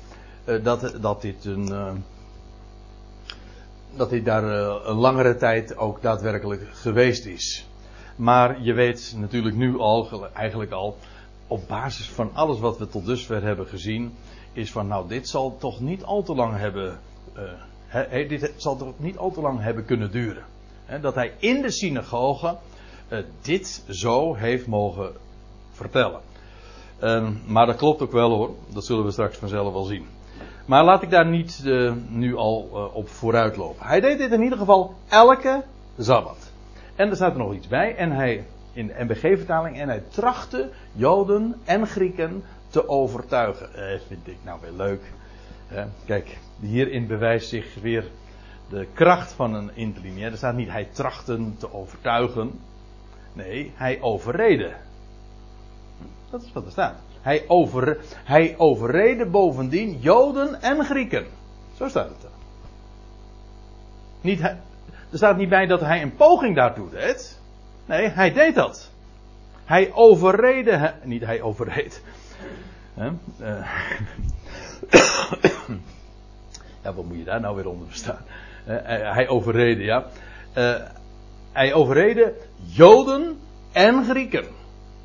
uh, 0.44 0.64
dat, 0.64 0.96
dat 1.00 1.22
dit 1.22 1.44
een. 1.44 1.68
Uh, 1.68 1.92
dat 3.96 4.10
hij 4.10 4.22
daar 4.22 4.44
een 4.88 4.96
langere 4.96 5.36
tijd 5.36 5.76
ook 5.76 6.02
daadwerkelijk 6.02 6.68
geweest 6.72 7.26
is. 7.26 7.66
Maar 8.16 8.62
je 8.62 8.72
weet 8.72 9.14
natuurlijk 9.16 9.56
nu 9.56 9.78
al, 9.78 10.28
eigenlijk 10.32 10.72
al, 10.72 10.96
op 11.46 11.68
basis 11.68 12.10
van 12.10 12.30
alles 12.32 12.58
wat 12.60 12.78
we 12.78 12.88
tot 12.88 13.06
dusver 13.06 13.42
hebben 13.42 13.66
gezien, 13.66 14.14
is 14.52 14.72
van 14.72 14.86
nou, 14.86 15.08
dit 15.08 15.28
zal 15.28 15.56
toch 15.58 15.80
niet 15.80 16.02
al 16.02 16.22
te 16.22 16.34
lang 16.34 16.56
hebben, 16.56 16.98
dit 18.28 18.52
zal 18.56 18.76
toch 18.76 18.92
niet 18.96 19.16
al 19.16 19.30
te 19.30 19.40
lang 19.40 19.60
hebben 19.60 19.84
kunnen 19.84 20.10
duren. 20.10 20.44
Dat 21.00 21.14
hij 21.14 21.32
in 21.38 21.62
de 21.62 21.70
synagoge 21.70 22.56
uh, 23.08 23.18
dit 23.40 23.84
zo 23.88 24.34
heeft 24.34 24.66
mogen 24.66 25.12
vertellen. 25.72 26.20
Uh, 27.02 27.28
maar 27.46 27.66
dat 27.66 27.76
klopt 27.76 28.02
ook 28.02 28.12
wel 28.12 28.30
hoor, 28.30 28.50
dat 28.72 28.84
zullen 28.84 29.04
we 29.04 29.10
straks 29.10 29.36
vanzelf 29.36 29.72
wel 29.72 29.84
zien. 29.84 30.06
Maar 30.66 30.84
laat 30.84 31.02
ik 31.02 31.10
daar 31.10 31.26
niet 31.26 31.62
uh, 31.64 31.92
nu 32.08 32.36
al 32.36 32.90
op 32.92 33.08
vooruit 33.08 33.56
lopen. 33.56 33.86
Hij 33.86 34.00
deed 34.00 34.18
dit 34.18 34.32
in 34.32 34.42
ieder 34.42 34.58
geval 34.58 34.94
elke 35.08 35.62
zabbat. 35.96 36.52
En 36.94 37.10
er 37.10 37.16
staat 37.16 37.32
er 37.32 37.38
nog 37.38 37.54
iets 37.54 37.68
bij. 37.68 37.96
En 37.96 38.10
hij 38.10 38.44
in 38.72 38.86
de 38.86 38.94
MBG-vertaling. 38.98 39.78
En 39.78 39.88
hij 39.88 40.02
trachtte 40.08 40.70
Joden 40.92 41.54
en 41.64 41.86
Grieken 41.86 42.44
te 42.68 42.88
overtuigen. 42.88 43.74
Eh, 43.74 44.00
vind 44.06 44.28
ik 44.28 44.36
nou 44.42 44.58
weer 44.60 44.72
leuk. 44.76 45.02
Eh, 45.68 45.84
kijk, 46.06 46.38
hierin 46.60 47.06
bewijst 47.06 47.48
zich 47.48 47.74
weer 47.80 48.04
de 48.72 48.86
kracht 48.92 49.32
van 49.32 49.54
een 49.54 49.70
interlinie. 49.74 50.24
Er 50.24 50.36
staat 50.36 50.54
niet 50.54 50.68
hij 50.68 50.88
trachten 50.92 51.56
te 51.58 51.72
overtuigen. 51.72 52.60
Nee, 53.32 53.72
hij 53.74 54.00
overreden. 54.00 54.76
Dat 56.30 56.42
is 56.42 56.52
wat 56.52 56.64
er 56.64 56.70
staat. 56.70 56.94
Hij, 57.20 57.44
over, 57.48 57.98
hij 58.24 58.54
overreden 58.58 59.30
bovendien 59.30 59.98
Joden 59.98 60.62
en 60.62 60.84
Grieken. 60.84 61.26
Zo 61.74 61.88
staat 61.88 62.08
het 62.08 62.24
er. 62.24 62.30
Er 65.10 65.18
staat 65.18 65.36
niet 65.36 65.48
bij 65.48 65.66
dat 65.66 65.80
hij 65.80 66.02
een 66.02 66.16
poging 66.16 66.56
daartoe 66.56 66.90
deed. 66.90 67.40
Nee, 67.86 68.08
hij 68.08 68.32
deed 68.32 68.54
dat. 68.54 68.90
Hij 69.64 69.92
overrede, 69.92 70.94
niet 71.02 71.24
hij 71.24 71.42
overreed. 71.42 72.02
Uh, 72.98 73.12
ja, 76.82 76.92
wat 76.94 77.04
moet 77.04 77.16
je 77.16 77.24
daar 77.24 77.40
nou 77.40 77.56
weer 77.56 77.68
onder 77.68 77.86
verstaan? 77.86 78.24
Uh, 78.68 78.76
hij 79.14 79.28
overrede, 79.28 79.82
ja. 79.82 80.06
Uh, 80.58 80.74
hij 81.52 81.74
overrede 81.74 82.34
Joden 82.66 83.38
en 83.72 84.04
Grieken. 84.04 84.46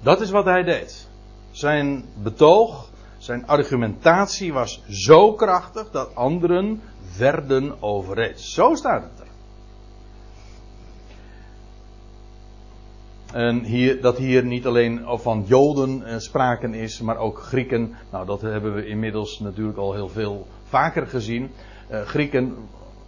Dat 0.01 0.21
is 0.21 0.29
wat 0.29 0.45
hij 0.45 0.63
deed. 0.63 1.07
Zijn 1.51 2.05
betoog, 2.23 2.89
zijn 3.17 3.47
argumentatie 3.47 4.53
was 4.53 4.83
zo 4.89 5.33
krachtig 5.33 5.91
dat 5.91 6.15
anderen 6.15 6.81
werden 7.17 7.81
overreed. 7.81 8.39
Zo 8.39 8.75
staat 8.75 9.03
het 9.03 9.19
er. 9.19 9.25
En 13.33 13.63
hier, 13.63 14.01
dat 14.01 14.17
hier 14.17 14.45
niet 14.45 14.65
alleen 14.65 15.01
van 15.05 15.43
Joden 15.47 16.21
spraken 16.21 16.73
is, 16.73 17.01
maar 17.01 17.17
ook 17.17 17.39
Grieken. 17.39 17.95
Nou, 18.11 18.25
dat 18.25 18.41
hebben 18.41 18.73
we 18.73 18.87
inmiddels 18.87 19.39
natuurlijk 19.39 19.77
al 19.77 19.93
heel 19.93 20.09
veel 20.09 20.47
vaker 20.63 21.07
gezien. 21.07 21.51
Grieken 21.89 22.55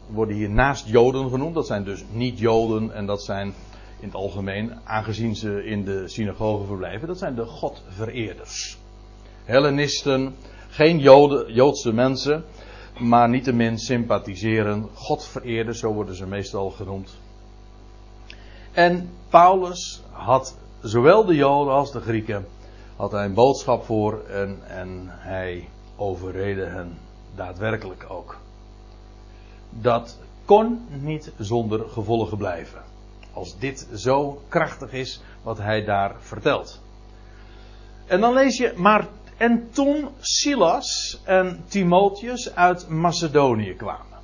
worden 0.09 0.35
hier 0.35 0.49
naast 0.49 0.87
Joden 0.87 1.29
genoemd. 1.29 1.53
Dat 1.53 1.67
zijn 1.67 1.83
dus 1.83 2.03
niet 2.11 2.39
Joden 2.39 2.93
en 2.93 3.05
dat 3.05 3.23
zijn 3.23 3.53
in 3.99 4.07
het 4.07 4.15
algemeen, 4.15 4.73
aangezien 4.83 5.35
ze 5.35 5.65
in 5.65 5.85
de 5.85 6.07
synagoge 6.07 6.65
verblijven, 6.65 7.07
dat 7.07 7.17
zijn 7.17 7.35
de 7.35 7.45
Godvereerders. 7.45 8.77
Hellenisten, 9.43 10.35
geen 10.69 10.99
Joden, 10.99 11.53
Joodse 11.53 11.93
mensen, 11.93 12.43
maar 12.99 13.29
niettemin 13.29 13.77
sympathiseren. 13.77 14.89
Godvereerders, 14.93 15.79
zo 15.79 15.93
worden 15.93 16.15
ze 16.15 16.25
meestal 16.25 16.69
genoemd. 16.69 17.17
En 18.71 19.09
Paulus 19.29 20.01
had 20.11 20.57
zowel 20.81 21.25
de 21.25 21.35
Joden 21.35 21.73
als 21.73 21.91
de 21.91 21.99
Grieken 21.99 22.45
had 22.95 23.11
hij 23.11 23.25
een 23.25 23.33
boodschap 23.33 23.85
voor 23.85 24.25
en, 24.29 24.59
en 24.67 25.05
hij 25.07 25.69
overrede 25.95 26.65
hen 26.65 26.97
daadwerkelijk 27.35 28.05
ook. 28.09 28.37
Dat 29.69 30.17
kon 30.45 30.87
niet 30.89 31.31
zonder 31.37 31.89
gevolgen 31.89 32.37
blijven. 32.37 32.81
Als 33.33 33.59
dit 33.59 33.87
zo 33.95 34.41
krachtig 34.47 34.91
is 34.91 35.21
wat 35.41 35.57
hij 35.57 35.83
daar 35.83 36.15
vertelt. 36.19 36.81
En 38.05 38.21
dan 38.21 38.33
lees 38.33 38.57
je, 38.57 38.73
maar 38.75 39.07
en 39.37 39.69
toen 39.71 40.07
Silas 40.19 41.21
en 41.23 41.63
Timotheus 41.67 42.55
uit 42.55 42.87
Macedonië 42.87 43.75
kwamen. 43.75 44.17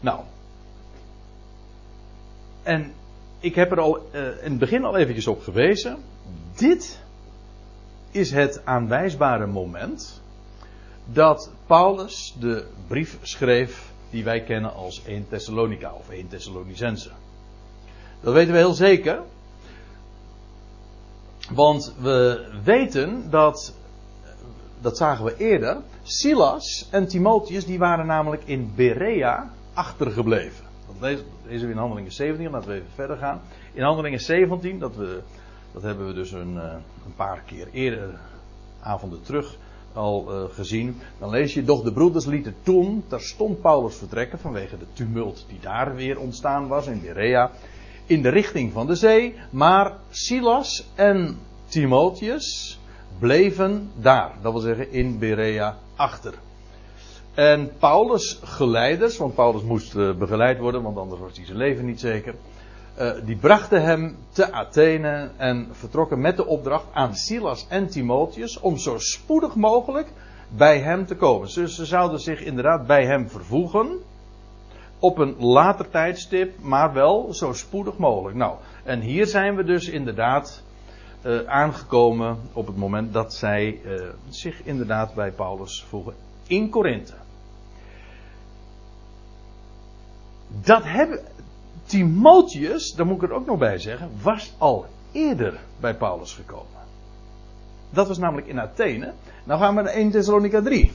Nou, 0.00 0.20
en 2.62 2.92
ik 3.40 3.54
heb 3.54 3.70
er 3.70 3.80
al 3.80 3.98
uh, 4.12 4.20
in 4.22 4.50
het 4.50 4.58
begin 4.58 4.84
al 4.84 4.96
eventjes 4.96 5.26
op 5.26 5.42
gewezen. 5.42 5.96
Dit 6.54 7.00
is 8.10 8.30
het 8.30 8.64
aanwijsbare 8.64 9.46
moment 9.46 10.22
dat 11.12 11.50
Paulus 11.66 12.34
de 12.40 12.66
brief 12.86 13.18
schreef 13.22 13.92
die 14.10 14.24
wij 14.24 14.42
kennen 14.42 14.74
als 14.74 15.04
1 15.04 15.28
Thessalonica 15.28 15.92
of 15.92 16.08
1 16.08 16.28
Thessalonicense. 16.28 17.10
Dat 18.20 18.34
weten 18.34 18.52
we 18.52 18.58
heel 18.58 18.72
zeker. 18.72 19.22
Want 21.50 21.94
we 22.00 22.48
weten 22.64 23.30
dat, 23.30 23.74
dat 24.80 24.96
zagen 24.96 25.24
we 25.24 25.36
eerder, 25.36 25.76
Silas 26.02 26.88
en 26.90 27.08
Timotheus 27.08 27.66
die 27.66 27.78
waren 27.78 28.06
namelijk 28.06 28.42
in 28.44 28.72
Berea 28.74 29.50
achtergebleven. 29.72 30.64
Dat 31.00 31.18
lezen 31.46 31.66
we 31.66 31.72
in 31.72 31.78
Handelingen 31.78 32.12
17, 32.12 32.50
laten 32.50 32.68
we 32.68 32.74
even 32.74 32.90
verder 32.94 33.16
gaan. 33.16 33.40
In 33.72 33.82
Handelingen 33.82 34.20
17, 34.20 34.78
dat, 34.78 34.96
we, 34.96 35.22
dat 35.72 35.82
hebben 35.82 36.06
we 36.06 36.12
dus 36.12 36.32
een, 36.32 36.58
eh, 36.58 36.72
een 37.04 37.14
paar 37.16 37.42
keer 37.46 37.68
eerder, 37.72 38.18
avonden 38.80 39.22
terug, 39.22 39.56
al 39.98 40.26
uh, 40.28 40.54
gezien. 40.54 40.96
Dan 41.18 41.30
lees 41.30 41.54
je, 41.54 41.64
doch 41.64 41.82
de 41.82 41.92
broeders 41.92 42.24
lieten 42.24 42.54
toen 42.62 43.04
terstond 43.06 43.60
Paulus 43.60 43.96
vertrekken 43.96 44.38
vanwege 44.38 44.78
de 44.78 44.86
tumult 44.92 45.44
die 45.48 45.58
daar 45.60 45.94
weer 45.94 46.18
ontstaan 46.18 46.68
was 46.68 46.86
in 46.86 47.00
Berea. 47.00 47.50
In 48.06 48.22
de 48.22 48.28
richting 48.28 48.72
van 48.72 48.86
de 48.86 48.94
zee, 48.94 49.34
maar 49.50 49.96
Silas 50.10 50.88
en 50.94 51.38
Timotheus 51.66 52.78
bleven 53.18 53.90
daar. 53.96 54.32
Dat 54.42 54.52
wil 54.52 54.60
zeggen 54.60 54.92
in 54.92 55.18
Berea 55.18 55.76
achter. 55.96 56.34
En 57.34 57.70
Paulus' 57.78 58.40
geleiders, 58.42 59.16
want 59.16 59.34
Paulus 59.34 59.62
moest 59.62 59.94
uh, 59.94 60.14
begeleid 60.14 60.58
worden, 60.58 60.82
want 60.82 60.96
anders 60.96 61.20
was 61.20 61.36
hij 61.36 61.46
zijn 61.46 61.58
leven 61.58 61.84
niet 61.84 62.00
zeker. 62.00 62.34
Uh, 63.00 63.10
die 63.24 63.36
brachten 63.36 63.82
hem 63.82 64.16
te 64.30 64.52
Athene 64.52 65.30
en 65.36 65.68
vertrokken 65.72 66.20
met 66.20 66.36
de 66.36 66.46
opdracht 66.46 66.84
aan 66.92 67.14
Silas 67.14 67.66
en 67.68 67.88
Timotheus 67.88 68.60
om 68.60 68.78
zo 68.78 68.98
spoedig 68.98 69.54
mogelijk 69.54 70.08
bij 70.48 70.80
hem 70.80 71.06
te 71.06 71.16
komen. 71.16 71.48
Dus 71.54 71.74
ze 71.74 71.86
zouden 71.86 72.20
zich 72.20 72.40
inderdaad 72.40 72.86
bij 72.86 73.06
hem 73.06 73.30
vervoegen. 73.30 73.98
op 74.98 75.18
een 75.18 75.36
later 75.38 75.90
tijdstip, 75.90 76.60
maar 76.60 76.92
wel 76.92 77.34
zo 77.34 77.52
spoedig 77.52 77.96
mogelijk. 77.96 78.36
Nou, 78.36 78.56
en 78.84 79.00
hier 79.00 79.26
zijn 79.26 79.56
we 79.56 79.64
dus 79.64 79.88
inderdaad 79.88 80.62
uh, 81.22 81.44
aangekomen 81.46 82.38
op 82.52 82.66
het 82.66 82.76
moment 82.76 83.12
dat 83.12 83.34
zij 83.34 83.80
uh, 83.84 84.02
zich 84.28 84.62
inderdaad 84.64 85.14
bij 85.14 85.30
Paulus 85.30 85.84
voegen 85.88 86.14
in 86.46 86.70
Korinthe. 86.70 87.12
Dat 90.48 90.84
hebben 90.84 91.20
Timotheus, 91.88 92.92
daar 92.92 93.06
moet 93.06 93.22
ik 93.22 93.28
er 93.28 93.34
ook 93.34 93.46
nog 93.46 93.58
bij 93.58 93.78
zeggen, 93.78 94.10
was 94.22 94.54
al 94.58 94.86
eerder 95.12 95.60
bij 95.80 95.94
Paulus 95.94 96.34
gekomen. 96.34 96.66
Dat 97.90 98.08
was 98.08 98.18
namelijk 98.18 98.46
in 98.46 98.60
Athene. 98.60 99.12
Nou 99.44 99.60
gaan 99.60 99.74
we 99.74 99.82
naar 99.82 99.92
1 99.92 100.10
Thessalonica 100.10 100.62
3. 100.62 100.92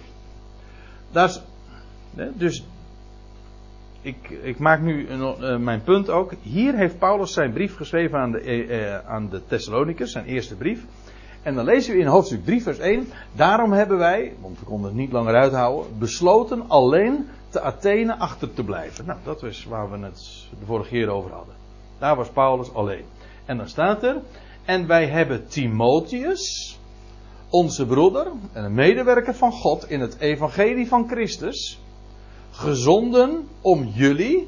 Daar 1.11 1.27
is, 1.27 1.41
dus 2.33 2.65
ik, 4.01 4.29
ik, 4.41 4.59
maak 4.59 4.81
nu 4.81 5.09
een, 5.09 5.35
uh, 5.41 5.57
mijn 5.57 5.83
punt 5.83 6.09
ook. 6.09 6.33
Hier 6.41 6.75
heeft 6.75 6.97
Paulus 6.97 7.33
zijn 7.33 7.53
brief 7.53 7.75
geschreven 7.75 8.19
aan 8.19 8.31
de, 8.31 8.67
uh, 8.67 8.97
aan 9.09 9.29
de 9.29 9.41
Thessalonicus, 9.47 10.11
zijn 10.11 10.25
eerste 10.25 10.55
brief. 10.55 10.85
En 11.41 11.55
dan 11.55 11.65
lezen 11.65 11.93
we 11.93 11.99
in 11.99 12.05
hoofdstuk 12.07 12.45
3, 12.45 12.63
vers 12.63 12.79
1. 12.79 13.07
Daarom 13.35 13.71
hebben 13.71 13.97
wij, 13.97 14.33
want 14.41 14.59
we 14.59 14.65
konden 14.65 14.89
het 14.89 14.99
niet 14.99 15.11
langer 15.11 15.35
uithouden, 15.35 15.97
besloten 15.99 16.69
alleen 16.69 17.27
te 17.53 17.61
Athene 17.61 18.17
achter 18.17 18.53
te 18.53 18.63
blijven. 18.63 19.05
Nou, 19.05 19.19
dat 19.23 19.43
is 19.43 19.65
waar 19.65 19.91
we 19.91 19.97
het 19.97 20.47
de 20.59 20.65
vorige 20.65 20.89
keer 20.89 21.09
over 21.09 21.31
hadden. 21.31 21.55
Daar 21.99 22.15
was 22.15 22.29
Paulus 22.29 22.73
alleen. 22.73 23.05
En 23.45 23.57
dan 23.57 23.67
staat 23.67 24.03
er. 24.03 24.21
En 24.65 24.87
wij 24.87 25.07
hebben 25.07 25.47
Timotheus, 25.47 26.79
onze 27.49 27.85
broeder 27.85 28.27
en 28.53 28.63
een 28.63 28.73
medewerker 28.73 29.35
van 29.35 29.51
God 29.51 29.89
in 29.89 29.99
het 29.99 30.19
evangelie 30.19 30.87
van 30.87 31.07
Christus, 31.07 31.79
gezonden 32.51 33.47
om 33.61 33.83
jullie, 33.83 34.47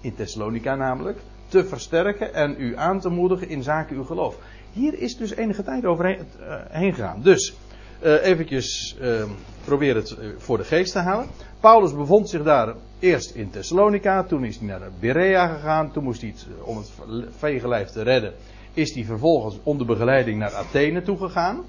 in 0.00 0.14
Thessalonica 0.14 0.74
namelijk, 0.74 1.18
te 1.48 1.64
versterken 1.64 2.34
en 2.34 2.54
u 2.58 2.76
aan 2.76 3.00
te 3.00 3.08
moedigen 3.08 3.48
in 3.48 3.62
zaken 3.62 3.96
uw 3.96 4.04
geloof. 4.04 4.38
Hier 4.72 4.98
is 4.98 5.16
dus 5.16 5.34
enige 5.34 5.62
tijd 5.62 5.84
overheen 5.84 6.26
uh, 6.40 6.54
heen 6.68 6.94
gegaan. 6.94 7.22
Dus, 7.22 7.54
eventjes 8.04 8.96
uh, 9.00 9.24
probeer 9.64 9.94
het 9.94 10.16
voor 10.38 10.58
de 10.58 10.64
geest 10.64 10.92
te 10.92 10.98
halen. 10.98 11.26
Paulus 11.60 11.94
bevond 11.94 12.28
zich 12.28 12.42
daar 12.42 12.74
eerst 12.98 13.30
in 13.30 13.50
Thessalonica, 13.50 14.24
toen 14.24 14.44
is 14.44 14.56
hij 14.56 14.66
naar 14.66 14.90
Berea 15.00 15.46
gegaan, 15.46 15.92
toen 15.92 16.04
moest 16.04 16.20
hij, 16.20 16.34
het, 16.36 16.46
om 16.64 16.76
het 16.76 16.90
vegenlijf 17.36 17.88
te 17.88 18.02
redden, 18.02 18.34
is 18.72 18.94
hij 18.94 19.04
vervolgens 19.04 19.58
onder 19.62 19.86
begeleiding 19.86 20.38
naar 20.38 20.54
Athene 20.54 21.02
toegegaan. 21.02 21.64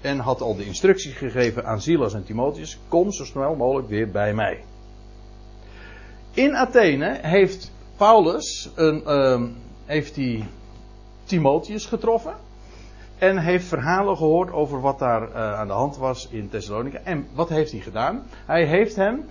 En 0.00 0.18
had 0.18 0.40
al 0.40 0.56
de 0.56 0.64
instructies 0.64 1.14
gegeven 1.14 1.64
aan 1.64 1.80
Silas 1.80 2.14
en 2.14 2.24
Timotheus: 2.24 2.78
kom 2.88 3.12
zo 3.12 3.24
snel 3.24 3.54
mogelijk 3.54 3.88
weer 3.88 4.10
bij 4.10 4.34
mij. 4.34 4.64
In 6.32 6.54
Athene 6.56 7.18
heeft 7.22 7.72
Paulus 7.96 8.70
een, 8.74 9.02
uh, 9.06 9.42
heeft 9.84 10.18
Timotheus 11.24 11.86
getroffen. 11.86 12.34
En 13.24 13.38
heeft 13.38 13.66
verhalen 13.66 14.16
gehoord 14.16 14.52
over 14.52 14.80
wat 14.80 14.98
daar 14.98 15.28
uh, 15.28 15.58
aan 15.58 15.66
de 15.66 15.72
hand 15.72 15.96
was 15.96 16.28
in 16.30 16.48
Thessalonica. 16.48 16.98
En 17.04 17.26
wat 17.34 17.48
heeft 17.48 17.70
hij 17.70 17.80
gedaan? 17.80 18.22
Hij 18.46 18.64
heeft 18.66 18.96
hem 18.96 19.24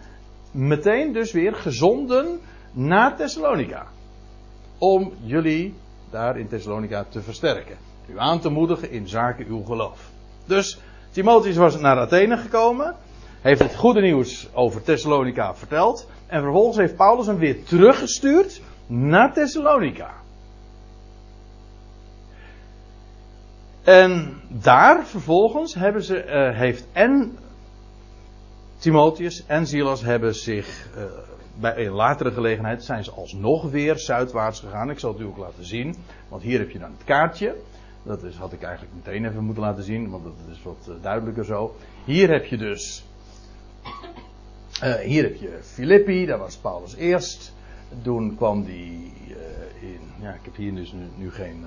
meteen 0.51 1.13
dus 1.13 1.31
weer 1.31 1.55
gezonden 1.55 2.39
naar 2.71 3.15
Thessalonica. 3.15 3.85
Om 4.77 5.13
jullie 5.21 5.73
daar 6.09 6.39
in 6.39 6.47
Thessalonica 6.47 7.05
te 7.09 7.21
versterken. 7.21 7.77
U 8.07 8.19
aan 8.19 8.39
te 8.39 8.49
moedigen 8.49 8.91
in 8.91 9.07
zaken 9.07 9.45
uw 9.45 9.63
geloof. 9.63 10.09
Dus 10.45 10.79
Timotheus 11.11 11.55
was 11.55 11.79
naar 11.79 11.97
Athene 11.97 12.37
gekomen. 12.37 12.95
Heeft 13.41 13.61
het 13.61 13.75
goede 13.75 14.01
nieuws 14.01 14.49
over 14.53 14.83
Thessalonica 14.83 15.55
verteld. 15.55 16.09
En 16.27 16.41
vervolgens 16.41 16.77
heeft 16.77 16.95
Paulus 16.95 17.25
hem 17.25 17.37
weer 17.37 17.63
teruggestuurd 17.63 18.61
naar 18.87 19.33
Thessalonica. 19.33 20.22
En 23.83 24.41
daar 24.47 25.05
vervolgens 25.05 25.73
hebben 25.73 26.03
ze, 26.03 26.25
uh, 26.25 26.57
heeft 26.59 26.87
en 26.91 27.37
Timotheus 28.77 29.45
en 29.45 29.67
Silas 29.67 30.01
hebben 30.01 30.35
zich 30.35 30.89
uh, 30.97 31.03
bij 31.59 31.85
een 31.85 31.91
latere 31.91 32.31
gelegenheid 32.31 32.83
zijn 32.83 33.03
ze 33.03 33.11
alsnog 33.11 33.69
weer 33.71 33.97
zuidwaarts 33.97 34.59
gegaan. 34.59 34.89
Ik 34.89 34.99
zal 34.99 35.11
het 35.11 35.21
u 35.21 35.25
ook 35.25 35.37
laten 35.37 35.65
zien, 35.65 35.95
want 36.27 36.41
hier 36.41 36.59
heb 36.59 36.69
je 36.69 36.79
dan 36.79 36.91
het 36.91 37.03
kaartje. 37.03 37.55
Dat 38.03 38.23
is, 38.23 38.35
had 38.35 38.53
ik 38.53 38.61
eigenlijk 38.61 38.95
meteen 38.95 39.25
even 39.25 39.43
moeten 39.43 39.63
laten 39.63 39.83
zien, 39.83 40.09
want 40.09 40.23
dat 40.23 40.33
is 40.51 40.63
wat 40.63 40.87
uh, 40.89 40.95
duidelijker 41.01 41.45
zo. 41.45 41.75
Hier 42.05 42.29
heb 42.29 42.45
je 42.45 42.57
dus, 42.57 43.05
hier 45.03 45.23
heb 45.23 45.35
je 45.35 45.59
Filippi, 45.61 46.25
daar 46.25 46.37
was 46.37 46.55
Paulus 46.55 46.95
eerst. 46.95 47.53
Toen 48.01 48.35
kwam 48.35 48.63
die 48.63 49.13
in, 49.81 49.99
ja 50.21 50.29
ik 50.33 50.41
heb 50.43 50.55
hier 50.55 50.75
dus 50.75 50.91
nu, 50.91 51.03
nu 51.17 51.31
geen 51.31 51.65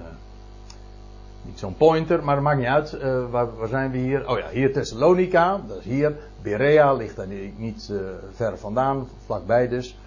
niet 1.47 1.59
zo'n 1.59 1.77
pointer, 1.77 2.25
maar 2.25 2.35
dat 2.35 2.45
maakt 2.45 2.59
niet 2.59 2.67
uit. 2.67 2.99
Uh, 3.03 3.31
waar, 3.31 3.69
zijn 3.69 3.91
we 3.91 3.99
hier? 3.99 4.29
Oh 4.29 4.39
ja, 4.39 4.49
hier 4.49 4.73
Thessalonica. 4.73 5.61
Dat 5.69 5.79
is 5.79 5.85
hier. 5.85 6.17
Berea 6.43 6.93
ligt 6.93 7.17
daar 7.17 7.27
niet 7.57 7.89
uh, 7.93 8.01
ver 8.35 8.59
vandaan, 8.59 9.09
vlakbij 9.25 9.69
dus. 9.69 9.99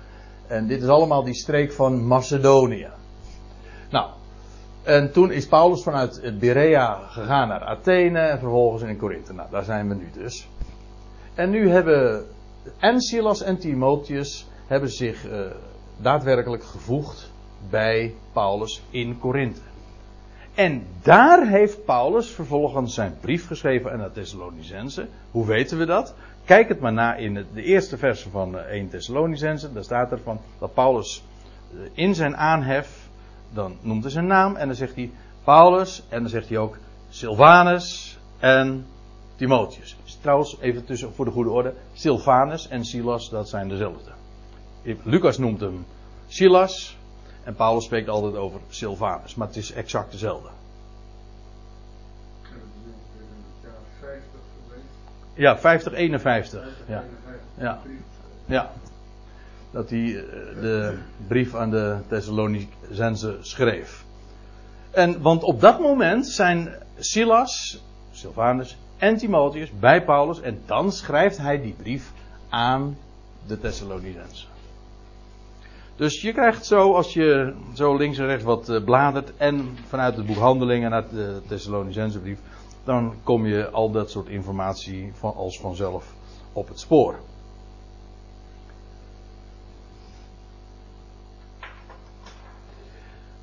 En 0.47 0.67
dit 0.67 0.81
is 0.81 0.87
allemaal 0.87 1.23
die 1.23 1.33
streek 1.33 1.71
van 1.71 2.07
Macedonië. 2.07 2.89
Nou, 3.89 4.09
en 4.83 5.11
toen 5.11 5.31
is 5.31 5.47
Paulus 5.47 5.83
vanuit 5.83 6.39
Berea 6.39 6.95
gegaan 7.07 7.47
naar 7.47 7.63
Athene 7.63 8.19
en 8.19 8.39
vervolgens 8.39 8.83
in 8.83 8.97
Korinthe. 8.97 9.33
Nou, 9.33 9.49
daar 9.51 9.63
zijn 9.63 9.87
we 9.87 9.95
nu 9.95 10.09
dus. 10.13 10.49
En 11.33 11.49
nu 11.49 11.69
hebben 11.69 12.25
en 12.79 12.97
en 13.45 13.57
Timotheus 13.57 14.47
hebben 14.67 14.89
zich 14.89 15.25
uh, 15.25 15.39
daadwerkelijk 15.97 16.63
gevoegd 16.63 17.31
bij 17.69 18.13
Paulus 18.33 18.81
in 18.89 19.19
Korinthe. 19.19 19.61
En 20.59 20.85
daar 21.01 21.47
heeft 21.47 21.85
Paulus 21.85 22.29
vervolgens 22.29 22.93
zijn 22.93 23.17
brief 23.21 23.47
geschreven 23.47 23.91
aan 23.91 23.99
de 23.99 24.11
Thessalonicense. 24.11 25.07
Hoe 25.31 25.45
weten 25.45 25.77
we 25.77 25.85
dat? 25.85 26.15
Kijk 26.45 26.67
het 26.67 26.79
maar 26.79 26.93
na 26.93 27.15
in 27.15 27.45
de 27.53 27.63
eerste 27.63 27.97
versen 27.97 28.31
van 28.31 28.57
1 28.57 28.85
eh, 28.85 28.89
Thessalonicense. 28.89 29.73
Daar 29.73 29.83
staat 29.83 30.11
er 30.11 30.19
van 30.23 30.39
dat 30.59 30.73
Paulus 30.73 31.23
eh, 31.71 31.79
in 31.93 32.15
zijn 32.15 32.37
aanhef, 32.37 33.09
dan 33.53 33.77
noemt 33.81 34.03
hij 34.03 34.11
zijn 34.11 34.27
naam 34.27 34.55
en 34.55 34.67
dan 34.67 34.75
zegt 34.75 34.95
hij 34.95 35.11
Paulus 35.43 36.03
en 36.09 36.19
dan 36.19 36.29
zegt 36.29 36.49
hij 36.49 36.57
ook 36.57 36.77
Silvanus 37.09 38.17
en 38.39 38.85
Timotheus. 39.35 39.97
Trouwens, 40.21 40.57
even 40.59 40.85
tussen 40.85 41.13
voor 41.13 41.25
de 41.25 41.31
goede 41.31 41.49
orde, 41.49 41.73
Silvanus 41.93 42.67
en 42.67 42.85
Silas, 42.85 43.29
dat 43.29 43.49
zijn 43.49 43.69
dezelfde. 43.69 44.11
Lucas 45.03 45.37
noemt 45.37 45.59
hem 45.59 45.85
Silas, 46.27 46.97
en 47.49 47.55
Paulus 47.55 47.83
spreekt 47.83 48.09
altijd 48.09 48.35
over 48.35 48.59
Silvanus, 48.69 49.35
maar 49.35 49.47
het 49.47 49.55
is 49.55 49.71
exact 49.71 50.11
dezelfde. 50.11 50.49
Ja, 55.33 55.57
50, 55.57 55.93
51. 55.93 56.67
Ja. 56.87 57.03
Ja. 57.57 57.79
ja. 58.45 58.71
Dat 59.71 59.89
hij 59.89 59.99
eh, 59.99 60.23
de 60.61 60.97
brief 61.27 61.55
aan 61.55 61.69
de 61.69 61.97
Thessalonicense 62.07 63.37
schreef. 63.41 64.03
En, 64.91 65.21
want 65.21 65.43
op 65.43 65.61
dat 65.61 65.79
moment 65.79 66.27
zijn 66.27 66.75
Silas, 66.97 67.83
Silvanus 68.11 68.77
en 68.97 69.17
Timotheus 69.17 69.71
bij 69.79 70.03
Paulus. 70.03 70.41
En 70.41 70.61
dan 70.65 70.91
schrijft 70.91 71.37
hij 71.37 71.61
die 71.61 71.73
brief 71.73 72.11
aan 72.49 72.97
de 73.47 73.59
Thessalonicense. 73.59 74.45
Dus 75.99 76.21
je 76.21 76.33
krijgt 76.33 76.65
zo, 76.65 76.93
als 76.93 77.13
je 77.13 77.53
zo 77.73 77.95
links 77.95 78.17
en 78.17 78.25
rechts 78.25 78.43
wat 78.43 78.69
eh, 78.69 78.83
bladert 78.83 79.31
en 79.37 79.77
vanuit 79.87 80.15
het 80.15 80.25
boek 80.25 80.37
Handelingen 80.37 80.89
naar 80.89 81.09
de 81.09 81.41
Thessalonicense 81.47 82.19
brief, 82.19 82.39
dan 82.83 83.13
kom 83.23 83.45
je 83.45 83.69
al 83.69 83.91
dat 83.91 84.11
soort 84.11 84.27
informatie 84.27 85.11
van, 85.13 85.35
als 85.35 85.59
vanzelf 85.59 86.13
op 86.53 86.67
het 86.67 86.79
spoor. 86.79 87.15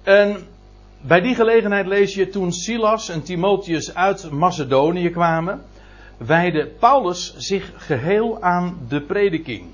En 0.02 0.46
bij 1.00 1.20
die 1.20 1.34
gelegenheid 1.34 1.86
lees 1.86 2.14
je 2.14 2.28
toen 2.28 2.52
Silas 2.52 3.08
en 3.08 3.22
Timotheus 3.22 3.94
uit 3.94 4.30
Macedonië 4.30 5.10
kwamen, 5.10 5.62
wijde 6.16 6.66
Paulus 6.66 7.34
zich 7.36 7.72
geheel 7.76 8.42
aan 8.42 8.78
de 8.88 9.00
prediking. 9.00 9.66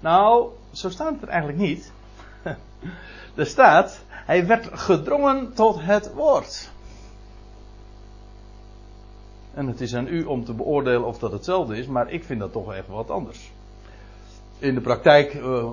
Nou, 0.00 0.48
zo 0.72 0.90
staat 0.90 1.12
het 1.12 1.22
er 1.22 1.28
eigenlijk 1.28 1.58
niet. 1.58 1.92
Er 3.34 3.46
staat, 3.46 4.00
hij 4.08 4.46
werd 4.46 4.68
gedrongen 4.72 5.52
tot 5.54 5.76
het 5.80 6.12
woord. 6.12 6.70
En 9.54 9.66
het 9.66 9.80
is 9.80 9.94
aan 9.94 10.06
u 10.06 10.24
om 10.24 10.44
te 10.44 10.52
beoordelen 10.52 11.04
of 11.04 11.18
dat 11.18 11.32
hetzelfde 11.32 11.78
is, 11.78 11.86
maar 11.86 12.10
ik 12.10 12.24
vind 12.24 12.40
dat 12.40 12.52
toch 12.52 12.72
even 12.72 12.94
wat 12.94 13.10
anders. 13.10 13.52
In 14.58 14.74
de 14.74 14.80
praktijk 14.80 15.34
uh, 15.34 15.64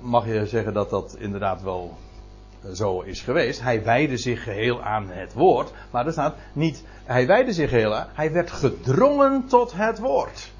mag 0.00 0.26
je 0.26 0.46
zeggen 0.46 0.72
dat 0.72 0.90
dat 0.90 1.16
inderdaad 1.18 1.62
wel 1.62 1.96
uh, 2.64 2.70
zo 2.70 3.00
is 3.00 3.20
geweest. 3.20 3.62
Hij 3.62 3.84
wijde 3.84 4.16
zich 4.16 4.42
geheel 4.42 4.82
aan 4.82 5.08
het 5.10 5.32
woord, 5.32 5.72
maar 5.90 6.06
er 6.06 6.12
staat 6.12 6.36
niet, 6.52 6.84
hij 7.04 7.26
wijde 7.26 7.52
zich 7.52 7.70
geheel 7.70 7.94
aan, 7.94 8.06
hij 8.12 8.32
werd 8.32 8.50
gedrongen 8.50 9.46
tot 9.46 9.72
het 9.72 9.98
woord. 9.98 10.52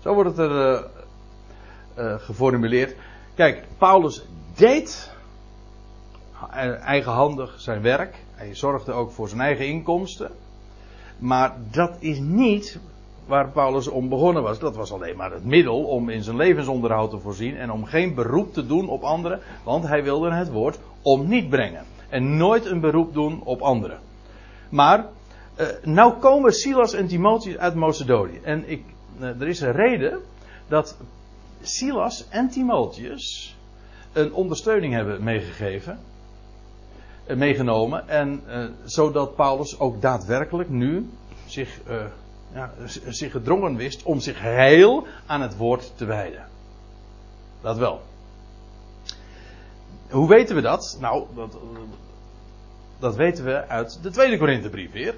Zo 0.00 0.14
wordt 0.14 0.36
het 0.36 0.50
er 0.50 0.84
uh, 1.98 2.14
geformuleerd. 2.18 2.94
Kijk, 3.34 3.64
Paulus 3.78 4.24
deed 4.54 5.10
eigenhandig 6.80 7.60
zijn 7.60 7.82
werk. 7.82 8.24
Hij 8.34 8.54
zorgde 8.54 8.92
ook 8.92 9.10
voor 9.10 9.28
zijn 9.28 9.40
eigen 9.40 9.66
inkomsten. 9.66 10.30
Maar 11.18 11.56
dat 11.70 11.96
is 11.98 12.18
niet 12.18 12.80
waar 13.26 13.48
Paulus 13.48 13.88
om 13.88 14.08
begonnen 14.08 14.42
was. 14.42 14.58
Dat 14.58 14.76
was 14.76 14.92
alleen 14.92 15.16
maar 15.16 15.32
het 15.32 15.44
middel 15.44 15.84
om 15.84 16.08
in 16.08 16.22
zijn 16.22 16.36
levensonderhoud 16.36 17.10
te 17.10 17.18
voorzien 17.18 17.56
en 17.56 17.70
om 17.70 17.84
geen 17.84 18.14
beroep 18.14 18.52
te 18.52 18.66
doen 18.66 18.88
op 18.88 19.02
anderen, 19.02 19.40
want 19.64 19.86
hij 19.86 20.02
wilde 20.02 20.32
het 20.32 20.50
woord 20.50 20.78
om 21.02 21.28
niet 21.28 21.48
brengen. 21.48 21.84
En 22.08 22.36
nooit 22.36 22.64
een 22.64 22.80
beroep 22.80 23.14
doen 23.14 23.40
op 23.44 23.60
anderen. 23.60 23.98
Maar, 24.68 25.06
uh, 25.56 25.66
nou 25.82 26.12
komen 26.18 26.52
Silas 26.52 26.92
en 26.92 27.06
Timotheus 27.06 27.56
uit 27.56 27.74
Macedonië. 27.74 28.40
En 28.42 28.70
ik, 28.70 28.82
uh, 29.20 29.40
er 29.40 29.48
is 29.48 29.60
een 29.60 29.72
reden 29.72 30.18
dat 30.68 30.96
Silas 31.62 32.28
en 32.28 32.48
Timotheus 32.48 33.56
een 34.12 34.32
ondersteuning 34.32 34.94
hebben 34.94 35.22
meegegeven. 35.22 35.98
Uh, 37.26 37.36
meegenomen. 37.36 38.08
En 38.08 38.42
zodat 38.84 39.36
Paulus 39.36 39.78
ook 39.78 40.02
daadwerkelijk 40.02 40.68
nu 40.68 41.10
zich 41.46 41.80
ja, 42.54 42.72
zich 43.08 43.32
gedrongen 43.32 43.76
wist 43.76 44.02
om 44.02 44.20
zich 44.20 44.40
heel 44.40 45.06
aan 45.26 45.40
het 45.40 45.56
woord 45.56 45.92
te 45.96 46.04
wijden. 46.04 46.46
Dat 47.60 47.76
wel. 47.76 48.00
Hoe 50.10 50.28
weten 50.28 50.54
we 50.54 50.62
dat? 50.62 50.96
Nou, 51.00 51.24
dat, 51.34 51.56
dat 52.98 53.16
weten 53.16 53.44
we 53.44 53.68
uit 53.68 54.02
de 54.02 54.10
tweede 54.10 54.38
Korinthebrief 54.38 54.92
weer. 54.92 55.14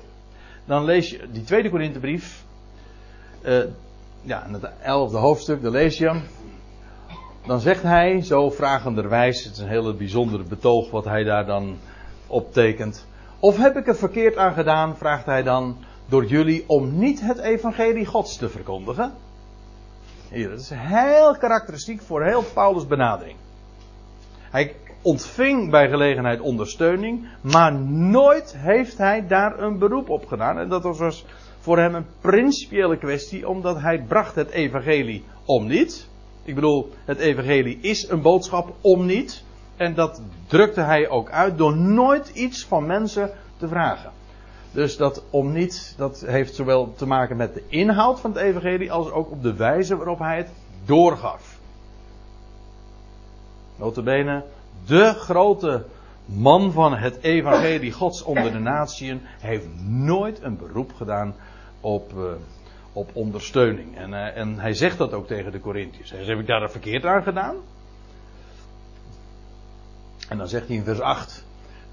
Dan 0.65 0.85
lees 0.85 1.11
je 1.11 1.31
die 1.31 1.45
tweede 1.45 1.71
Korinthebrief. 1.71 2.45
Uh, 3.43 3.65
ja, 4.25 4.45
in 4.47 4.53
het 4.53 4.71
elfde 4.83 5.19
hoofdstuk, 5.19 5.63
dan 5.63 5.73
lees 5.73 5.99
je 5.99 6.07
hem. 6.07 6.23
Dan 7.47 7.61
zegt 7.61 7.83
hij, 7.83 8.23
zo 8.23 8.51
vragenderwijs, 8.51 9.45
het 9.45 9.53
is 9.53 9.59
een 9.59 9.69
hele 9.69 9.95
bijzondere 9.95 10.43
betoog 10.43 10.91
wat 10.91 11.05
hij 11.05 11.25
daar 11.25 11.47
dan 11.47 11.77
optekent. 12.27 13.07
Of 13.39 13.57
heb 13.57 13.77
ik 13.77 13.87
er 13.87 13.97
verkeerd 13.97 14.37
aan 14.37 14.55
gedaan, 14.55 14.97
vraagt 14.97 15.27
hij 15.27 15.43
dan 15.43 15.77
door 16.07 16.25
jullie 16.25 16.65
om 16.67 16.99
niet 16.99 17.21
het 17.21 17.39
evangelie 17.39 18.07
Gods 18.07 18.37
te 18.37 18.49
verkondigen. 18.49 19.13
Hier, 20.31 20.49
dat 20.49 20.61
is 20.61 20.71
heel 20.75 21.37
karakteristiek 21.37 22.03
voor 22.03 22.25
heel 22.25 22.43
Paulus' 22.55 22.87
benadering. 22.87 23.37
Hij 24.51 24.75
ontving 25.03 25.71
bij 25.71 25.89
gelegenheid 25.89 26.41
ondersteuning, 26.41 27.29
maar 27.41 27.73
nooit 27.89 28.55
heeft 28.57 28.99
hij 28.99 29.27
daar 29.27 29.59
een 29.59 29.79
beroep 29.79 30.09
op 30.09 30.27
gedaan. 30.27 30.59
En 30.59 30.69
dat 30.69 30.83
was 30.83 31.25
voor 31.65 31.79
hem 31.79 31.95
een 31.95 32.07
principiële 32.21 32.97
kwestie, 32.97 33.49
omdat 33.49 33.81
hij 33.81 34.03
bracht 34.03 34.35
het 34.35 34.51
evangelie 34.51 35.25
om 35.45 35.67
niet. 35.67 36.09
Ik 36.43 36.55
bedoel, 36.55 36.93
het 37.05 37.19
evangelie 37.19 37.79
is 37.81 38.09
een 38.09 38.23
boodschap 38.23 38.75
om 38.81 39.07
niet. 39.07 39.45
En 39.77 39.95
dat 39.95 40.23
drukte 40.47 40.81
hij 40.81 41.09
ook 41.09 41.31
uit 41.31 41.59
door 41.59 41.77
nooit 41.77 42.29
iets 42.29 42.65
van 42.65 42.87
mensen 42.87 43.31
te 43.57 43.69
vragen. 43.69 44.11
Dus 44.73 44.97
dat 44.97 45.23
om 45.31 45.53
niet, 45.53 45.95
dat 45.97 46.25
heeft 46.27 46.55
zowel 46.55 46.95
te 46.97 47.07
maken 47.07 47.37
met 47.37 47.55
de 47.55 47.63
inhoud 47.69 48.21
van 48.21 48.31
het 48.31 48.41
evangelie 48.41 48.93
als 48.93 49.11
ook 49.11 49.31
op 49.31 49.43
de 49.43 49.55
wijze 49.55 49.97
waarop 49.97 50.19
hij 50.19 50.37
het 50.37 50.51
doorgaf. 50.85 51.59
Notabene, 53.77 54.45
de 54.87 55.05
grote 55.05 55.85
man 56.25 56.73
van 56.73 56.97
het 56.97 57.19
evangelie 57.23 57.93
Gods 57.93 58.23
onder 58.23 58.53
de 58.53 58.59
natieën 58.59 59.21
heeft 59.41 59.67
nooit 59.87 60.43
een 60.43 60.57
beroep 60.57 60.93
gedaan 60.97 61.35
op, 61.85 62.13
uh, 62.17 62.25
op 62.93 63.11
ondersteuning. 63.13 63.97
En, 63.97 64.11
uh, 64.11 64.37
en 64.37 64.59
hij 64.59 64.75
zegt 64.75 64.99
dat 64.99 65.13
ook 65.13 65.27
tegen 65.27 65.53
de 65.53 65.61
Corinthiërs. 65.61 66.11
Hij 66.11 66.25
heb 66.25 66.39
ik 66.39 66.47
daar 66.47 66.71
verkeerd 66.71 67.05
aan 67.05 67.23
gedaan? 67.23 67.57
En 70.29 70.39
dan 70.39 70.49
zegt 70.49 70.67
hij 70.67 70.77
in 70.77 70.85
vers 70.85 71.01
8. 71.01 71.45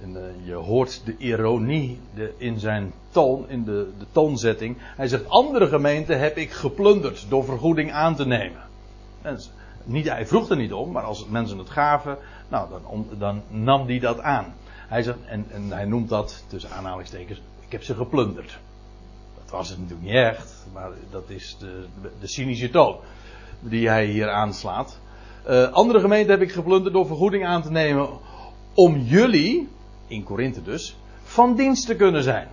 En 0.01 0.11
uh, 0.15 0.47
je 0.47 0.53
hoort 0.53 1.01
de 1.05 1.17
ironie 1.17 1.99
de, 2.13 2.33
in 2.37 2.59
zijn 2.59 2.93
toon, 3.09 3.49
in 3.49 3.63
de, 3.63 3.89
de 3.99 4.05
toonzetting. 4.11 4.77
Hij 4.79 5.07
zegt: 5.07 5.29
Andere 5.29 5.67
gemeenten 5.67 6.19
heb 6.19 6.37
ik 6.37 6.51
geplunderd 6.51 7.25
door 7.29 7.43
vergoeding 7.43 7.91
aan 7.91 8.15
te 8.15 8.25
nemen. 8.25 8.61
En, 9.21 9.39
niet, 9.83 10.09
hij 10.09 10.25
vroeg 10.25 10.49
er 10.49 10.57
niet 10.57 10.73
om, 10.73 10.91
maar 10.91 11.03
als 11.03 11.27
mensen 11.27 11.57
het 11.57 11.69
gaven, 11.69 12.17
nou, 12.47 12.69
dan, 12.69 13.07
dan 13.17 13.41
nam 13.47 13.87
hij 13.87 13.99
dat 13.99 14.19
aan. 14.19 14.53
Hij 14.87 15.03
zegt, 15.03 15.17
en, 15.25 15.45
en 15.49 15.71
hij 15.71 15.85
noemt 15.85 16.09
dat 16.09 16.43
tussen 16.47 16.71
aanhalingstekens: 16.71 17.41
Ik 17.59 17.71
heb 17.71 17.83
ze 17.83 17.95
geplunderd. 17.95 18.59
Was 19.51 19.69
het 19.69 19.79
natuurlijk 19.79 20.07
niet 20.07 20.15
echt, 20.15 20.65
maar 20.73 20.91
dat 21.09 21.29
is 21.29 21.57
de, 21.59 21.85
de 22.19 22.27
cynische 22.27 22.69
toon 22.69 22.95
die 23.59 23.89
hij 23.89 24.05
hier 24.05 24.29
aanslaat. 24.29 24.99
Uh, 25.49 25.71
andere 25.71 25.99
gemeenten 25.99 26.31
heb 26.31 26.41
ik 26.41 26.51
geplunderd 26.51 26.93
door 26.93 27.05
vergoeding 27.05 27.45
aan 27.45 27.61
te 27.61 27.71
nemen 27.71 28.09
om 28.73 28.97
jullie, 28.97 29.69
in 30.07 30.23
Korinthe 30.23 30.61
dus, 30.61 30.97
van 31.23 31.55
dienst 31.55 31.85
te 31.85 31.95
kunnen 31.95 32.23
zijn. 32.23 32.47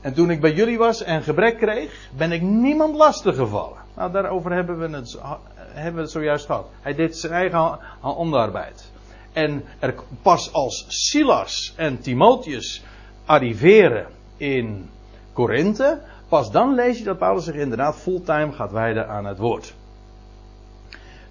En 0.00 0.14
toen 0.14 0.30
ik 0.30 0.40
bij 0.40 0.52
jullie 0.52 0.78
was 0.78 1.02
en 1.02 1.22
gebrek 1.22 1.58
kreeg, 1.58 2.10
ben 2.16 2.32
ik 2.32 2.42
niemand 2.42 2.96
lastig 2.96 3.36
gevallen. 3.36 3.78
Nou, 3.96 4.12
daarover 4.12 4.52
hebben 4.52 4.78
we 4.78 4.96
het, 4.96 5.18
hebben 5.58 6.02
we 6.02 6.08
zojuist 6.08 6.46
gehad. 6.46 6.66
Hij 6.80 6.94
deed 6.94 7.16
zijn 7.16 7.32
eigen 7.32 7.78
onderarbeid. 8.02 8.90
En 9.32 9.64
er 9.78 9.94
pas 10.22 10.52
als 10.52 10.84
Silas 10.88 11.72
en 11.76 12.00
Timotheus 12.00 12.82
arriveren 13.24 14.06
in 14.36 14.88
Korinthe, 15.32 16.00
pas 16.28 16.50
dan 16.50 16.74
lees 16.74 16.98
je 16.98 17.04
dat 17.04 17.18
Paulus 17.18 17.44
zich 17.44 17.54
inderdaad 17.54 17.96
fulltime 17.96 18.52
gaat 18.52 18.72
wijden 18.72 19.08
aan 19.08 19.24
het 19.24 19.38
woord. 19.38 19.74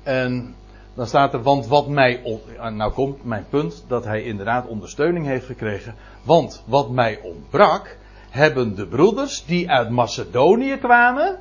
En 0.04 0.56
dan 0.94 1.08
staat 1.08 1.34
er, 1.34 1.42
want 1.42 1.68
wat 1.68 1.88
mij, 1.88 2.40
nou 2.74 2.92
komt 2.92 3.24
mijn 3.24 3.46
punt, 3.50 3.84
dat 3.88 4.06
hij 4.06 4.24
inderdaad 4.24 4.68
ondersteuning 4.68 5.26
heeft 5.26 5.46
gekregen. 5.46 5.96
Want 6.24 6.64
wat 6.66 6.90
mij 6.90 7.20
ontbrak, 7.22 7.98
hebben 8.30 8.76
de 8.76 8.88
broeders 8.88 9.46
die 9.46 9.70
uit 9.70 9.90
Macedonië 9.90 10.78
kwamen, 10.78 11.40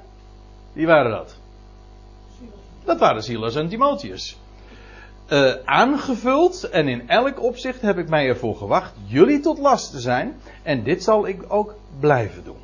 wie 0.72 0.86
waren 0.86 1.10
dat? 1.10 1.36
Dat 2.84 2.98
waren 2.98 3.22
Silas 3.22 3.54
en 3.54 3.68
Timotheus. 3.68 4.38
Uh, 5.32 5.52
aangevuld 5.64 6.64
en 6.64 6.88
in 6.88 7.08
elk 7.08 7.42
opzicht 7.42 7.80
heb 7.80 7.98
ik 7.98 8.08
mij 8.08 8.28
ervoor 8.28 8.56
gewacht 8.56 8.92
jullie 9.04 9.40
tot 9.40 9.58
last 9.58 9.90
te 9.90 10.00
zijn. 10.00 10.36
En 10.62 10.82
dit 10.82 11.02
zal 11.02 11.26
ik 11.26 11.44
ook 11.48 11.74
blijven 12.00 12.44
doen. 12.44 12.56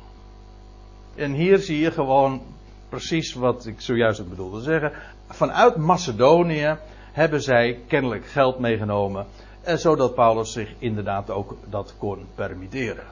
En 1.15 1.31
hier 1.31 1.57
zie 1.57 1.79
je 1.79 1.91
gewoon 1.91 2.41
precies 2.89 3.33
wat 3.33 3.65
ik 3.65 3.81
zojuist 3.81 4.19
ook 4.19 4.29
bedoelde 4.29 4.61
zeggen 4.61 4.91
vanuit 5.29 5.75
Macedonië 5.75 6.77
hebben 7.11 7.41
zij 7.41 7.79
kennelijk 7.87 8.25
geld 8.25 8.59
meegenomen. 8.59 9.25
En 9.61 9.79
zodat 9.79 10.15
Paulus 10.15 10.51
zich 10.51 10.73
inderdaad 10.79 11.29
ook 11.29 11.57
dat 11.69 11.95
kon 11.97 12.25
permitteren. 12.35 13.05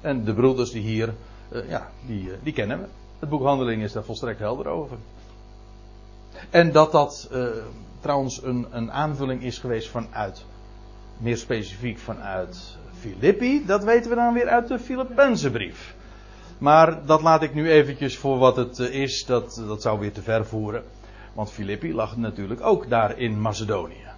En 0.00 0.24
de 0.24 0.34
broeders 0.34 0.70
die 0.70 0.82
hier, 0.82 1.14
uh, 1.52 1.68
ja, 1.68 1.90
die, 2.06 2.22
uh, 2.22 2.32
die 2.42 2.52
kennen 2.52 2.80
we. 2.80 2.86
Het 3.18 3.28
boek 3.28 3.42
Handelingen 3.42 3.84
is 3.84 3.92
daar 3.92 4.04
volstrekt 4.04 4.38
helder 4.38 4.66
over. 4.66 4.96
En 6.50 6.72
dat 6.72 6.92
dat 6.92 7.28
uh, 7.32 7.46
trouwens 8.00 8.42
een, 8.42 8.66
een 8.70 8.92
aanvulling 8.92 9.42
is 9.42 9.58
geweest 9.58 9.88
vanuit, 9.88 10.44
meer 11.18 11.36
specifiek 11.36 11.98
vanuit 11.98 12.76
Filippi, 13.00 13.66
dat 13.66 13.84
weten 13.84 14.10
we 14.10 14.16
dan 14.16 14.34
weer 14.34 14.48
uit 14.48 14.68
de 14.68 14.78
Filippenzenbrief. 14.78 15.94
Maar 16.60 17.06
dat 17.06 17.22
laat 17.22 17.42
ik 17.42 17.54
nu 17.54 17.70
eventjes 17.70 18.18
voor 18.18 18.38
wat 18.38 18.56
het 18.56 18.78
eh, 18.78 19.02
is. 19.02 19.24
Dat, 19.26 19.62
dat 19.66 19.82
zou 19.82 20.00
weer 20.00 20.12
te 20.12 20.22
ver 20.22 20.46
voeren. 20.46 20.84
Want 21.32 21.52
Filippi 21.52 21.94
lag 21.94 22.16
natuurlijk 22.16 22.60
ook 22.62 22.88
daar 22.88 23.18
in 23.18 23.40
Macedonië. 23.40 24.08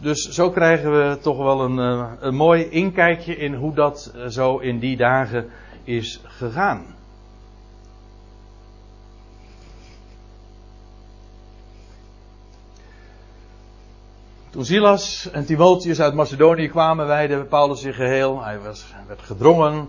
Dus 0.00 0.28
zo 0.28 0.50
krijgen 0.50 0.92
we 0.92 1.18
toch 1.20 1.36
wel 1.36 1.60
een, 1.60 1.78
eh, 1.78 2.12
een 2.20 2.34
mooi 2.34 2.68
inkijkje 2.68 3.36
in 3.36 3.54
hoe 3.54 3.74
dat 3.74 4.12
eh, 4.14 4.26
zo 4.26 4.58
in 4.58 4.78
die 4.78 4.96
dagen 4.96 5.50
is 5.84 6.20
gegaan. 6.24 6.84
Toen 14.52 14.64
Silas 14.64 15.30
en 15.30 15.44
Timotheus 15.44 16.00
uit 16.00 16.14
Macedonië 16.14 16.68
kwamen, 16.68 17.06
wijde 17.06 17.44
Paulus 17.44 17.80
zich 17.80 17.96
geheel. 17.96 18.44
Hij 18.44 18.58
was, 18.58 18.84
werd 19.06 19.22
gedrongen 19.22 19.88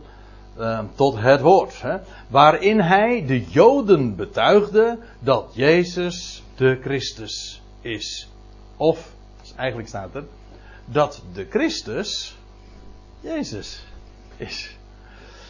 uh, 0.59 0.79
tot 0.95 1.15
het 1.19 1.41
woord. 1.41 1.81
Hè, 1.81 1.97
waarin 2.27 2.79
hij 2.79 3.25
de 3.25 3.43
Joden 3.43 4.15
betuigde 4.15 4.99
dat 5.19 5.49
Jezus 5.53 6.43
de 6.55 6.79
Christus 6.81 7.61
is. 7.81 8.29
Of, 8.77 9.11
eigenlijk 9.55 9.87
staat 9.87 10.15
er, 10.15 10.23
dat 10.85 11.21
de 11.33 11.47
Christus 11.49 12.37
Jezus 13.19 13.85
is. 14.37 14.77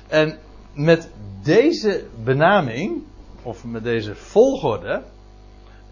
En 0.08 0.40
met 0.74 1.10
deze 1.42 2.06
benaming, 2.24 3.04
of 3.42 3.64
met 3.64 3.84
deze 3.84 4.16
volgorde, 4.16 5.02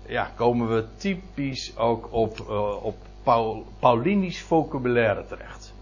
ja, 0.06 0.32
komen 0.36 0.76
we 0.76 0.86
typisch 0.98 1.78
ook 1.78 2.08
op, 2.12 2.40
uh, 2.50 2.84
op 2.84 2.96
Paul, 3.24 3.66
Paulinisch 3.80 4.42
vocabulaire 4.42 5.26
terecht. 5.28 5.74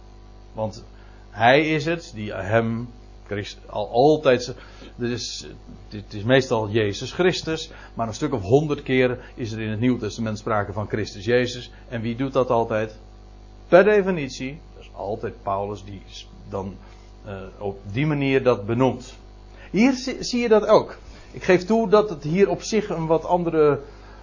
Want 0.54 0.84
hij 1.30 1.68
is 1.68 1.86
het 1.86 2.12
die 2.16 2.34
hem 2.34 2.90
Christ, 3.30 3.60
al, 3.66 3.90
altijd. 3.90 4.56
Dus, 4.96 5.48
het 5.90 6.14
is 6.14 6.24
meestal 6.24 6.70
Jezus 6.70 7.12
Christus. 7.12 7.72
Maar 7.94 8.08
een 8.08 8.14
stuk 8.14 8.34
of 8.34 8.42
honderd 8.42 8.84
keer 8.84 9.20
is 9.36 9.52
er 9.52 9.60
in 9.60 9.70
het 9.70 9.80
Nieuwe 9.80 10.00
Testament 10.00 10.38
sprake 10.38 10.74
van 10.74 10.88
Christus 10.88 11.26
Jezus. 11.26 11.72
En 11.90 12.02
wie 12.02 12.16
doet 12.16 12.34
dat 12.34 12.50
altijd? 12.50 13.00
Per 13.68 13.84
definitie. 13.84 14.60
Dat 14.74 14.84
is 14.84 14.90
altijd 14.94 15.34
Paulus 15.44 15.84
die 15.84 16.02
dan 16.50 16.76
uh, 17.26 17.34
op 17.58 17.80
die 17.92 18.06
manier 18.06 18.44
dat 18.44 18.66
benoemt. 18.66 19.16
Hier 19.72 19.94
zie 20.20 20.42
je 20.42 20.50
dat 20.50 20.66
ook. 20.66 20.98
Ik 21.32 21.44
geef 21.44 21.66
toe 21.66 21.90
dat 21.90 22.10
het 22.10 22.24
hier 22.24 22.50
op 22.50 22.62
zich 22.62 22.90
een 22.90 23.06
wat 23.06 23.26
andere 23.26 23.80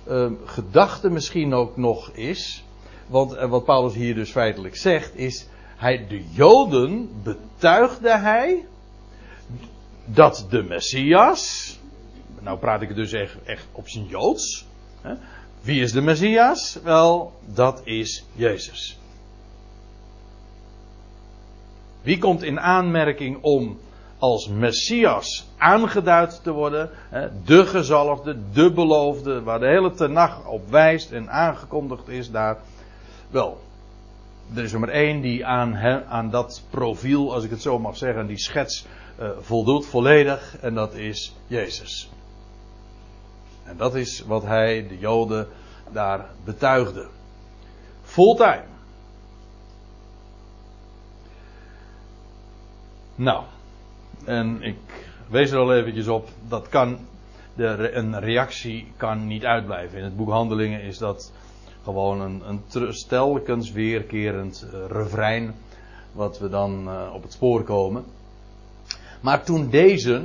uh, 0.09 0.31
gedachte 0.45 1.11
misschien 1.11 1.55
ook 1.55 1.77
nog 1.77 2.11
is. 2.11 2.65
Want 3.07 3.35
uh, 3.35 3.45
wat 3.45 3.65
Paulus 3.65 3.95
hier 3.95 4.15
dus 4.15 4.31
feitelijk 4.31 4.77
zegt 4.77 5.17
is, 5.17 5.47
hij, 5.77 6.07
de 6.09 6.25
Joden 6.31 7.11
betuigde 7.23 8.17
hij 8.17 8.65
dat 10.05 10.47
de 10.51 10.63
Messias, 10.63 11.79
nou 12.41 12.59
praat 12.59 12.83
ik 12.83 12.95
dus 12.95 13.13
echt, 13.13 13.37
echt 13.45 13.67
op 13.73 13.89
zijn 13.89 14.07
Joods. 14.07 14.67
Hè? 15.01 15.15
Wie 15.61 15.81
is 15.81 15.93
de 15.93 16.01
Messias? 16.01 16.79
Wel, 16.83 17.33
dat 17.45 17.81
is 17.85 18.25
Jezus. 18.33 18.99
Wie 22.03 22.19
komt 22.19 22.43
in 22.43 22.61
aanmerking 22.61 23.39
om 23.43 23.79
als 24.19 24.49
Messias 24.49 25.47
aangeduid 25.57 26.43
te 26.43 26.51
worden? 26.53 26.91
De 27.45 27.67
gezalfde, 27.67 28.39
de 28.53 28.73
beloofde, 28.73 29.43
waar 29.43 29.59
de 29.59 29.67
hele 29.67 29.93
tenag 29.93 30.47
op 30.47 30.71
wijst 30.71 31.13
en 31.13 31.31
aangekondigd 31.31 32.09
is 32.09 32.31
daar. 32.31 32.59
Wel, 33.37 33.61
er 34.55 34.63
is 34.63 34.73
maar 34.73 34.89
één 34.89 35.21
die 35.21 35.47
aan, 35.47 35.77
aan 36.09 36.31
dat 36.31 36.63
profiel, 36.71 37.35
als 37.35 37.45
ik 37.45 37.51
het 37.51 37.63
zo 37.63 37.79
mag 37.79 37.97
zeggen, 37.97 38.27
die 38.27 38.39
schets 38.39 38.87
uh, 39.21 39.31
voldoet 39.41 39.87
volledig. 39.87 40.57
En 40.61 40.75
dat 40.75 40.95
is 40.95 41.35
Jezus. 41.47 42.11
En 43.65 43.77
dat 43.77 43.95
is 43.95 44.21
wat 44.21 44.43
hij, 44.43 44.89
de 44.89 44.99
Joden, 44.99 45.49
daar 45.93 46.27
betuigde. 46.45 47.09
Fulltime. 48.03 48.65
Nou, 53.15 53.45
en 54.25 54.63
ik 54.63 54.79
wees 55.29 55.51
er 55.51 55.59
al 55.59 55.75
eventjes 55.75 56.09
op, 56.09 56.29
dat 56.49 56.69
kan, 56.69 56.99
de, 57.55 57.91
een 57.93 58.21
reactie 58.21 58.93
kan 58.97 59.27
niet 59.27 59.45
uitblijven. 59.45 59.99
In 59.99 60.05
het 60.05 60.17
boek 60.17 60.31
Handelingen 60.31 60.83
is 60.83 60.99
dat 60.99 61.33
gewoon 61.87 62.21
een, 62.21 62.43
een 62.49 62.63
telkens 63.09 63.71
weerkerend 63.71 64.67
uh, 64.67 64.81
refrein, 64.89 65.55
wat 66.13 66.39
we 66.39 66.49
dan 66.49 66.89
uh, 66.89 67.11
op 67.15 67.23
het 67.23 67.33
spoor 67.33 67.63
komen. 67.63 68.05
Maar 69.21 69.45
toen 69.45 69.71
deze, 69.71 70.23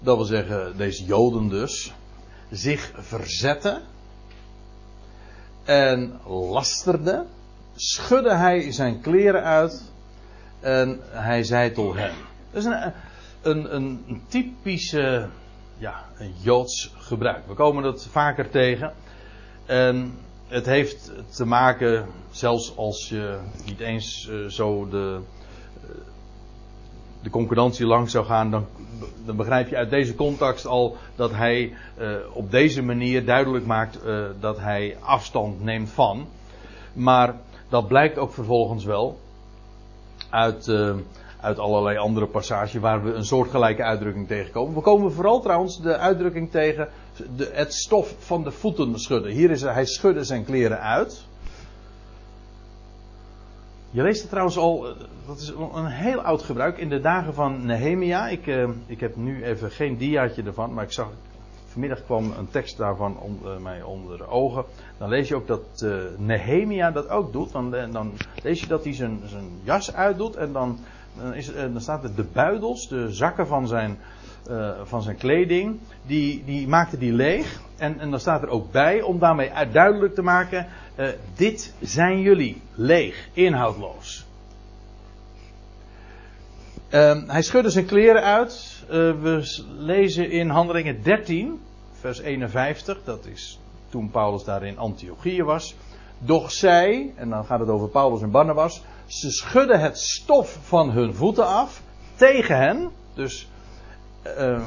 dat 0.00 0.16
wil 0.16 0.24
zeggen 0.24 0.76
deze 0.76 1.04
Joden 1.04 1.48
dus, 1.48 1.94
zich 2.50 2.92
verzetten 2.94 3.82
en 5.64 6.20
lasterde, 6.26 7.24
schudde 7.74 8.34
hij 8.34 8.72
zijn 8.72 9.00
kleren 9.00 9.42
uit 9.42 9.92
en 10.60 11.00
hij 11.10 11.44
zei 11.44 11.72
tot 11.72 11.94
hen. 11.94 12.14
Dat 12.50 12.64
is 12.64 12.68
een, 12.68 12.92
een, 13.74 13.74
een 13.74 14.22
typische 14.28 15.28
ja, 15.78 16.04
een 16.18 16.34
Joods 16.40 16.94
gebruik. 16.96 17.46
We 17.46 17.54
komen 17.54 17.82
dat 17.82 18.06
vaker 18.10 18.50
tegen. 18.50 18.92
En 19.72 20.18
het 20.48 20.66
heeft 20.66 21.12
te 21.30 21.44
maken, 21.44 22.06
zelfs 22.30 22.76
als 22.76 23.08
je 23.08 23.38
niet 23.66 23.80
eens 23.80 24.28
uh, 24.30 24.48
zo 24.48 24.88
de, 24.88 25.18
uh, 25.84 25.90
de 27.22 27.30
concurrentie 27.30 27.86
langs 27.86 28.12
zou 28.12 28.24
gaan, 28.24 28.50
dan, 28.50 28.66
dan, 29.24 29.36
begrijp 29.36 29.68
je 29.68 29.76
uit 29.76 29.90
deze 29.90 30.14
context 30.14 30.66
al 30.66 30.96
dat 31.16 31.30
hij 31.30 31.74
uh, 31.98 32.16
op 32.32 32.50
deze 32.50 32.82
manier 32.82 33.24
duidelijk 33.24 33.66
maakt 33.66 33.98
dat 34.40 34.58
hij 34.58 34.96
afstand 35.00 35.62
neemt 35.62 35.90
van. 35.90 36.26
Maar 36.92 37.34
dat 37.68 37.88
blijkt 37.88 38.18
ook 38.18 38.32
vervolgens 38.32 38.84
wel 38.84 39.18
uit, 40.30 40.68
uit 41.40 41.58
allerlei 41.58 41.96
andere 41.96 42.26
passages 42.26 42.80
waar 42.80 43.04
we 43.04 43.12
een 43.12 43.24
soortgelijke 43.24 43.82
uitdrukking 43.82 44.26
tegenkomen. 44.26 44.74
We 44.74 44.80
komen 44.80 45.12
vooral 45.12 45.40
trouwens 45.40 45.82
de 45.82 45.96
uitdrukking 45.96 46.50
tegen 46.50 46.88
de, 47.36 47.50
het 47.52 47.74
stof 47.74 48.14
van 48.18 48.44
de 48.44 48.50
voeten 48.50 49.00
schudden. 49.00 49.32
Hier 49.32 49.50
is 49.50 49.62
hij 49.62 49.86
schudde 49.86 50.24
zijn 50.24 50.44
kleren 50.44 50.80
uit. 50.80 51.26
Je 53.90 54.02
leest 54.02 54.20
het 54.20 54.28
trouwens 54.30 54.58
al, 54.58 54.88
eh, 54.88 54.94
dat 55.26 55.38
is 55.38 55.52
een 55.74 55.86
heel 55.86 56.20
oud 56.20 56.42
gebruik 56.42 56.78
in 56.78 56.88
de 56.88 57.00
dagen 57.00 57.34
van 57.34 57.66
Nehemia. 57.66 58.28
Ik, 58.28 58.46
uh, 58.46 58.68
ik 58.86 59.00
heb 59.00 59.16
nu 59.16 59.44
even 59.44 59.70
geen 59.70 59.96
diaatje 59.96 60.42
ervan, 60.42 60.74
maar 60.74 60.84
ik 60.84 60.92
zag 60.92 61.08
vanmiddag 61.66 62.04
kwam 62.04 62.32
een 62.38 62.50
tekst 62.50 62.76
daarvan 62.76 63.18
om, 63.18 63.38
uh, 63.44 63.56
mij 63.56 63.82
onder 63.82 64.18
de 64.18 64.26
ogen. 64.26 64.64
Dan 64.98 65.08
lees 65.08 65.28
je 65.28 65.34
ook 65.34 65.46
dat 65.46 65.86
Nehemia 66.16 66.90
dat 66.90 67.08
ook 67.08 67.32
doet. 67.32 67.52
Dan, 67.52 67.70
dan, 67.70 68.12
lees 68.42 68.60
je 68.60 68.66
dat 68.66 68.84
hij 68.84 68.94
zijn, 68.94 69.20
zijn 69.26 69.44
jas 69.62 69.94
uitdoet 69.94 70.36
en 70.36 70.52
dan, 70.52 70.78
dan, 71.16 71.34
is, 71.34 71.54
dan 71.54 71.80
staat 71.80 72.04
er 72.04 72.14
de 72.14 72.26
buidels, 72.32 72.88
de 72.88 73.12
zakken 73.12 73.46
van 73.46 73.68
zijn, 73.68 73.98
van 74.84 75.02
zijn 75.02 75.16
kleding, 75.16 75.78
die, 76.06 76.42
die 76.44 76.68
maakte 76.68 76.98
die 76.98 77.12
leeg. 77.12 77.60
En, 77.76 78.00
en 78.00 78.10
dan 78.10 78.20
staat 78.20 78.42
er 78.42 78.48
ook 78.48 78.72
bij 78.72 79.02
om 79.02 79.18
daarmee 79.18 79.50
duidelijk 79.72 80.14
te 80.14 80.22
maken, 80.22 80.66
dit 81.34 81.74
zijn 81.80 82.20
jullie, 82.20 82.62
leeg, 82.74 83.28
inhoudloos. 83.32 84.26
Ehm, 86.92 87.22
hij 87.26 87.42
schudde 87.42 87.70
zijn 87.70 87.86
kleren 87.86 88.22
uit. 88.22 88.82
Uh, 88.84 88.90
we 88.90 89.62
lezen 89.78 90.30
in 90.30 90.48
Handelingen 90.48 91.02
13, 91.02 91.60
vers 91.92 92.20
51. 92.20 92.98
Dat 93.04 93.26
is 93.26 93.60
toen 93.88 94.10
Paulus 94.10 94.44
daar 94.44 94.62
in 94.62 94.78
Antiochië 94.78 95.42
was. 95.42 95.74
Doch 96.18 96.50
zij, 96.50 97.12
en 97.16 97.30
dan 97.30 97.44
gaat 97.44 97.60
het 97.60 97.68
over 97.68 97.88
Paulus 97.88 98.22
en 98.22 98.30
Barnabas. 98.30 98.82
Ze 99.06 99.30
schudden 99.30 99.80
het 99.80 99.98
stof 99.98 100.58
van 100.62 100.90
hun 100.90 101.14
voeten 101.14 101.46
af. 101.46 101.82
Tegen 102.14 102.56
hen. 102.56 102.90
Dus 103.14 103.48
uh, 104.26 104.62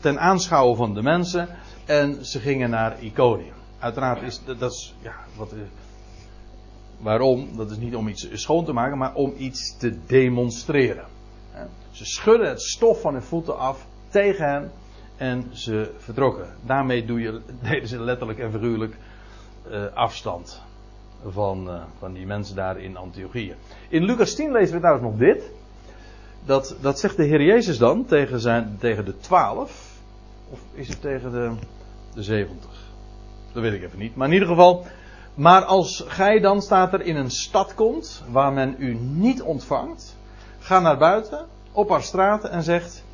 ten 0.00 0.20
aanschouwen 0.20 0.76
van 0.76 0.94
de 0.94 1.02
mensen. 1.02 1.48
En 1.84 2.24
ze 2.24 2.40
gingen 2.40 2.70
naar 2.70 3.02
Iconium. 3.02 3.54
Uiteraard 3.78 4.22
is 4.22 4.40
dat, 4.44 4.72
is, 4.72 4.94
ja, 5.00 5.14
wat, 5.36 5.54
waarom? 6.98 7.56
Dat 7.56 7.70
is 7.70 7.76
niet 7.76 7.94
om 7.94 8.08
iets 8.08 8.28
schoon 8.32 8.64
te 8.64 8.72
maken, 8.72 8.98
maar 8.98 9.14
om 9.14 9.34
iets 9.36 9.76
te 9.76 9.98
demonstreren. 10.06 11.04
Ze 11.90 12.04
schudden 12.04 12.48
het 12.48 12.62
stof 12.62 13.00
van 13.00 13.12
hun 13.12 13.22
voeten 13.22 13.58
af 13.58 13.86
tegen 14.08 14.48
hen 14.48 14.70
en 15.16 15.50
ze 15.52 15.90
vertrokken. 15.96 16.46
Daarmee 16.66 17.04
doe 17.04 17.20
je, 17.20 17.40
deden 17.68 17.88
ze 17.88 18.00
letterlijk 18.00 18.38
en 18.38 18.52
figuurlijk 18.52 18.96
uh, 19.70 19.84
afstand 19.94 20.62
van, 21.26 21.70
van 21.98 22.12
die 22.12 22.26
mensen 22.26 22.56
daar 22.56 22.78
in 22.78 22.96
Antiochië. 22.96 23.54
In 23.88 24.04
Lucas 24.04 24.34
10 24.34 24.52
lezen 24.52 24.74
we 24.74 24.80
trouwens 24.80 25.06
nog 25.06 25.16
dit. 25.16 25.50
Dat, 26.44 26.76
dat 26.80 26.98
zegt 26.98 27.16
de 27.16 27.24
Heer 27.24 27.42
Jezus 27.42 27.78
dan 27.78 28.04
tegen, 28.04 28.40
zijn, 28.40 28.76
tegen 28.80 29.04
de 29.04 29.18
twaalf. 29.18 29.90
Of 30.50 30.60
is 30.74 30.88
het 30.88 31.00
tegen 31.00 31.32
de, 31.32 31.52
de 32.14 32.22
70? 32.22 32.70
Dat 33.52 33.62
weet 33.62 33.72
ik 33.72 33.82
even 33.82 33.98
niet. 33.98 34.16
Maar 34.16 34.26
in 34.26 34.32
ieder 34.32 34.48
geval. 34.48 34.86
Maar 35.34 35.64
als 35.64 36.04
gij 36.06 36.40
dan 36.40 36.62
staat 36.62 36.92
er 36.92 37.00
in 37.00 37.16
een 37.16 37.30
stad 37.30 37.74
komt 37.74 38.22
waar 38.30 38.52
men 38.52 38.74
u 38.78 38.94
niet 38.94 39.42
ontvangt. 39.42 40.16
Ga 40.58 40.80
naar 40.80 40.98
buiten 40.98 41.46
op 41.72 41.88
haar 41.88 42.02
straten 42.02 42.50
en 42.50 42.62
zegt: 42.62 43.04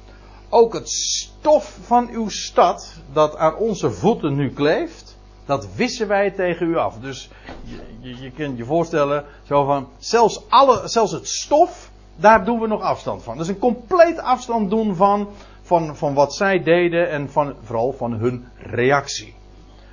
Ook 0.49 0.73
het 0.73 0.89
stof 0.89 1.79
van 1.83 2.09
uw 2.09 2.29
stad, 2.29 2.93
dat 3.13 3.37
aan 3.37 3.57
onze 3.57 3.91
voeten 3.91 4.35
nu 4.35 4.53
kleeft, 4.53 5.17
dat 5.45 5.75
wissen 5.75 6.09
wij 6.09 6.31
tegen 6.31 6.67
u 6.67 6.77
af. 6.77 6.99
Dus 6.99 7.31
je, 7.65 7.81
je, 8.01 8.23
je 8.23 8.31
kunt 8.31 8.59
je 8.59 8.65
voorstellen, 8.65 9.25
zo 9.43 9.65
van, 9.65 9.89
zelfs, 9.99 10.49
alle, 10.49 10.89
zelfs 10.89 11.13
het 11.13 11.29
stof, 11.29 11.88
daar 12.21 12.45
doen 12.45 12.61
we 12.61 12.67
nog 12.67 12.81
afstand 12.81 13.23
van. 13.23 13.37
Dus 13.37 13.49
een 13.49 13.59
compleet 13.59 14.19
afstand 14.19 14.71
doen 14.71 14.95
van, 14.95 15.29
van, 15.63 15.97
van 15.97 16.15
wat 16.15 16.35
zij 16.35 16.63
deden 16.63 17.11
en 17.11 17.31
van, 17.31 17.55
vooral 17.63 17.93
van 17.93 18.13
hun 18.13 18.49
reactie. 18.57 19.35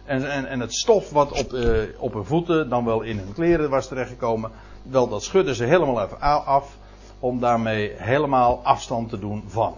En, 0.06 0.32
en, 0.32 0.46
en 0.46 0.60
het 0.60 0.74
stof 0.74 1.12
wat 1.12 1.40
op, 1.40 1.54
uh, 1.54 1.84
op 1.98 2.14
hun 2.14 2.26
voeten, 2.26 2.70
dan 2.70 2.86
wel 2.86 3.02
in 3.02 3.18
hun 3.18 3.34
kleren 3.34 3.70
was 3.70 3.88
terechtgekomen, 3.88 4.52
wel 4.82 5.08
dat 5.08 5.24
schudden 5.24 5.56
ze 5.56 5.64
helemaal 5.64 6.04
even 6.04 6.20
af 6.46 6.78
om 7.20 7.40
daarmee 7.40 7.92
helemaal 7.96 8.62
afstand 8.64 9.10
te 9.10 9.20
doen 9.20 9.44
van. 9.48 9.76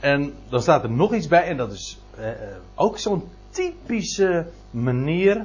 En 0.00 0.34
dan 0.48 0.62
staat 0.62 0.82
er 0.82 0.90
nog 0.90 1.14
iets 1.14 1.28
bij, 1.28 1.42
en 1.42 1.56
dat 1.56 1.72
is 1.72 1.98
eh, 2.16 2.28
ook 2.74 2.98
zo'n 2.98 3.28
typische 3.50 4.46
manier, 4.70 5.36
eh, 5.36 5.44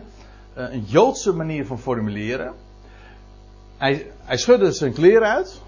een 0.65 0.83
Joodse 0.83 1.33
manier 1.33 1.65
van 1.65 1.79
formuleren. 1.79 2.53
Hij, 3.77 4.11
hij 4.23 4.37
schudde 4.37 4.71
zijn 4.71 4.93
kleren 4.93 5.27
uit 5.27 5.61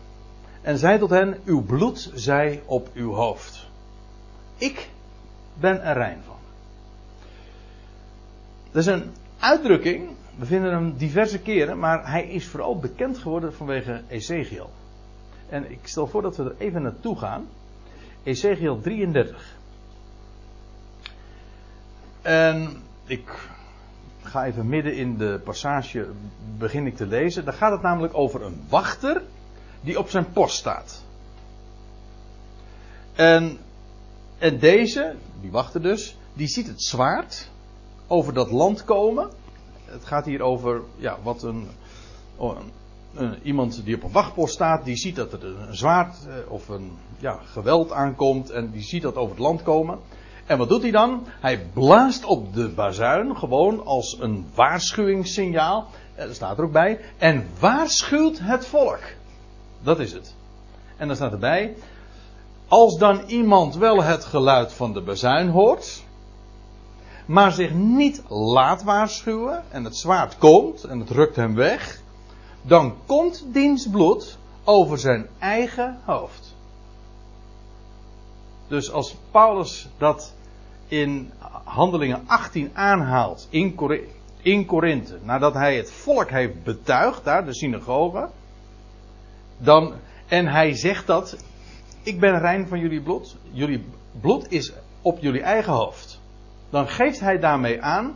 en 0.61 0.77
zei 0.77 0.99
tot 0.99 1.09
hen: 1.09 1.37
Uw 1.45 1.61
bloed 1.61 2.11
zij 2.13 2.61
op 2.65 2.89
uw 2.93 3.13
hoofd. 3.13 3.67
Ik 4.57 4.89
ben 5.53 5.83
er 5.83 5.93
rein 5.93 6.21
van. 6.25 6.35
Dat 8.71 8.81
is 8.81 8.85
een 8.85 9.11
uitdrukking 9.39 10.09
we 10.41 10.45
vinden 10.45 10.71
hem 10.71 10.97
diverse 10.97 11.39
keren, 11.39 11.79
maar 11.79 12.11
hij 12.11 12.27
is 12.27 12.47
vooral 12.47 12.79
bekend 12.79 13.17
geworden 13.17 13.53
vanwege 13.53 14.01
Ezekiel. 14.07 14.69
En 15.49 15.71
ik 15.71 15.79
stel 15.83 16.07
voor 16.07 16.21
dat 16.21 16.37
we 16.37 16.43
er 16.43 16.55
even 16.57 16.81
naartoe 16.81 17.17
gaan. 17.17 17.47
Ezekiel 18.23 18.81
33. 18.81 19.55
En 22.21 22.81
ik 23.05 23.49
ga 24.23 24.45
even 24.45 24.69
midden 24.69 24.95
in 24.95 25.17
de 25.17 25.41
passage 25.43 26.07
begin 26.57 26.85
ik 26.85 26.95
te 26.95 27.05
lezen. 27.05 27.45
Daar 27.45 27.53
gaat 27.53 27.71
het 27.71 27.81
namelijk 27.81 28.17
over 28.17 28.41
een 28.41 28.61
wachter 28.69 29.21
die 29.81 29.99
op 29.99 30.09
zijn 30.09 30.31
post 30.31 30.55
staat. 30.55 31.03
En, 33.15 33.57
en 34.37 34.59
deze, 34.59 35.15
die 35.41 35.51
wachter 35.51 35.81
dus, 35.81 36.17
die 36.33 36.47
ziet 36.47 36.67
het 36.67 36.83
zwaard 36.83 37.49
over 38.07 38.33
dat 38.33 38.51
land 38.51 38.83
komen. 38.83 39.29
Het 39.85 40.05
gaat 40.05 40.25
hier 40.25 40.41
over 40.41 40.81
ja, 40.97 41.17
wat 41.23 41.43
een, 41.43 41.67
een, 43.15 43.37
iemand 43.43 43.85
die 43.85 43.95
op 43.95 44.03
een 44.03 44.11
wachtpost 44.11 44.53
staat, 44.53 44.85
die 44.85 44.95
ziet 44.95 45.15
dat 45.15 45.33
er 45.33 45.45
een 45.45 45.75
zwaard 45.75 46.27
eh, 46.27 46.51
of 46.51 46.69
een 46.69 46.91
ja, 47.19 47.39
geweld 47.45 47.91
aankomt 47.91 48.49
en 48.49 48.71
die 48.71 48.83
ziet 48.83 49.01
dat 49.01 49.15
over 49.15 49.35
het 49.35 49.43
land 49.43 49.63
komen. 49.63 49.99
En 50.45 50.57
wat 50.57 50.69
doet 50.69 50.81
hij 50.81 50.91
dan? 50.91 51.27
Hij 51.39 51.65
blaast 51.73 52.25
op 52.25 52.53
de 52.53 52.69
bazuin, 52.69 53.37
gewoon 53.37 53.85
als 53.85 54.17
een 54.19 54.45
waarschuwingssignaal. 54.55 55.87
Eh, 56.15 56.25
staat 56.31 56.57
er 56.57 56.63
ook 56.63 56.71
bij. 56.71 56.99
En 57.17 57.47
waarschuwt 57.59 58.39
het 58.41 58.65
volk. 58.65 58.99
Dat 59.81 59.99
is 59.99 60.13
het. 60.13 60.35
En 60.97 61.07
dan 61.07 61.15
staat 61.15 61.31
erbij. 61.31 61.75
Als 62.67 62.97
dan 62.97 63.23
iemand 63.27 63.75
wel 63.75 64.03
het 64.03 64.25
geluid 64.25 64.73
van 64.73 64.93
de 64.93 65.01
bazuin 65.01 65.49
hoort. 65.49 66.03
Maar 67.25 67.51
zich 67.51 67.73
niet 67.73 68.23
laat 68.27 68.83
waarschuwen. 68.83 69.63
En 69.69 69.83
het 69.83 69.97
zwaard 69.97 70.37
komt 70.37 70.83
en 70.83 70.99
het 70.99 71.09
rukt 71.09 71.35
hem 71.35 71.55
weg. 71.55 72.01
Dan 72.61 72.95
komt 73.05 73.43
diens 73.47 73.89
bloed 73.89 74.37
over 74.63 74.99
zijn 74.99 75.27
eigen 75.39 75.99
hoofd. 76.05 76.50
Dus 78.71 78.91
als 78.91 79.15
Paulus 79.31 79.87
dat 79.97 80.33
in 80.87 81.31
Handelingen 81.63 82.23
18 82.27 82.69
aanhaalt 82.73 83.47
in, 84.41 84.65
Korinthe, 84.65 85.19
nadat 85.23 85.53
hij 85.53 85.75
het 85.75 85.91
volk 85.91 86.29
heeft 86.29 86.63
betuigd, 86.63 87.23
daar 87.23 87.45
de 87.45 87.53
synagoge, 87.53 88.29
dan, 89.57 89.93
en 90.27 90.47
hij 90.47 90.73
zegt 90.73 91.07
dat, 91.07 91.37
ik 92.03 92.19
ben 92.19 92.39
rein 92.39 92.67
van 92.67 92.79
jullie 92.79 93.01
bloed, 93.01 93.35
jullie 93.51 93.85
bloed 94.21 94.51
is 94.51 94.73
op 95.01 95.19
jullie 95.19 95.41
eigen 95.41 95.73
hoofd. 95.73 96.19
Dan 96.69 96.87
geeft 96.87 97.19
hij 97.19 97.39
daarmee 97.39 97.81
aan, 97.81 98.15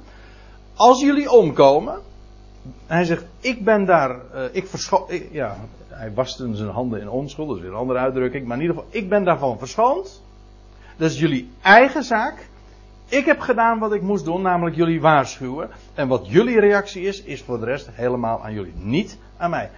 als 0.76 1.02
jullie 1.02 1.32
omkomen, 1.32 2.02
hij 2.86 3.04
zegt, 3.04 3.26
ik 3.40 3.64
ben 3.64 3.86
daar, 3.86 4.22
uh, 4.36 4.44
ik 4.52 4.68
verschoon, 4.68 5.08
ja, 5.32 5.58
hij 5.88 6.14
waste 6.14 6.56
zijn 6.56 6.70
handen 6.70 7.02
in 7.02 7.10
onschuld, 7.10 7.48
dat 7.48 7.58
is 7.58 7.64
weer 7.64 7.72
een 7.72 7.78
andere 7.78 8.00
uitdrukking, 8.00 8.48
maar 8.48 8.58
in 8.58 8.62
ieder 8.62 8.78
geval, 8.78 8.92
ik 8.94 9.10
ben 9.10 9.24
daarvan 9.24 9.58
verschoond. 9.58 10.24
Dat 10.98 11.12
is 11.12 11.20
jullie 11.20 11.50
eigen 11.62 12.04
zaak. 12.04 12.48
Ik 13.06 13.26
heb 13.26 13.40
gedaan 13.40 13.80
wat 13.80 13.94
ik 13.94 14.02
moest 14.02 14.26
doen, 14.26 14.42
namelijk 14.42 14.76
jullie 14.76 15.02
waarschuwen. 15.02 15.70
En 15.94 16.08
wat 16.08 16.28
jullie 16.28 16.60
reactie 16.60 17.04
is, 17.04 17.22
is 17.22 17.42
voor 17.42 17.60
de 17.60 17.66
rest 17.66 17.90
helemaal 17.92 18.44
aan 18.44 18.54
jullie, 18.54 18.74
niet 18.76 19.18
aan 19.38 19.50
mij. 19.50 19.70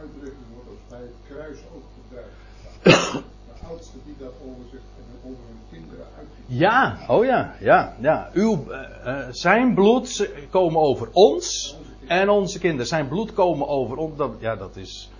Uitdrukking 0.00 0.44
wordt 0.54 0.68
ook 0.68 0.88
bij 0.88 0.98
het 0.98 1.14
kruis 1.28 1.58
ook 1.74 1.82
gebruikt. 1.94 3.12
De 3.60 3.66
oudste 3.68 3.96
die 4.04 4.14
dat 4.18 4.32
over 4.44 4.64
zich 4.70 4.80
en 4.80 5.30
over 5.30 5.44
hun 5.46 5.78
kinderen 5.78 6.06
uitgeeft. 6.18 6.46
Ja, 6.46 6.98
oh 7.08 7.24
ja, 7.24 7.54
ja, 7.60 7.96
ja. 8.00 8.30
Uw, 8.32 8.64
uh, 8.68 9.18
zijn 9.30 9.74
bloed 9.74 10.30
komen 10.50 10.80
over 10.80 11.08
ons 11.12 11.76
en 12.06 12.28
onze 12.28 12.58
kinderen. 12.58 12.86
Zijn 12.86 13.08
bloed 13.08 13.32
komen 13.32 13.68
over 13.68 13.96
ons. 13.96 14.16
Dat, 14.16 14.30
ja, 14.38 14.56
dat 14.56 14.76
is 14.76 15.10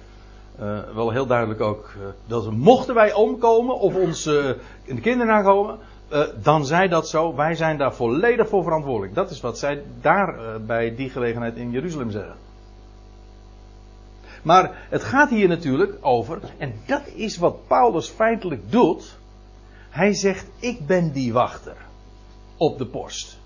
uh, 0.60 0.78
wel 0.94 1.10
heel 1.10 1.26
duidelijk 1.26 1.60
ook. 1.60 1.92
Uh, 1.96 2.06
dat 2.26 2.50
mochten 2.50 2.94
wij 2.94 3.12
omkomen 3.12 3.78
of 3.78 3.94
onze 3.94 4.56
kinderen 4.86 5.26
nakomen 5.26 5.78
uh, 6.12 6.22
dan 6.42 6.66
zij 6.66 6.88
dat 6.88 7.08
zo. 7.08 7.34
Wij 7.34 7.54
zijn 7.54 7.78
daar 7.78 7.94
volledig 7.94 8.48
voor 8.48 8.62
verantwoordelijk. 8.62 9.14
Dat 9.14 9.30
is 9.30 9.40
wat 9.40 9.58
zij 9.58 9.82
daar 10.00 10.60
bij 10.66 10.94
die 10.94 11.10
gelegenheid 11.10 11.56
in 11.56 11.70
Jeruzalem 11.70 12.10
zeggen. 12.10 12.36
Maar 14.42 14.86
het 14.88 15.04
gaat 15.04 15.30
hier 15.30 15.48
natuurlijk 15.48 15.98
over, 16.00 16.40
en 16.58 16.74
dat 16.86 17.02
is 17.14 17.36
wat 17.36 17.66
Paulus 17.66 18.08
feitelijk 18.08 18.70
doet. 18.70 19.18
Hij 19.90 20.14
zegt: 20.14 20.46
Ik 20.58 20.86
ben 20.86 21.12
die 21.12 21.32
wachter 21.32 21.76
op 22.56 22.78
de 22.78 22.86
post. 22.86 23.38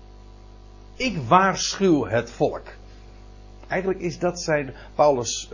Ik 0.95 1.17
waarschuw 1.27 2.05
het 2.05 2.31
volk. 2.31 2.63
Eigenlijk 3.67 4.01
is 4.01 4.19
dat 4.19 4.41
zijn 4.41 4.73
Paulus' 4.95 5.49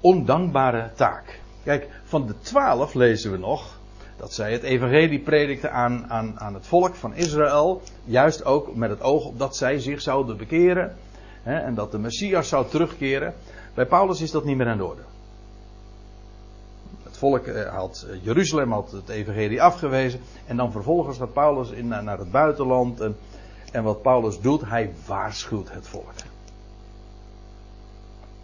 ondankbare 0.00 0.90
taak. 0.94 1.40
Kijk, 1.64 1.88
van 2.04 2.26
de 2.26 2.34
twaalf 2.40 2.94
lezen 2.94 3.30
we 3.30 3.38
nog 3.38 3.78
dat 4.16 4.32
zij 4.32 4.52
het 4.52 4.62
evangelie 4.62 5.18
predikten 5.18 5.72
aan, 5.72 6.04
aan, 6.08 6.40
aan 6.40 6.54
het 6.54 6.66
volk 6.66 6.94
van 6.94 7.14
Israël. 7.14 7.82
Juist 8.04 8.44
ook 8.44 8.76
met 8.76 8.90
het 8.90 9.02
oog 9.02 9.24
op 9.24 9.38
dat 9.38 9.56
zij 9.56 9.78
zich 9.78 10.00
zouden 10.00 10.36
bekeren. 10.36 10.96
Hè, 11.42 11.58
en 11.58 11.74
dat 11.74 11.90
de 11.90 11.98
Messias 11.98 12.48
zou 12.48 12.66
terugkeren. 12.68 13.34
Bij 13.74 13.86
Paulus 13.86 14.20
is 14.20 14.30
dat 14.30 14.44
niet 14.44 14.56
meer 14.56 14.68
aan 14.68 14.76
de 14.76 14.84
orde. 14.84 15.02
Het 17.02 17.16
volk 17.16 17.46
eh, 17.46 17.74
had, 17.74 18.06
eh, 18.08 18.24
Jeruzalem 18.24 18.72
had 18.72 18.90
het 18.90 19.08
evangelie 19.08 19.62
afgewezen. 19.62 20.20
En 20.46 20.56
dan 20.56 20.72
vervolgens 20.72 21.18
gaat 21.18 21.32
Paulus 21.32 21.70
in, 21.70 21.88
naar 21.88 22.18
het 22.18 22.30
buitenland. 22.30 23.00
En, 23.00 23.16
en 23.72 23.82
wat 23.82 24.02
Paulus 24.02 24.40
doet, 24.40 24.68
hij 24.68 24.92
waarschuwt 25.06 25.72
het 25.72 25.88
volk. 25.88 26.12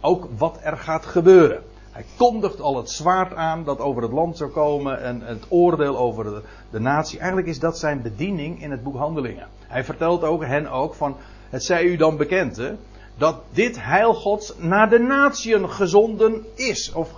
Ook 0.05 0.27
wat 0.37 0.59
er 0.61 0.77
gaat 0.77 1.05
gebeuren. 1.05 1.63
Hij 1.91 2.05
kondigt 2.17 2.61
al 2.61 2.77
het 2.77 2.89
zwaard 2.89 3.33
aan 3.33 3.63
dat 3.63 3.79
over 3.79 4.01
het 4.01 4.11
land 4.11 4.37
zou 4.37 4.49
komen 4.49 5.01
en 5.01 5.21
het 5.21 5.45
oordeel 5.49 5.97
over 5.97 6.23
de, 6.23 6.41
de 6.69 6.79
natie. 6.79 7.17
Eigenlijk 7.17 7.47
is 7.47 7.59
dat 7.59 7.77
zijn 7.77 8.01
bediening 8.01 8.61
in 8.61 8.71
het 8.71 8.83
boek 8.83 8.95
Handelingen. 8.95 9.47
Hij 9.67 9.83
vertelt 9.83 10.23
ook 10.23 10.45
hen 10.45 10.67
ook 10.71 10.93
van, 10.93 11.15
het 11.49 11.63
zij 11.63 11.83
u 11.83 11.95
dan 11.95 12.17
bekend 12.17 12.55
hè, 12.55 12.75
dat 13.17 13.41
dit 13.49 13.83
heil 13.83 14.13
Gods 14.13 14.53
naar 14.57 14.89
de 14.89 14.99
natieën 14.99 15.69
gezonden 15.69 16.45
is 16.55 16.91
of 16.91 17.09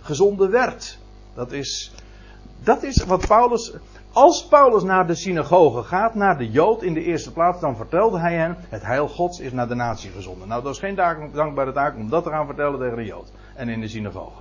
gezonden 0.00 0.50
werd. 0.50 0.98
Dat 1.34 1.52
is, 1.52 1.92
dat 2.62 2.82
is 2.82 3.04
wat 3.04 3.26
Paulus, 3.26 3.72
als 4.16 4.46
Paulus 4.46 4.82
naar 4.82 5.06
de 5.06 5.14
synagoge 5.14 5.82
gaat, 5.82 6.14
naar 6.14 6.38
de 6.38 6.50
Jood 6.50 6.82
in 6.82 6.94
de 6.94 7.02
eerste 7.02 7.32
plaats, 7.32 7.60
dan 7.60 7.76
vertelde 7.76 8.18
hij 8.18 8.34
hen, 8.34 8.56
het 8.68 8.82
heil 8.82 9.08
Gods 9.08 9.40
is 9.40 9.52
naar 9.52 9.68
de 9.68 9.74
natie 9.74 10.10
gezonden. 10.10 10.48
Nou, 10.48 10.62
dat 10.62 10.72
is 10.72 10.78
geen 10.78 10.94
dankbare 11.32 11.72
taak 11.72 11.96
om 11.96 12.08
dat 12.08 12.22
te 12.24 12.30
gaan 12.30 12.46
vertellen 12.46 12.78
tegen 12.78 12.96
de 12.96 13.04
Jood 13.04 13.32
en 13.54 13.68
in 13.68 13.80
de 13.80 13.88
synagoge. 13.88 14.40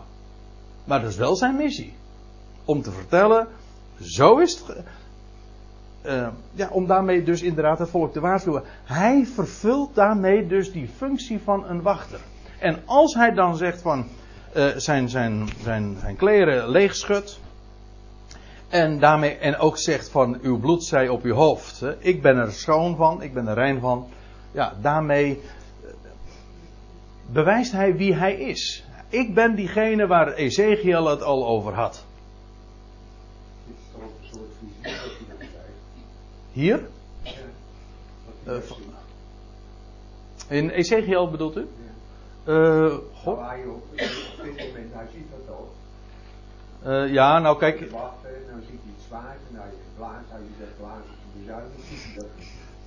Maar 0.84 1.02
dat 1.02 1.10
is 1.10 1.18
wel 1.18 1.36
zijn 1.36 1.56
missie. 1.56 1.94
Om 2.66 2.82
te 2.82 2.92
vertellen, 2.92 3.48
zo 4.02 4.38
is 4.38 4.60
het. 4.60 4.84
Uh, 6.06 6.28
ja, 6.52 6.70
om 6.72 6.88
daarmee 6.88 7.24
dus 7.24 7.42
inderdaad 7.42 7.80
het 7.80 7.90
volk 7.90 8.14
te 8.14 8.20
waarschuwen. 8.20 8.64
Hij 8.84 9.26
vervult 9.26 9.96
daarmee 9.96 10.48
dus 10.48 10.72
die 10.72 10.88
functie 10.88 11.40
van 11.44 11.66
een 11.68 11.82
wachter. 11.82 12.20
En 12.60 12.80
als 12.86 13.14
hij 13.14 13.34
dan 13.34 13.58
zegt 13.58 13.82
van 13.82 14.06
uh, 14.56 14.68
zijn, 14.76 15.10
zijn, 15.10 15.48
zijn, 15.64 15.98
zijn 16.00 16.16
kleren 16.16 16.70
leegschudt. 16.70 17.44
En 18.76 19.00
daarmee 19.00 19.38
en 19.38 19.58
ook 19.58 19.78
zegt 19.78 20.10
van 20.10 20.40
uw 20.42 20.60
bloed 20.60 20.84
zij 20.84 21.10
op 21.10 21.24
uw 21.24 21.34
hoofd. 21.34 21.80
Hè, 21.80 22.04
ik 22.04 22.22
ben 22.22 22.38
er 22.38 22.52
schoon 22.52 22.96
van, 22.96 23.22
ik 23.22 23.34
ben 23.34 23.48
er 23.48 23.54
rein 23.54 23.80
van. 23.80 24.08
Ja, 24.52 24.74
daarmee 24.82 25.42
eh, 25.84 25.90
bewijst 27.32 27.72
hij 27.72 27.96
wie 27.96 28.14
hij 28.14 28.36
is. 28.36 28.86
Ik 29.10 29.34
ben 29.34 29.56
diegene 29.56 30.08
waar 30.08 30.34
Ezekiel 30.34 31.06
het 31.06 31.22
al 31.22 31.48
over 31.48 31.74
had. 31.74 32.06
Hier? 36.52 36.88
Uh, 38.48 38.56
in 40.48 40.70
Ezekiel 40.70 41.30
bedoelt 41.30 41.58
u? 41.58 41.68
Uh, 42.48 42.94
God? 43.14 43.40
Uh, 46.86 47.14
ja, 47.14 47.40
nou 47.40 47.58
kijk. 47.58 47.80
Dan 47.80 48.10
ziet 48.62 48.80
hij 48.84 48.94
het 48.96 49.04
zwaard 49.08 49.40
en 49.50 49.56
hij 49.56 49.70
blaast, 49.98 50.30
hij 50.30 50.40
zegt. 50.60 50.76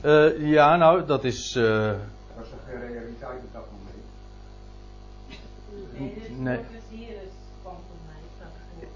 Uh, 0.05 0.51
ja, 0.51 0.77
nou, 0.77 1.07
dat 1.07 1.25
is. 1.25 1.55
Uh, 1.57 1.65
dat 1.65 1.97
was 2.37 2.49
toch 2.49 2.59
geen 2.69 2.81
realiteit 2.81 3.41
op 3.45 3.53
dat 3.53 3.65
moment? 3.71 3.97
Nee. 6.39 6.59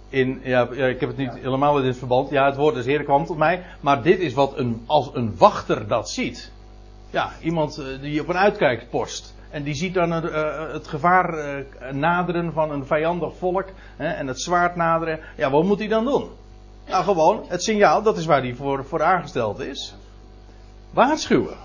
In, 0.08 0.40
ja, 0.42 0.68
ja, 0.72 0.86
ik 0.86 1.00
heb 1.00 1.08
het 1.08 1.18
niet 1.18 1.32
helemaal 1.32 1.78
in 1.78 1.84
dit 1.84 1.96
verband. 1.96 2.30
Ja, 2.30 2.46
het 2.46 2.56
woord 2.56 2.74
des 2.74 2.84
Heer 2.84 3.02
kwam 3.02 3.24
tot 3.24 3.36
mij. 3.36 3.64
Maar 3.80 4.02
dit 4.02 4.18
is 4.18 4.34
wat 4.34 4.58
een, 4.58 4.82
als 4.86 5.10
een 5.14 5.36
wachter 5.36 5.88
dat 5.88 6.10
ziet. 6.10 6.52
Ja, 7.10 7.32
iemand 7.40 7.78
eh, 7.78 8.00
die 8.00 8.20
op 8.20 8.28
een 8.28 8.36
uitkijkpost. 8.36 9.34
En 9.52 9.62
die 9.62 9.74
ziet 9.74 9.94
dan 9.94 10.10
het 10.10 10.88
gevaar 10.88 11.34
uh, 11.34 11.90
naderen 11.90 12.52
van 12.52 12.70
een 12.70 12.86
vijandig 12.86 13.36
volk. 13.36 13.64
En 13.96 14.26
het 14.26 14.40
zwaard 14.40 14.76
naderen. 14.76 15.20
Ja, 15.36 15.50
wat 15.50 15.64
moet 15.64 15.78
hij 15.78 15.88
dan 15.88 16.04
doen? 16.04 16.28
Nou, 16.88 17.04
gewoon 17.04 17.44
het 17.48 17.62
signaal, 17.62 18.02
dat 18.02 18.16
is 18.16 18.26
waar 18.26 18.40
hij 18.40 18.54
voor, 18.54 18.84
voor 18.84 19.02
aangesteld 19.02 19.60
is. 19.60 19.94
Waarschuwen. 20.90 21.56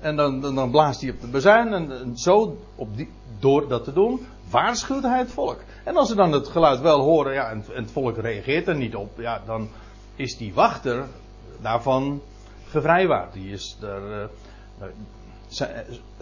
En 0.00 0.16
dan, 0.16 0.40
dan, 0.40 0.70
blaast 0.70 1.00
hij 1.00 1.10
op 1.10 1.20
de 1.20 1.26
bezuin. 1.26 1.72
En, 1.72 2.18
zo, 2.18 2.58
op 2.74 2.96
die, 2.96 3.10
door 3.38 3.68
dat 3.68 3.84
te 3.84 3.92
doen, 3.92 4.26
waarschuwt 4.50 5.02
hij 5.02 5.18
het 5.18 5.32
volk. 5.32 5.58
En 5.84 5.96
als 5.96 6.08
ze 6.08 6.14
dan 6.14 6.32
het 6.32 6.48
geluid 6.48 6.80
wel 6.80 7.00
horen, 7.00 7.32
ja, 7.32 7.50
en, 7.50 7.64
het 7.72 7.90
volk 7.90 8.16
reageert 8.16 8.68
er 8.68 8.76
niet 8.76 8.94
op, 8.94 9.10
ja, 9.18 9.42
dan 9.46 9.68
is 10.16 10.36
die 10.36 10.54
wachter 10.54 11.04
daarvan 11.60 12.22
gevrijwaard. 12.68 13.32
Die 13.32 13.52
is. 13.52 13.78
Uh, 13.82 13.88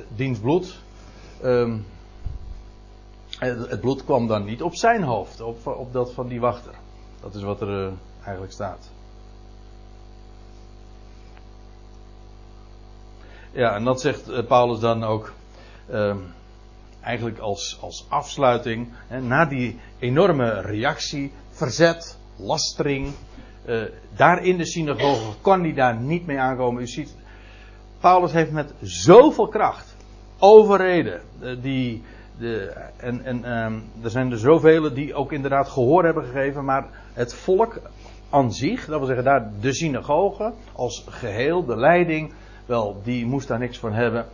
diens 0.08 0.38
bloed. 0.38 0.78
ehm, 1.42 1.78
het 3.38 3.80
bloed 3.80 4.04
kwam 4.04 4.26
dan 4.26 4.44
niet 4.44 4.62
op 4.62 4.74
zijn 4.74 5.02
hoofd, 5.02 5.40
op, 5.40 5.66
op 5.66 5.92
dat 5.92 6.12
van 6.12 6.28
die 6.28 6.40
wachter. 6.40 6.74
Dat 7.20 7.34
is 7.34 7.42
wat 7.42 7.60
er 7.60 7.86
eh, 7.86 7.92
eigenlijk 8.22 8.52
staat. 8.52 8.90
Ja, 13.52 13.74
en 13.74 13.84
dat 13.84 14.00
zegt 14.00 14.28
eh, 14.28 14.46
Paulus 14.46 14.80
dan 14.80 15.04
ook 15.04 15.32
ehm, 15.90 16.18
eigenlijk 17.00 17.38
als, 17.38 17.78
als 17.80 18.06
afsluiting. 18.08 18.88
Hè, 19.06 19.20
na 19.20 19.44
die 19.44 19.80
enorme 19.98 20.60
reactie, 20.60 21.32
verzet, 21.50 22.18
lastering. 22.36 23.12
eh, 23.64 23.82
daar 24.16 24.44
in 24.44 24.56
de 24.56 24.66
synagoge 24.66 25.32
kan 25.40 25.60
hij 25.60 25.74
daar 25.74 25.96
niet 25.96 26.26
mee 26.26 26.38
aankomen. 26.38 26.82
U 26.82 26.86
ziet, 26.86 27.14
Paulus 28.02 28.32
heeft 28.32 28.50
met 28.50 28.72
zoveel 28.80 29.48
kracht 29.48 29.96
overreden. 30.38 31.20
eh, 31.40 31.56
die, 31.62 32.02
de, 32.38 32.72
en 32.96 33.24
en 33.24 33.44
ehm, 33.44 33.78
er 34.02 34.10
zijn 34.10 34.30
er 34.30 34.38
zoveel 34.38 34.94
die 34.94 35.14
ook 35.14 35.32
inderdaad 35.32 35.68
gehoor 35.68 36.04
hebben 36.04 36.24
gegeven. 36.24 36.64
Maar 36.64 36.88
het 37.12 37.34
volk 37.34 37.80
aan 38.30 38.52
zich, 38.52 38.86
dat 38.86 38.98
wil 38.98 39.06
zeggen 39.06 39.24
daar 39.24 39.50
de 39.60 39.72
synagoge 39.72 40.52
als 40.72 41.04
geheel, 41.08 41.64
de 41.64 41.76
leiding, 41.76 42.32
wel, 42.66 43.00
die 43.04 43.26
moest 43.26 43.48
daar 43.48 43.58
niks 43.58 43.78
van 43.78 43.92
hebben. 43.92 44.26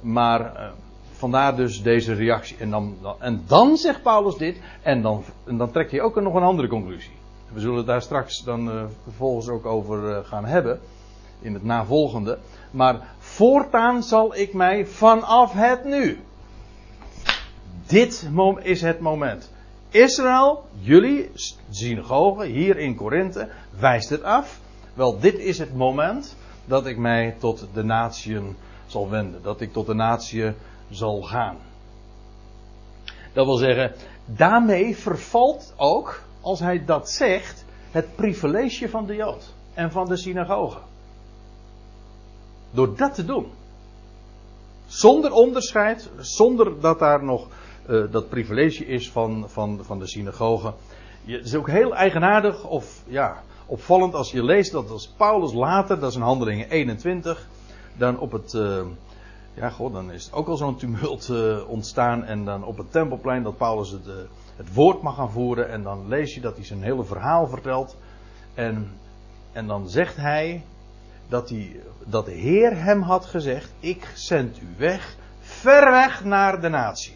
Maar 0.00 0.54
eh, 0.56 0.68
vandaar 1.12 1.56
dus 1.56 1.82
deze 1.82 2.14
reactie. 2.14 2.56
En 2.56 2.70
dan, 2.70 2.96
en 3.18 3.42
dan 3.46 3.76
zegt 3.76 4.02
Paulus 4.02 4.36
dit, 4.36 4.60
en 4.82 5.02
dan, 5.02 5.24
en 5.46 5.56
dan 5.56 5.70
trekt 5.70 5.90
hij 5.90 6.00
ook 6.00 6.20
nog 6.20 6.34
een 6.34 6.42
andere 6.42 6.68
conclusie. 6.68 7.12
We 7.52 7.60
zullen 7.60 7.76
het 7.76 7.86
daar 7.86 8.02
straks 8.02 8.44
dan 8.44 8.70
eh, 8.70 8.84
vervolgens 9.02 9.48
ook 9.48 9.66
over 9.66 10.24
gaan 10.24 10.44
hebben, 10.44 10.80
in 11.40 11.54
het 11.54 11.64
navolgende. 11.64 12.38
Maar 12.70 13.00
voortaan 13.18 14.02
zal 14.02 14.36
ik 14.36 14.52
mij 14.54 14.86
vanaf 14.86 15.52
het 15.52 15.84
nu. 15.84 16.20
Dit 17.86 18.28
is 18.62 18.82
het 18.82 19.00
moment. 19.00 19.50
Israël, 19.88 20.64
jullie 20.78 21.30
synagoge 21.70 22.46
hier 22.46 22.78
in 22.78 22.94
Korinthe, 22.94 23.48
wijst 23.78 24.08
het 24.08 24.22
af. 24.22 24.60
Wel, 24.94 25.18
dit 25.18 25.38
is 25.38 25.58
het 25.58 25.74
moment 25.74 26.36
dat 26.64 26.86
ik 26.86 26.98
mij 26.98 27.34
tot 27.38 27.68
de 27.72 27.84
natieën 27.84 28.56
zal 28.86 29.10
wenden. 29.10 29.42
Dat 29.42 29.60
ik 29.60 29.72
tot 29.72 29.86
de 29.86 29.94
natie 29.94 30.52
zal 30.90 31.22
gaan. 31.22 31.56
Dat 33.32 33.46
wil 33.46 33.56
zeggen, 33.56 33.92
daarmee 34.24 34.96
vervalt 34.96 35.74
ook, 35.76 36.22
als 36.40 36.60
hij 36.60 36.84
dat 36.84 37.10
zegt, 37.10 37.64
het 37.90 38.16
privilege 38.16 38.88
van 38.88 39.06
de 39.06 39.14
Jood 39.14 39.54
en 39.74 39.92
van 39.92 40.08
de 40.08 40.16
synagoge. 40.16 40.78
Door 42.70 42.96
dat 42.96 43.14
te 43.14 43.24
doen. 43.24 43.46
Zonder 44.86 45.32
onderscheid, 45.32 46.10
zonder 46.18 46.80
dat 46.80 46.98
daar 46.98 47.24
nog 47.24 47.48
eh, 47.86 48.02
dat 48.10 48.28
privilege 48.28 48.86
is 48.86 49.10
van, 49.10 49.44
van, 49.48 49.80
van 49.82 49.98
de 49.98 50.06
synagoge. 50.06 50.72
Je, 51.24 51.36
het 51.36 51.46
is 51.46 51.54
ook 51.54 51.68
heel 51.68 51.94
eigenaardig 51.94 52.64
of 52.64 53.02
ja, 53.06 53.42
opvallend 53.66 54.14
als 54.14 54.30
je 54.30 54.44
leest 54.44 54.72
dat 54.72 54.90
als 54.90 55.08
Paulus 55.16 55.52
later, 55.52 56.00
dat 56.00 56.10
is 56.10 56.16
in 56.16 56.22
handelingen 56.22 56.70
21, 56.70 57.46
dan 57.96 58.18
op 58.18 58.32
het, 58.32 58.54
eh, 58.54 58.82
ja 59.54 59.70
god, 59.70 59.92
dan 59.92 60.12
is 60.12 60.24
het 60.24 60.32
ook 60.32 60.48
al 60.48 60.56
zo'n 60.56 60.76
tumult 60.76 61.28
eh, 61.28 61.68
ontstaan 61.68 62.24
en 62.24 62.44
dan 62.44 62.64
op 62.64 62.76
het 62.76 62.92
tempelplein 62.92 63.42
dat 63.42 63.56
Paulus 63.56 63.90
het, 63.90 64.06
het 64.56 64.74
woord 64.74 65.02
mag 65.02 65.14
gaan 65.14 65.30
voeren 65.30 65.70
en 65.70 65.82
dan 65.82 66.08
lees 66.08 66.34
je 66.34 66.40
dat 66.40 66.56
hij 66.56 66.64
zijn 66.64 66.82
hele 66.82 67.04
verhaal 67.04 67.46
vertelt 67.46 67.96
en, 68.54 68.90
en 69.52 69.66
dan 69.66 69.88
zegt 69.88 70.16
hij 70.16 70.64
dat, 71.28 71.48
hij, 71.48 71.80
dat 72.04 72.24
de 72.24 72.32
Heer 72.32 72.82
hem 72.82 73.02
had 73.02 73.24
gezegd, 73.24 73.72
ik 73.80 74.08
zend 74.14 74.60
u 74.60 74.68
weg, 74.76 75.16
ver 75.40 75.90
weg 75.90 76.24
naar 76.24 76.60
de 76.60 76.68
natie. 76.68 77.14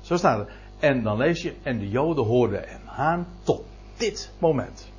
Zo 0.00 0.16
staat 0.16 0.38
het. 0.38 0.48
En 0.78 1.02
dan 1.02 1.16
lees 1.16 1.42
je, 1.42 1.54
en 1.62 1.78
de 1.78 1.88
Joden 1.88 2.24
hoorden 2.24 2.68
hem 2.68 2.88
aan 2.96 3.26
tot 3.42 3.64
dit 3.96 4.30
moment. 4.38 4.90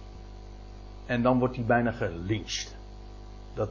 En 1.06 1.22
dan 1.22 1.40
wordt 1.40 1.56
hij 1.56 1.66
bijna 1.66 1.92
gelyncht. 1.92 2.76
Dat, 3.54 3.70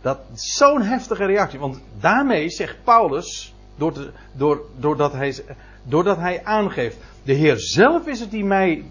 dat 0.00 0.18
zo'n 0.32 0.82
heftige 0.82 1.24
reactie. 1.24 1.58
Want 1.58 1.80
daarmee 2.00 2.50
zegt 2.50 2.84
Paulus, 2.84 3.54
door 3.76 4.12
door, 4.32 4.60
doordat, 4.76 5.12
hij, 5.12 5.34
doordat 5.82 6.16
hij 6.16 6.44
aangeeft, 6.44 6.96
de 7.22 7.32
Heer 7.32 7.58
zelf 7.58 8.06
is 8.06 8.20
het 8.20 8.30
die 8.30 8.44
mij 8.44 8.84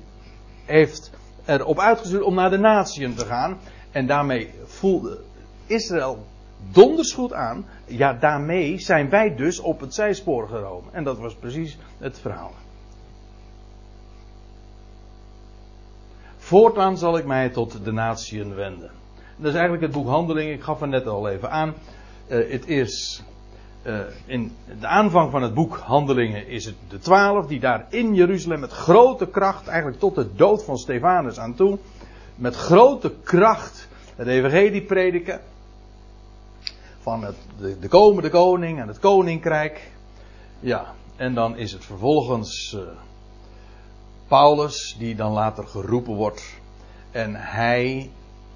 heeft 0.65 1.11
erop 1.45 1.79
uitgestuurd 1.79 2.23
om 2.23 2.35
naar 2.35 2.49
de 2.49 2.57
natieën 2.57 3.15
te 3.15 3.25
gaan. 3.25 3.57
En 3.91 4.07
daarmee 4.07 4.49
voelde 4.65 5.19
Israël 5.65 6.25
donders 6.71 7.13
goed 7.13 7.33
aan. 7.33 7.65
Ja, 7.85 8.13
daarmee 8.13 8.79
zijn 8.79 9.09
wij 9.09 9.35
dus 9.35 9.59
op 9.59 9.79
het 9.79 9.93
zijspoor 9.93 10.47
gekomen. 10.47 10.93
En 10.93 11.03
dat 11.03 11.17
was 11.17 11.35
precies 11.35 11.77
het 11.97 12.19
verhaal. 12.19 12.51
Voortaan 16.37 16.97
zal 16.97 17.17
ik 17.17 17.25
mij 17.25 17.49
tot 17.49 17.85
de 17.85 17.91
natieën 17.91 18.55
wenden. 18.55 18.91
Dat 19.35 19.47
is 19.47 19.53
eigenlijk 19.59 19.83
het 19.83 19.91
boek 19.91 20.07
Handelingen. 20.07 20.53
Ik 20.53 20.63
gaf 20.63 20.81
er 20.81 20.87
net 20.87 21.07
al 21.07 21.29
even 21.29 21.51
aan. 21.51 21.73
Uh, 22.27 22.51
het 22.51 22.67
is 22.67 23.23
uh, 23.83 23.99
in 24.25 24.55
de 24.79 24.87
aanvang 24.87 25.31
van 25.31 25.41
het 25.41 25.53
boek 25.53 25.77
Handelingen 25.77 26.47
is 26.47 26.65
het 26.65 26.75
de 26.89 26.99
twaalf 26.99 27.47
die 27.47 27.59
daar 27.59 27.85
in 27.89 28.15
Jeruzalem 28.15 28.59
met 28.59 28.71
grote 28.71 29.27
kracht, 29.27 29.67
eigenlijk 29.67 29.99
tot 29.99 30.15
de 30.15 30.33
dood 30.35 30.63
van 30.63 30.77
Stefanus 30.77 31.39
aan 31.39 31.55
toe, 31.55 31.77
met 32.41 32.55
grote 32.55 33.13
kracht 33.23 33.87
het 34.15 34.27
evangelie 34.27 34.81
prediken 34.81 35.41
van 36.99 37.23
het, 37.23 37.35
de, 37.59 37.79
de 37.79 37.87
komende 37.87 38.29
koning 38.29 38.79
en 38.79 38.87
het 38.87 38.99
koninkrijk. 38.99 39.91
Ja, 40.59 40.93
en 41.15 41.33
dan 41.33 41.57
is 41.57 41.71
het 41.71 41.85
vervolgens 41.85 42.73
uh, 42.73 42.81
Paulus 44.27 44.95
die 44.99 45.15
dan 45.15 45.31
later 45.31 45.67
geroepen 45.67 46.13
wordt. 46.13 46.43
En 47.11 47.35
hij, 47.35 48.09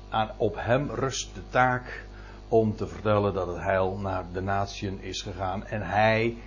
aan, 0.09 0.29
op 0.37 0.55
hem 0.57 0.89
rust 0.91 1.33
de 1.33 1.41
taak 1.49 2.05
om 2.47 2.75
te 2.75 2.87
vertellen 2.87 3.33
dat 3.33 3.47
het 3.47 3.59
heil 3.59 3.97
naar 3.97 4.25
de 4.33 4.41
natieën 4.41 5.01
is 5.01 5.21
gegaan. 5.21 5.65
En 5.65 5.81
hij 5.81 6.37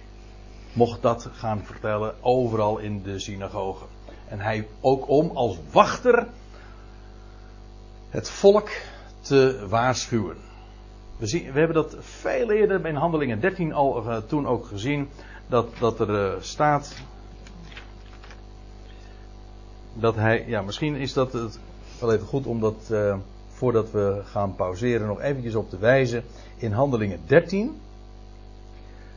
mocht 0.73 1.03
dat 1.03 1.29
gaan 1.33 1.63
vertellen 1.65 2.15
overal 2.21 2.79
in 2.79 3.03
de 3.03 3.19
synagogen. 3.19 3.87
En 4.29 4.41
hij 4.41 4.69
ook 4.81 5.09
om 5.09 5.31
als 5.35 5.57
wachter 5.73 6.27
het 8.11 8.31
volk 8.31 8.71
te 9.21 9.67
waarschuwen. 9.69 10.37
We, 11.17 11.27
zien, 11.27 11.53
we 11.53 11.59
hebben 11.59 11.77
dat 11.77 11.97
veel 12.01 12.51
eerder 12.51 12.87
in 12.87 12.95
Handelingen 12.95 13.41
13 13.41 13.73
al 13.73 14.05
uh, 14.05 14.17
toen 14.17 14.47
ook 14.47 14.67
gezien. 14.67 15.09
Dat, 15.47 15.79
dat 15.79 16.01
er 16.01 16.11
uh, 16.11 16.41
staat. 16.41 16.97
Dat 19.95 20.15
hij. 20.15 20.45
Ja, 20.47 20.63
misschien 20.63 20.95
is 20.95 21.13
dat 21.13 21.33
het 21.33 21.59
wel 22.01 22.13
even 22.13 22.27
goed 22.27 22.47
om 22.47 22.61
dat. 22.61 22.89
Uh, 22.91 23.17
voordat 23.59 23.91
we 23.91 24.21
gaan 24.25 24.55
pauzeren, 24.55 25.07
nog 25.07 25.21
eventjes 25.21 25.55
op 25.55 25.71
te 25.71 25.79
wijzen. 25.79 26.23
In 26.57 26.73
Handelingen 26.73 27.21
13. 27.27 27.81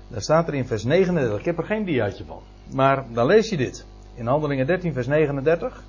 Daar 0.07 0.21
staat 0.21 0.47
er 0.47 0.53
in 0.53 0.65
vers 0.65 0.83
39. 0.83 1.39
Ik 1.39 1.45
heb 1.45 1.57
er 1.57 1.63
geen 1.63 1.85
diaatje 1.85 2.25
van. 2.25 2.41
Maar 2.73 3.05
dan 3.13 3.25
lees 3.25 3.49
je 3.49 3.57
dit. 3.57 3.85
In 4.13 4.27
Handelingen 4.27 4.67
13, 4.67 4.93
vers 4.93 5.07
39. 5.07 5.83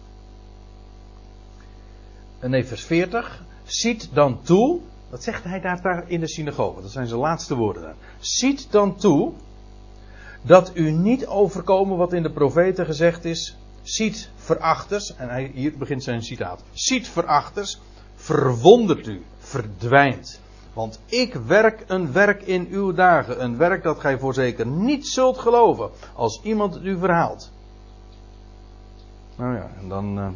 Nee, 2.51 2.64
vers 2.64 2.84
40. 2.84 3.43
Ziet 3.64 4.09
dan 4.12 4.43
toe. 4.43 4.80
Wat 5.11 5.22
zegt 5.22 5.45
hij 5.45 5.61
daar, 5.61 5.82
daar 5.82 6.05
in 6.07 6.20
de 6.20 6.28
synagoge? 6.28 6.82
Dat 6.82 6.90
zijn 6.90 7.07
zijn 7.07 7.20
laatste 7.20 7.55
woorden 7.55 7.82
daar. 7.82 7.95
Ziet 8.20 8.66
dan 8.70 8.97
toe. 8.97 9.32
Dat 10.43 10.70
u 10.74 10.90
niet 10.90 11.26
overkomen 11.26 11.97
wat 11.97 12.12
in 12.12 12.22
de 12.22 12.32
profeten 12.32 12.84
gezegd 12.84 13.24
is. 13.24 13.57
Ziet 13.82 14.30
verachters. 14.36 15.16
En 15.16 15.28
hij, 15.28 15.51
hier 15.55 15.78
begint 15.78 16.03
zijn 16.03 16.22
citaat. 16.22 16.62
Ziet 16.72 17.09
verachters. 17.09 17.80
Verwondert 18.14 19.07
u. 19.07 19.22
Verdwijnt. 19.38 20.40
Want 20.72 21.01
ik 21.07 21.34
werk 21.34 21.84
een 21.86 22.12
werk 22.12 22.43
in 22.43 22.66
uw 22.70 22.93
dagen. 22.93 23.43
Een 23.43 23.57
werk 23.57 23.82
dat 23.82 24.01
gij 24.01 24.18
voorzeker 24.18 24.66
niet 24.66 25.07
zult 25.07 25.38
geloven. 25.38 25.90
Als 26.14 26.40
iemand 26.43 26.74
het 26.74 26.84
u 26.84 26.99
verhaalt. 26.99 27.51
Nou 29.36 29.55
ja, 29.55 29.70
en 29.80 29.88
dan 29.88 30.18
uh, 30.18 30.28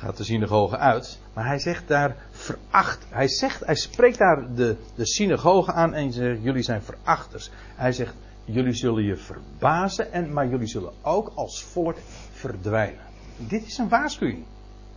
gaat 0.00 0.16
de 0.16 0.24
synagoge 0.24 0.76
uit. 0.76 1.18
Maar 1.32 1.46
hij 1.46 1.58
zegt 1.58 1.88
daar 1.88 2.16
veracht. 2.30 3.06
Hij 3.08 3.28
zegt, 3.28 3.64
hij 3.64 3.74
spreekt 3.74 4.18
daar 4.18 4.54
de, 4.54 4.76
de 4.94 5.06
synagoge 5.06 5.72
aan 5.72 5.94
en 5.94 6.12
zegt, 6.12 6.42
jullie 6.42 6.62
zijn 6.62 6.82
verachters. 6.82 7.50
Hij 7.74 7.92
zegt, 7.92 8.14
jullie 8.44 8.72
zullen 8.72 9.04
je 9.04 9.16
verbazen, 9.16 10.12
en, 10.12 10.32
maar 10.32 10.48
jullie 10.48 10.66
zullen 10.66 10.92
ook 11.02 11.32
als 11.34 11.64
volk 11.64 11.96
verdwijnen. 12.32 13.00
Dit 13.36 13.66
is 13.66 13.78
een 13.78 13.88
waarschuwing. 13.88 14.44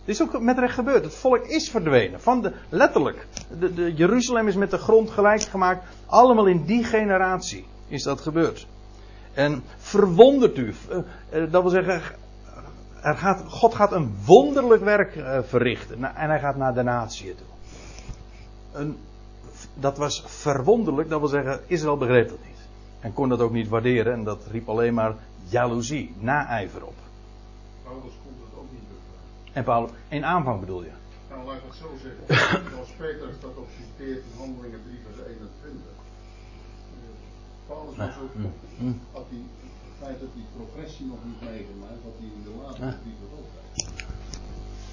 Dit 0.04 0.14
is 0.14 0.22
ook 0.22 0.40
met 0.40 0.58
recht 0.58 0.74
gebeurd. 0.74 1.04
Het 1.04 1.14
volk 1.14 1.46
is 1.46 1.70
verdwenen. 1.70 2.20
Van 2.20 2.42
de, 2.42 2.52
letterlijk. 2.68 3.26
De, 3.58 3.74
de, 3.74 3.94
Jeruzalem 3.94 4.48
is 4.48 4.56
met 4.56 4.70
de 4.70 4.78
grond 4.78 5.10
gelijk 5.10 5.42
gemaakt. 5.42 5.84
Allemaal 6.06 6.46
in 6.46 6.64
die 6.64 6.84
generatie 6.84 7.66
is 7.88 8.02
dat 8.02 8.20
gebeurd. 8.20 8.66
En 9.32 9.62
verwondert 9.76 10.58
u. 10.58 10.74
Uh, 10.90 10.96
uh, 10.96 11.52
dat 11.52 11.62
wil 11.62 11.70
zeggen, 11.70 12.02
er 13.04 13.16
gaat, 13.16 13.44
God 13.48 13.74
gaat 13.74 13.92
een 13.92 14.14
wonderlijk 14.24 14.82
werk 14.82 15.14
uh, 15.16 15.38
verrichten. 15.42 16.04
En 16.16 16.28
hij 16.28 16.40
gaat 16.40 16.56
naar 16.56 16.74
de 16.74 16.82
natie 16.82 17.34
toe. 17.34 17.46
Een, 18.72 18.96
dat 19.74 19.98
was 19.98 20.22
verwonderlijk. 20.26 21.08
Dat 21.08 21.20
wil 21.20 21.28
zeggen, 21.28 21.60
Israël 21.66 21.96
begreep 21.96 22.28
dat 22.28 22.38
niet. 22.46 22.60
En 23.00 23.12
kon 23.12 23.28
dat 23.28 23.40
ook 23.40 23.52
niet 23.52 23.68
waarderen. 23.68 24.12
En 24.12 24.24
dat 24.24 24.46
riep 24.50 24.68
alleen 24.68 24.94
maar 24.94 25.14
jaloezie, 25.48 26.14
naijver 26.18 26.84
op. 26.86 26.94
Paulus 27.82 28.12
kon 28.24 28.32
dat 28.40 28.60
ook 28.60 28.70
niet. 28.70 28.80
En 29.52 29.64
Paulus, 29.64 29.90
in 30.08 30.24
aanvang 30.24 30.60
bedoel 30.60 30.82
je? 30.82 30.92
Nou, 31.30 31.44
laat 31.46 31.56
ik 31.56 31.62
het 31.66 31.76
zo 31.76 31.88
zeggen. 32.02 32.78
Als 32.80 32.90
Petrus 32.96 33.40
dat 33.40 33.56
ook 33.56 33.68
citeert 33.80 34.22
in 34.24 34.38
Handelingen 34.38 34.80
3 34.84 34.98
vers 35.06 35.28
21. 35.28 35.80
Paulus 37.66 37.96
was 37.96 38.22
ook, 38.22 38.52
Mm. 38.78 39.00
had 39.12 39.24
die, 39.30 39.46
het 39.60 39.70
feit 40.04 40.20
dat 40.24 40.32
die 40.38 40.46
progressie 40.56 41.06
nog 41.12 41.20
niet 41.28 41.40
meegemaakt, 41.50 42.00
wat 42.08 42.16
hij 42.20 42.28
in 42.38 42.42
de 42.48 42.54
laatste 42.60 42.96
brieven 43.02 43.28
ook 43.38 43.48
heeft. 43.56 43.86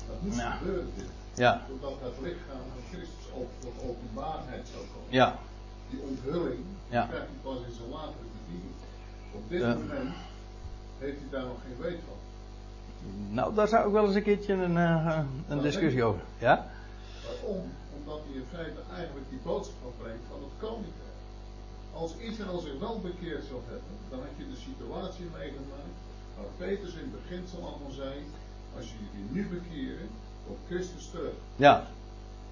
Dat 0.10 0.18
moest 0.24 0.38
Ja. 0.38 0.52
gebeuren 0.52 0.92
dit. 0.96 1.12
Ja, 1.44 1.52
Zodat 1.70 1.98
het 2.08 2.18
lichaam 2.26 2.64
van 2.74 2.84
Christus 2.92 3.26
ook 3.40 3.50
tot 3.64 3.76
openbaarheid 3.90 4.66
zou 4.74 4.84
komen. 4.94 5.12
ja, 5.22 5.30
Die 5.90 6.02
onthulling 6.10 6.64
Ja. 6.96 7.04
krijgt 7.12 7.28
hij 7.34 7.40
pas 7.48 7.58
in 7.68 7.74
zijn 7.80 7.90
latere 7.90 8.28
bediening. 8.38 8.76
Op 9.40 9.44
dit 9.50 9.62
Ja. 9.62 9.74
moment 9.74 10.14
heeft 11.00 11.20
hij 11.22 11.30
daar 11.36 11.46
nog 11.52 11.60
geen 11.66 11.78
weet 11.86 12.00
van. 12.08 12.18
nou 13.38 13.54
daar 13.56 13.68
zou 13.68 13.88
ik 13.88 13.94
wel 13.94 14.06
eens 14.06 14.16
een 14.16 14.24
keertje 14.24 14.54
een, 14.54 14.78
eh, 14.78 15.20
een 15.48 15.62
discussie 15.62 16.04
over. 16.04 16.22
Ja? 16.38 16.68
Waarom? 17.26 17.64
Omdat 18.00 18.20
hij 18.26 18.34
in 18.42 18.46
feite 18.54 18.80
eigenlijk 18.96 19.26
die 19.30 19.40
boodschap 19.44 19.94
brengt 20.02 20.24
van 20.30 20.40
het 20.46 20.54
koninkrijk. 20.60 21.11
Als 21.94 22.12
Israël 22.18 22.60
zich 22.60 22.80
wel 22.80 23.00
bekeerd 23.00 23.44
zou 23.46 23.60
hebben, 23.68 23.94
dan 24.10 24.20
had 24.20 24.30
je 24.38 24.48
de 24.48 24.60
situatie 24.70 25.26
meegemaakt 25.38 25.96
waar 26.38 26.68
Petrus 26.68 26.94
in 26.94 27.12
het 27.12 27.22
beginsel 27.22 27.60
allemaal 27.60 27.92
zei: 27.92 28.14
Als 28.78 28.86
je 28.86 28.94
je 29.18 29.24
nu 29.30 29.48
bekeren, 29.48 30.10
komt 30.48 30.60
Christus 30.68 31.10
terug. 31.10 31.34
Ja. 31.56 31.88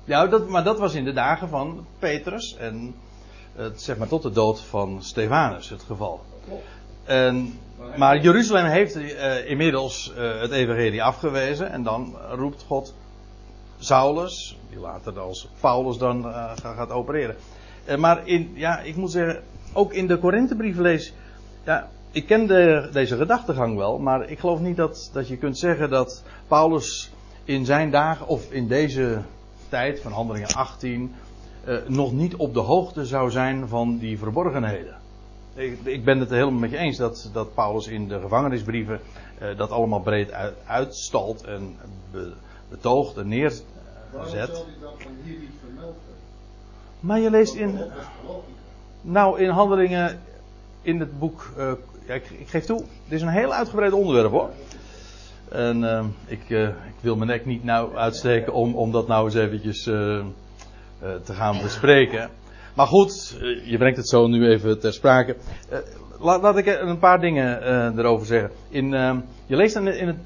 ja 0.03 0.27
dat, 0.27 0.47
maar 0.47 0.63
dat 0.63 0.79
was 0.79 0.93
in 0.93 1.03
de 1.03 1.13
dagen 1.13 1.49
van 1.49 1.85
Petrus 1.99 2.55
en 2.55 2.95
het, 3.53 3.81
zeg 3.81 3.97
maar 3.97 4.07
tot 4.07 4.21
de 4.21 4.31
dood 4.31 4.61
van 4.61 5.03
Stefanus 5.03 5.69
het 5.69 5.83
geval. 5.83 6.21
Klopt. 6.45 6.63
En, 7.03 7.59
maar 7.95 8.21
Jeruzalem 8.21 8.65
heeft 8.65 8.95
eh, 8.95 9.49
inmiddels 9.49 10.13
eh, 10.13 10.39
het 10.41 10.51
evangelie 10.51 11.03
afgewezen 11.03 11.71
en 11.71 11.83
dan 11.83 12.17
roept 12.31 12.63
God 12.67 12.93
Saulus, 13.79 14.57
die 14.69 14.79
later 14.79 15.19
als 15.19 15.47
Paulus 15.59 15.97
dan 15.97 16.25
eh, 16.25 16.51
gaat 16.55 16.91
opereren. 16.91 17.35
Eh, 17.89 17.97
maar 17.97 18.27
in, 18.27 18.51
ja, 18.53 18.79
ik 18.79 18.95
moet 18.95 19.11
zeggen, 19.11 19.43
ook 19.73 19.93
in 19.93 20.07
de 20.07 20.17
Korinthebrief 20.17 20.77
lees, 20.77 21.13
ja, 21.63 21.89
ik 22.11 22.25
ken 22.25 22.47
de, 22.47 22.89
deze 22.91 23.17
gedachtegang 23.17 23.77
wel, 23.77 23.99
maar 23.99 24.29
ik 24.29 24.39
geloof 24.39 24.59
niet 24.59 24.75
dat, 24.75 25.09
dat 25.13 25.27
je 25.27 25.37
kunt 25.37 25.57
zeggen 25.57 25.89
dat 25.89 26.23
Paulus 26.47 27.11
in 27.43 27.65
zijn 27.65 27.91
dagen 27.91 28.27
of 28.27 28.51
in 28.51 28.67
deze 28.67 29.21
tijd 29.69 29.99
van 29.99 30.11
Handelingen 30.11 30.53
18 30.53 31.15
eh, 31.63 31.75
nog 31.87 32.11
niet 32.11 32.35
op 32.35 32.53
de 32.53 32.59
hoogte 32.59 33.05
zou 33.05 33.31
zijn 33.31 33.67
van 33.67 33.97
die 33.97 34.17
verborgenheden. 34.17 34.95
Ik, 35.53 35.79
ik 35.83 36.03
ben 36.03 36.19
het 36.19 36.29
er 36.29 36.35
helemaal 36.37 36.59
met 36.59 36.71
je 36.71 36.77
eens 36.77 36.97
dat, 36.97 37.29
dat 37.33 37.53
Paulus 37.53 37.87
in 37.87 38.07
de 38.07 38.19
gevangenisbrieven 38.19 38.99
eh, 39.39 39.57
dat 39.57 39.69
allemaal 39.71 40.01
breed 40.01 40.31
uit, 40.31 40.55
uitstalt 40.65 41.43
en 41.43 41.75
be- 42.11 42.33
betoogt 42.69 43.17
en 43.17 43.27
neerzet. 43.27 43.65
Waarom 44.11 44.29
zou 44.29 44.39
hij 44.47 44.55
dat 44.81 44.99
dan 45.03 45.11
hier 45.23 45.39
niet 45.39 45.49
vermeld 45.63 45.95
hebben? 46.05 46.18
Maar 46.99 47.19
je 47.19 47.29
leest 47.29 47.53
in, 47.53 47.79
nou 49.01 49.39
in 49.39 49.49
handelingen 49.49 50.19
in 50.81 50.99
het 50.99 51.19
boek, 51.19 51.51
eh, 51.57 51.71
ik, 52.05 52.29
ik 52.29 52.47
geef 52.47 52.65
toe, 52.65 52.77
dit 52.77 53.17
is 53.17 53.21
een 53.21 53.27
heel 53.27 53.53
uitgebreid 53.53 53.93
onderwerp 53.93 54.31
hoor. 54.31 54.49
En 55.49 55.83
eh, 55.83 56.05
ik, 56.25 56.49
eh, 56.49 56.67
ik 56.67 56.99
wil 57.01 57.15
mijn 57.15 57.29
nek 57.29 57.45
niet 57.45 57.63
nou 57.63 57.95
uitsteken 57.95 58.53
om, 58.53 58.75
om 58.75 58.91
dat 58.91 59.07
nou 59.07 59.25
eens 59.25 59.35
eventjes 59.35 59.87
eh, 59.87 60.23
te 61.23 61.33
gaan 61.33 61.61
bespreken. 61.61 62.29
Maar 62.75 62.87
goed, 62.87 63.37
je 63.65 63.77
brengt 63.77 63.97
het 63.97 64.09
zo 64.09 64.27
nu 64.27 64.49
even 64.49 64.79
ter 64.79 64.93
sprake. 64.93 65.35
Laat, 66.19 66.41
laat 66.41 66.57
ik 66.57 66.65
een 66.65 66.99
paar 66.99 67.19
dingen 67.19 67.97
erover 67.99 68.25
zeggen. 68.25 68.51
In, 68.69 68.93
eh, 68.93 69.17
je 69.45 69.55
leest 69.55 69.75
in 69.75 69.85
het, 69.85 70.17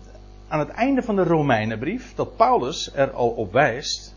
aan 0.48 0.60
het 0.60 0.70
einde 0.70 1.02
van 1.02 1.16
de 1.16 1.24
Romeinenbrief 1.24 2.14
dat 2.16 2.36
Paulus 2.36 2.92
er 2.94 3.12
al 3.12 3.30
op 3.30 3.52
wijst 3.52 4.16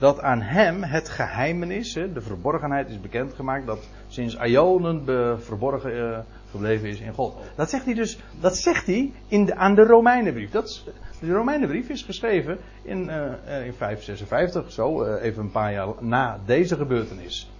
dat 0.00 0.20
aan 0.20 0.40
hem 0.40 0.82
het 0.82 1.08
geheimenis, 1.08 1.94
hè, 1.94 2.12
de 2.12 2.20
verborgenheid 2.20 2.88
is 2.88 3.00
bekendgemaakt, 3.00 3.66
dat 3.66 3.78
sinds 4.08 4.36
Ionen 4.36 5.04
be- 5.04 5.36
verborgen 5.38 6.12
eh, 6.12 6.18
gebleven 6.50 6.88
is 6.88 7.00
in 7.00 7.14
God. 7.14 7.36
Dat 7.56 7.70
zegt 7.70 7.84
hij 7.84 7.94
dus, 7.94 8.18
dat 8.40 8.56
zegt 8.56 8.86
hij 8.86 9.12
in 9.28 9.44
de, 9.44 9.54
aan 9.54 9.74
de 9.74 9.82
Romeinenbrief. 9.82 10.50
Dat 10.50 10.68
is, 10.68 10.84
de 11.20 11.32
Romeinenbrief 11.32 11.88
is 11.88 12.02
geschreven 12.02 12.58
in, 12.82 13.08
eh, 13.10 13.58
eh, 13.58 13.66
in 13.66 13.72
556, 13.72 14.72
zo, 14.72 15.14
even 15.14 15.42
een 15.42 15.50
paar 15.50 15.72
jaar 15.72 15.88
na 15.98 16.38
deze 16.46 16.76
gebeurtenis. 16.76 17.50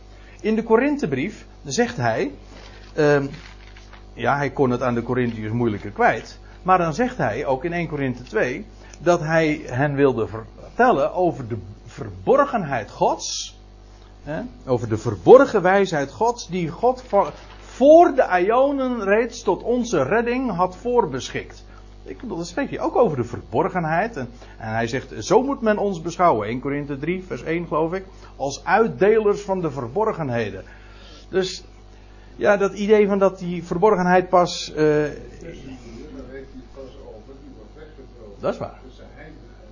In 0.40 0.54
de 0.54 0.62
Korinthebrief 0.62 1.46
zegt 1.64 1.96
hij, 1.96 2.30
ehm, 2.94 3.26
ja, 4.14 4.36
hij 4.36 4.50
kon 4.50 4.70
het 4.70 4.82
aan 4.82 4.94
de 4.94 5.02
Corinthiërs 5.02 5.52
moeilijker 5.52 5.90
kwijt, 5.90 6.38
maar 6.62 6.78
dan 6.78 6.94
zegt 6.94 7.16
hij 7.16 7.46
ook 7.46 7.64
in 7.64 7.72
1 7.72 7.88
Korinthe 7.88 8.22
2 8.22 8.66
dat 9.00 9.20
hij 9.20 9.60
hen 9.64 9.94
wilde 9.94 10.26
vertellen 10.28 11.12
over 11.12 11.48
de 11.48 11.56
verborgenheid 11.90 12.90
Gods. 12.90 13.58
Hè, 14.22 14.40
over 14.66 14.88
de 14.88 14.96
verborgen 14.98 15.62
wijsheid 15.62 16.10
Gods, 16.10 16.48
die 16.48 16.68
God 16.68 17.02
voor, 17.02 18.12
de 18.14 18.42
Ionen 18.46 19.04
reeds 19.04 19.42
tot 19.42 19.62
onze 19.62 20.02
redding 20.02 20.50
had 20.50 20.76
voorbeschikt. 20.76 21.64
Ik 22.02 22.20
bedoel, 22.20 22.36
dat 22.36 22.46
spreekt 22.46 22.70
hij 22.70 22.80
ook 22.80 22.96
over 22.96 23.16
de 23.16 23.24
verborgenheid. 23.24 24.16
En, 24.16 24.28
en 24.58 24.72
hij 24.72 24.86
zegt, 24.86 25.24
zo 25.24 25.42
moet 25.42 25.60
men 25.60 25.78
ons 25.78 26.02
beschouwen. 26.02 26.48
1 26.48 26.60
Korinthe 26.60 26.98
3, 26.98 27.24
vers 27.26 27.42
1 27.42 27.66
geloof 27.66 27.92
ik. 27.92 28.04
Als 28.36 28.64
uitdelers 28.64 29.40
van 29.40 29.60
de 29.60 29.70
verborgenheden. 29.70 30.64
Dus, 31.28 31.64
ja, 32.36 32.56
dat 32.56 32.72
idee 32.72 33.06
van 33.06 33.18
dat 33.18 33.38
die 33.38 33.64
verborgenheid 33.64 34.28
pas... 34.28 34.72
eh, 34.72 34.76
Dus 34.76 35.14
weggedroogd. 37.74 38.40
Dat 38.40 38.52
is 38.52 38.58
waar. 38.58 38.78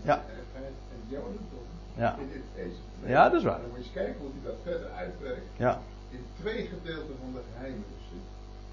Ja. 0.02 0.22
Ja. 2.02 2.10
In 2.22 2.28
dit 2.34 2.44
deze. 2.58 2.80
Ja, 3.14 3.22
dat 3.28 3.38
is 3.40 3.44
waar. 3.50 3.60
Dan 3.60 3.70
moet 3.70 3.78
je 3.78 3.84
eens 3.84 3.92
kijken 4.00 4.18
hoe 4.22 4.30
hij 4.36 4.44
dat 4.50 4.58
verder 4.68 4.88
uitwerkt. 5.04 5.48
ja, 5.66 5.72
In 6.16 6.22
twee 6.40 6.60
gedeelten 6.74 7.14
van 7.22 7.30
de 7.36 7.42
geheimenissen. 7.52 8.20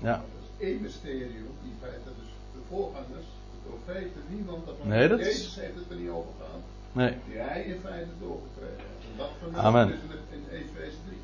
ja. 0.08 0.16
Dat 0.34 0.42
is 0.48 0.50
één 0.68 0.80
mysterium, 0.88 1.48
die 1.62 1.72
in 1.76 1.80
feite 1.86 2.10
dus 2.20 2.32
de 2.58 2.62
voorgangers, 2.72 3.28
de 3.54 3.60
profeten, 3.70 4.22
niemand 4.36 4.62
daarvan. 4.66 4.88
Nee, 4.88 5.08
dat 5.14 5.20
is- 5.20 5.26
Jezus 5.38 5.56
heeft 5.64 5.78
het 5.82 5.90
er 5.94 6.00
niet 6.04 6.14
over 6.20 6.34
gehad. 6.42 6.64
Nee. 7.00 7.14
Die 7.28 7.38
hij 7.50 7.62
in 7.72 7.80
feite 7.88 8.14
doorgekregen 8.26 8.84
heeft. 8.90 9.04
En 9.12 9.16
dat 9.22 9.32
vermeldt 9.42 9.66
Amen. 9.68 9.88
dus 9.88 10.02
in, 10.08 10.12
het- 10.18 10.32
in 10.38 10.44
Efeze 10.60 11.00
3. 11.08 11.20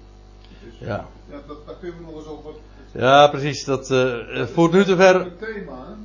Dus, 0.66 0.76
Ja. 0.88 0.99
ja 1.34 1.39
dat, 1.47 1.60
daar 1.68 1.76
kunnen 1.82 1.97
we 1.99 2.04
nog 2.10 2.16
eens 2.20 2.32
over. 2.36 2.54
Ja, 3.06 3.28
precies. 3.28 3.60
Dat 3.74 3.86
eh, 3.91 4.45
voert 4.56 4.72
nu 4.72 4.84
te 4.86 4.95
ver. 4.95 5.16
Het 5.24 5.39
thema, 5.39 5.97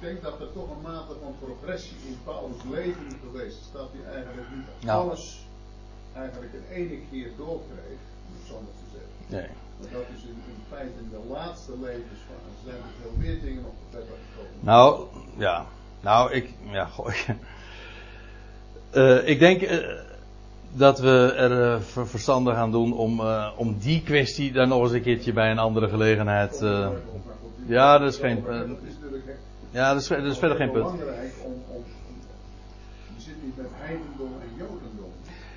ik 0.00 0.06
denk 0.06 0.22
dat 0.22 0.40
er 0.40 0.52
toch 0.52 0.70
een 0.70 0.82
mate 0.82 1.14
van 1.22 1.34
progressie 1.44 1.96
in 2.06 2.18
Paulus' 2.24 2.62
leven 2.70 3.06
geweest 3.26 3.58
is. 3.60 3.68
Dat 3.72 3.88
hij 3.92 4.14
eigenlijk 4.14 4.48
niet 4.54 4.64
Ja. 4.78 4.94
alles 4.94 5.46
eigenlijk 6.12 6.52
in 6.52 6.64
ene 6.74 6.98
keer 7.10 7.28
doorkreeg, 7.36 8.00
om 8.26 8.32
het 8.38 8.46
zo 8.48 8.54
maar 8.54 8.76
te 8.82 8.88
zeggen. 8.96 9.14
Nee. 9.36 9.48
Maar 9.80 9.90
dat 9.98 10.08
is 10.16 10.22
in, 10.22 10.38
in 10.52 10.62
feite 10.70 10.98
in 10.98 11.08
de 11.10 11.22
laatste 11.32 11.72
levensfase 11.80 12.50
zijn 12.64 12.76
er 12.76 12.92
veel 13.02 13.12
meer 13.16 13.40
dingen 13.40 13.62
nog 13.62 13.72
verder 13.90 14.08
gekomen. 14.30 14.58
Nou, 14.60 15.06
ja. 15.36 15.66
Nou, 16.00 16.32
ik. 16.32 16.50
Ja, 16.70 16.84
goh. 16.86 17.08
Eh, 18.90 19.28
ik 19.28 19.38
denk 19.38 19.62
eh, 19.62 19.78
dat 20.72 20.98
we 20.98 21.32
er 21.36 21.72
eh, 21.74 21.80
ver- 21.80 22.06
verstandig 22.08 22.54
aan 22.54 22.70
doen 22.70 22.92
om, 22.96 23.20
om 23.56 23.78
die 23.78 24.02
kwestie 24.02 24.52
dan 24.52 24.68
nog 24.68 24.82
eens 24.82 24.92
een 24.92 25.02
keertje 25.02 25.32
bij 25.32 25.50
een 25.50 25.58
andere 25.58 25.88
gelegenheid. 25.88 26.58
ja, 27.66 27.98
dat 27.98 28.08
is 28.12 28.16
geen- 28.18 28.44
Dat 28.44 28.54
is 28.64 28.94
natuurlijk 29.00 29.26
echt 29.26 29.38
ja, 29.70 29.92
dat 29.92 30.02
is, 30.02 30.08
dat 30.08 30.24
is 30.24 30.38
verder 30.38 30.56
geen 30.56 30.70
punt. 30.70 30.98
belangrijk 30.98 31.32
om, 31.42 31.52
om, 31.52 31.76
om. 31.76 31.84
Je 33.16 33.22
zit 33.22 33.34
niet 33.44 33.56
met 33.56 33.66
heidendom 33.72 34.32
en 34.40 34.48
jodendom. 34.56 35.12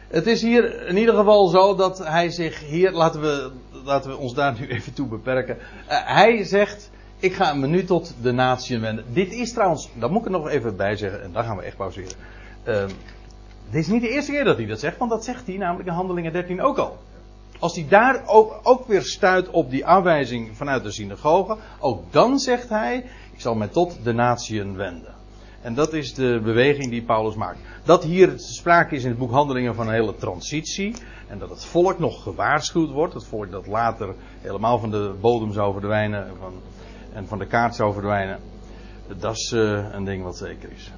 Het 0.08 0.28
is 0.28 0.42
hier 0.42 0.88
in 0.88 0.98
ieder 0.98 1.16
geval 1.16 1.48
zo 1.48 1.76
dat 1.76 1.98
hij 1.98 2.30
zich 2.30 2.60
hier, 2.60 2.92
laten 2.92 3.22
we, 3.22 3.52
laten 3.84 4.10
we 4.10 4.18
ons 4.18 4.34
daar 4.34 4.60
nu 4.60 4.68
even 4.76 4.94
toe 4.94 5.08
beperken. 5.08 5.58
Eh, 5.88 5.98
hij 6.06 6.44
zegt, 6.44 6.92
ik 7.20 7.34
ga 7.34 7.54
me 7.54 7.68
nu 7.68 7.84
tot 7.84 8.16
de 8.22 8.32
natieën 8.32 8.82
wenden. 8.82 9.06
Dit 9.14 9.34
is 9.34 9.54
trouwens, 9.54 9.90
daar 9.94 10.12
moet 10.12 10.20
ik 10.20 10.26
er 10.26 10.32
nog 10.32 10.50
even 10.50 10.76
bij 10.76 10.96
zeggen, 10.96 11.24
en 11.24 11.32
dan 11.32 11.44
gaan 11.44 11.58
we 11.58 11.64
echt 11.64 11.78
pauzeren. 11.78 12.14
Ehm, 12.64 12.90
dit 13.70 13.82
is 13.82 13.88
niet 13.88 14.02
de 14.02 14.10
eerste 14.10 14.32
keer 14.32 14.44
dat 14.44 14.58
hij 14.58 14.66
dat 14.66 14.80
zegt, 14.80 14.98
want 14.98 15.12
dat 15.12 15.24
zegt 15.24 15.48
hij 15.48 15.58
namelijk 15.58 15.88
in 15.90 15.96
Handelingen 15.96 16.34
13 16.34 16.62
ook 16.62 16.78
al. 16.78 16.98
Als 17.60 17.76
hij 17.76 17.86
daar 17.90 18.24
ook, 18.26 18.60
ook 18.64 18.88
weer 18.88 19.02
stuit 19.02 19.50
op 19.50 19.70
die 19.70 19.86
aanwijzing 19.86 20.58
vanuit 20.58 20.84
de 20.84 20.92
synagoge, 20.92 21.58
ook 21.80 22.04
dan 22.12 22.40
zegt 22.40 22.70
hij, 22.70 23.06
ik 23.34 23.42
zal 23.42 23.56
mij 23.56 23.68
tot 23.68 24.04
de 24.04 24.14
natieën 24.14 24.76
wenden. 24.76 25.14
En 25.62 25.74
dat 25.74 25.94
is 25.94 26.14
de 26.14 26.40
beweging 26.44 26.90
die 26.90 27.02
Paulus 27.02 27.36
maakt. 27.36 27.60
Dat 27.84 28.04
hier 28.04 28.34
sprake 28.36 28.96
is 28.96 29.04
in 29.04 29.10
het 29.10 29.20
boek 29.20 29.32
Handelingen 29.32 29.76
van 29.76 29.88
een 29.88 29.94
hele 29.94 30.16
transitie. 30.16 30.96
En 31.28 31.40
dat 31.40 31.50
het 31.50 31.66
volk 31.66 32.00
nog 32.00 32.24
gewaarschuwd 32.24 32.90
wordt. 32.90 33.14
Het 33.14 33.26
volk 33.26 33.52
dat 33.52 33.68
later 33.68 34.16
helemaal 34.42 34.80
van 34.80 34.92
de 34.92 35.14
bodem 35.22 35.54
zou 35.54 35.72
verdwijnen. 35.72 36.28
Van, 36.40 36.54
en 37.14 37.28
van 37.28 37.40
de 37.40 37.46
kaart 37.46 37.76
zou 37.76 37.94
verdwijnen. 37.94 38.40
Dat 39.18 39.36
is 39.36 39.52
uh, 39.52 39.86
een 39.92 40.04
ding 40.04 40.24
wat 40.24 40.38
zeker 40.38 40.72
is. 40.72 40.92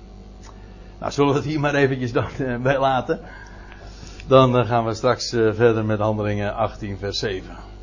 Nou, 1.00 1.12
zullen 1.12 1.32
we 1.32 1.38
het 1.38 1.48
hier 1.48 1.60
maar 1.60 1.76
eventjes 1.76 2.12
dan 2.12 2.28
uh, 2.40 2.58
bij 2.58 2.80
laten. 2.80 3.20
Dan 4.28 4.58
uh, 4.58 4.68
gaan 4.68 4.86
we 4.86 4.94
straks 4.94 5.30
verder 5.30 5.86
met 5.86 6.00
handelingen 6.00 6.56
18 6.56 6.98
vers 6.98 7.20
7. 7.20 7.75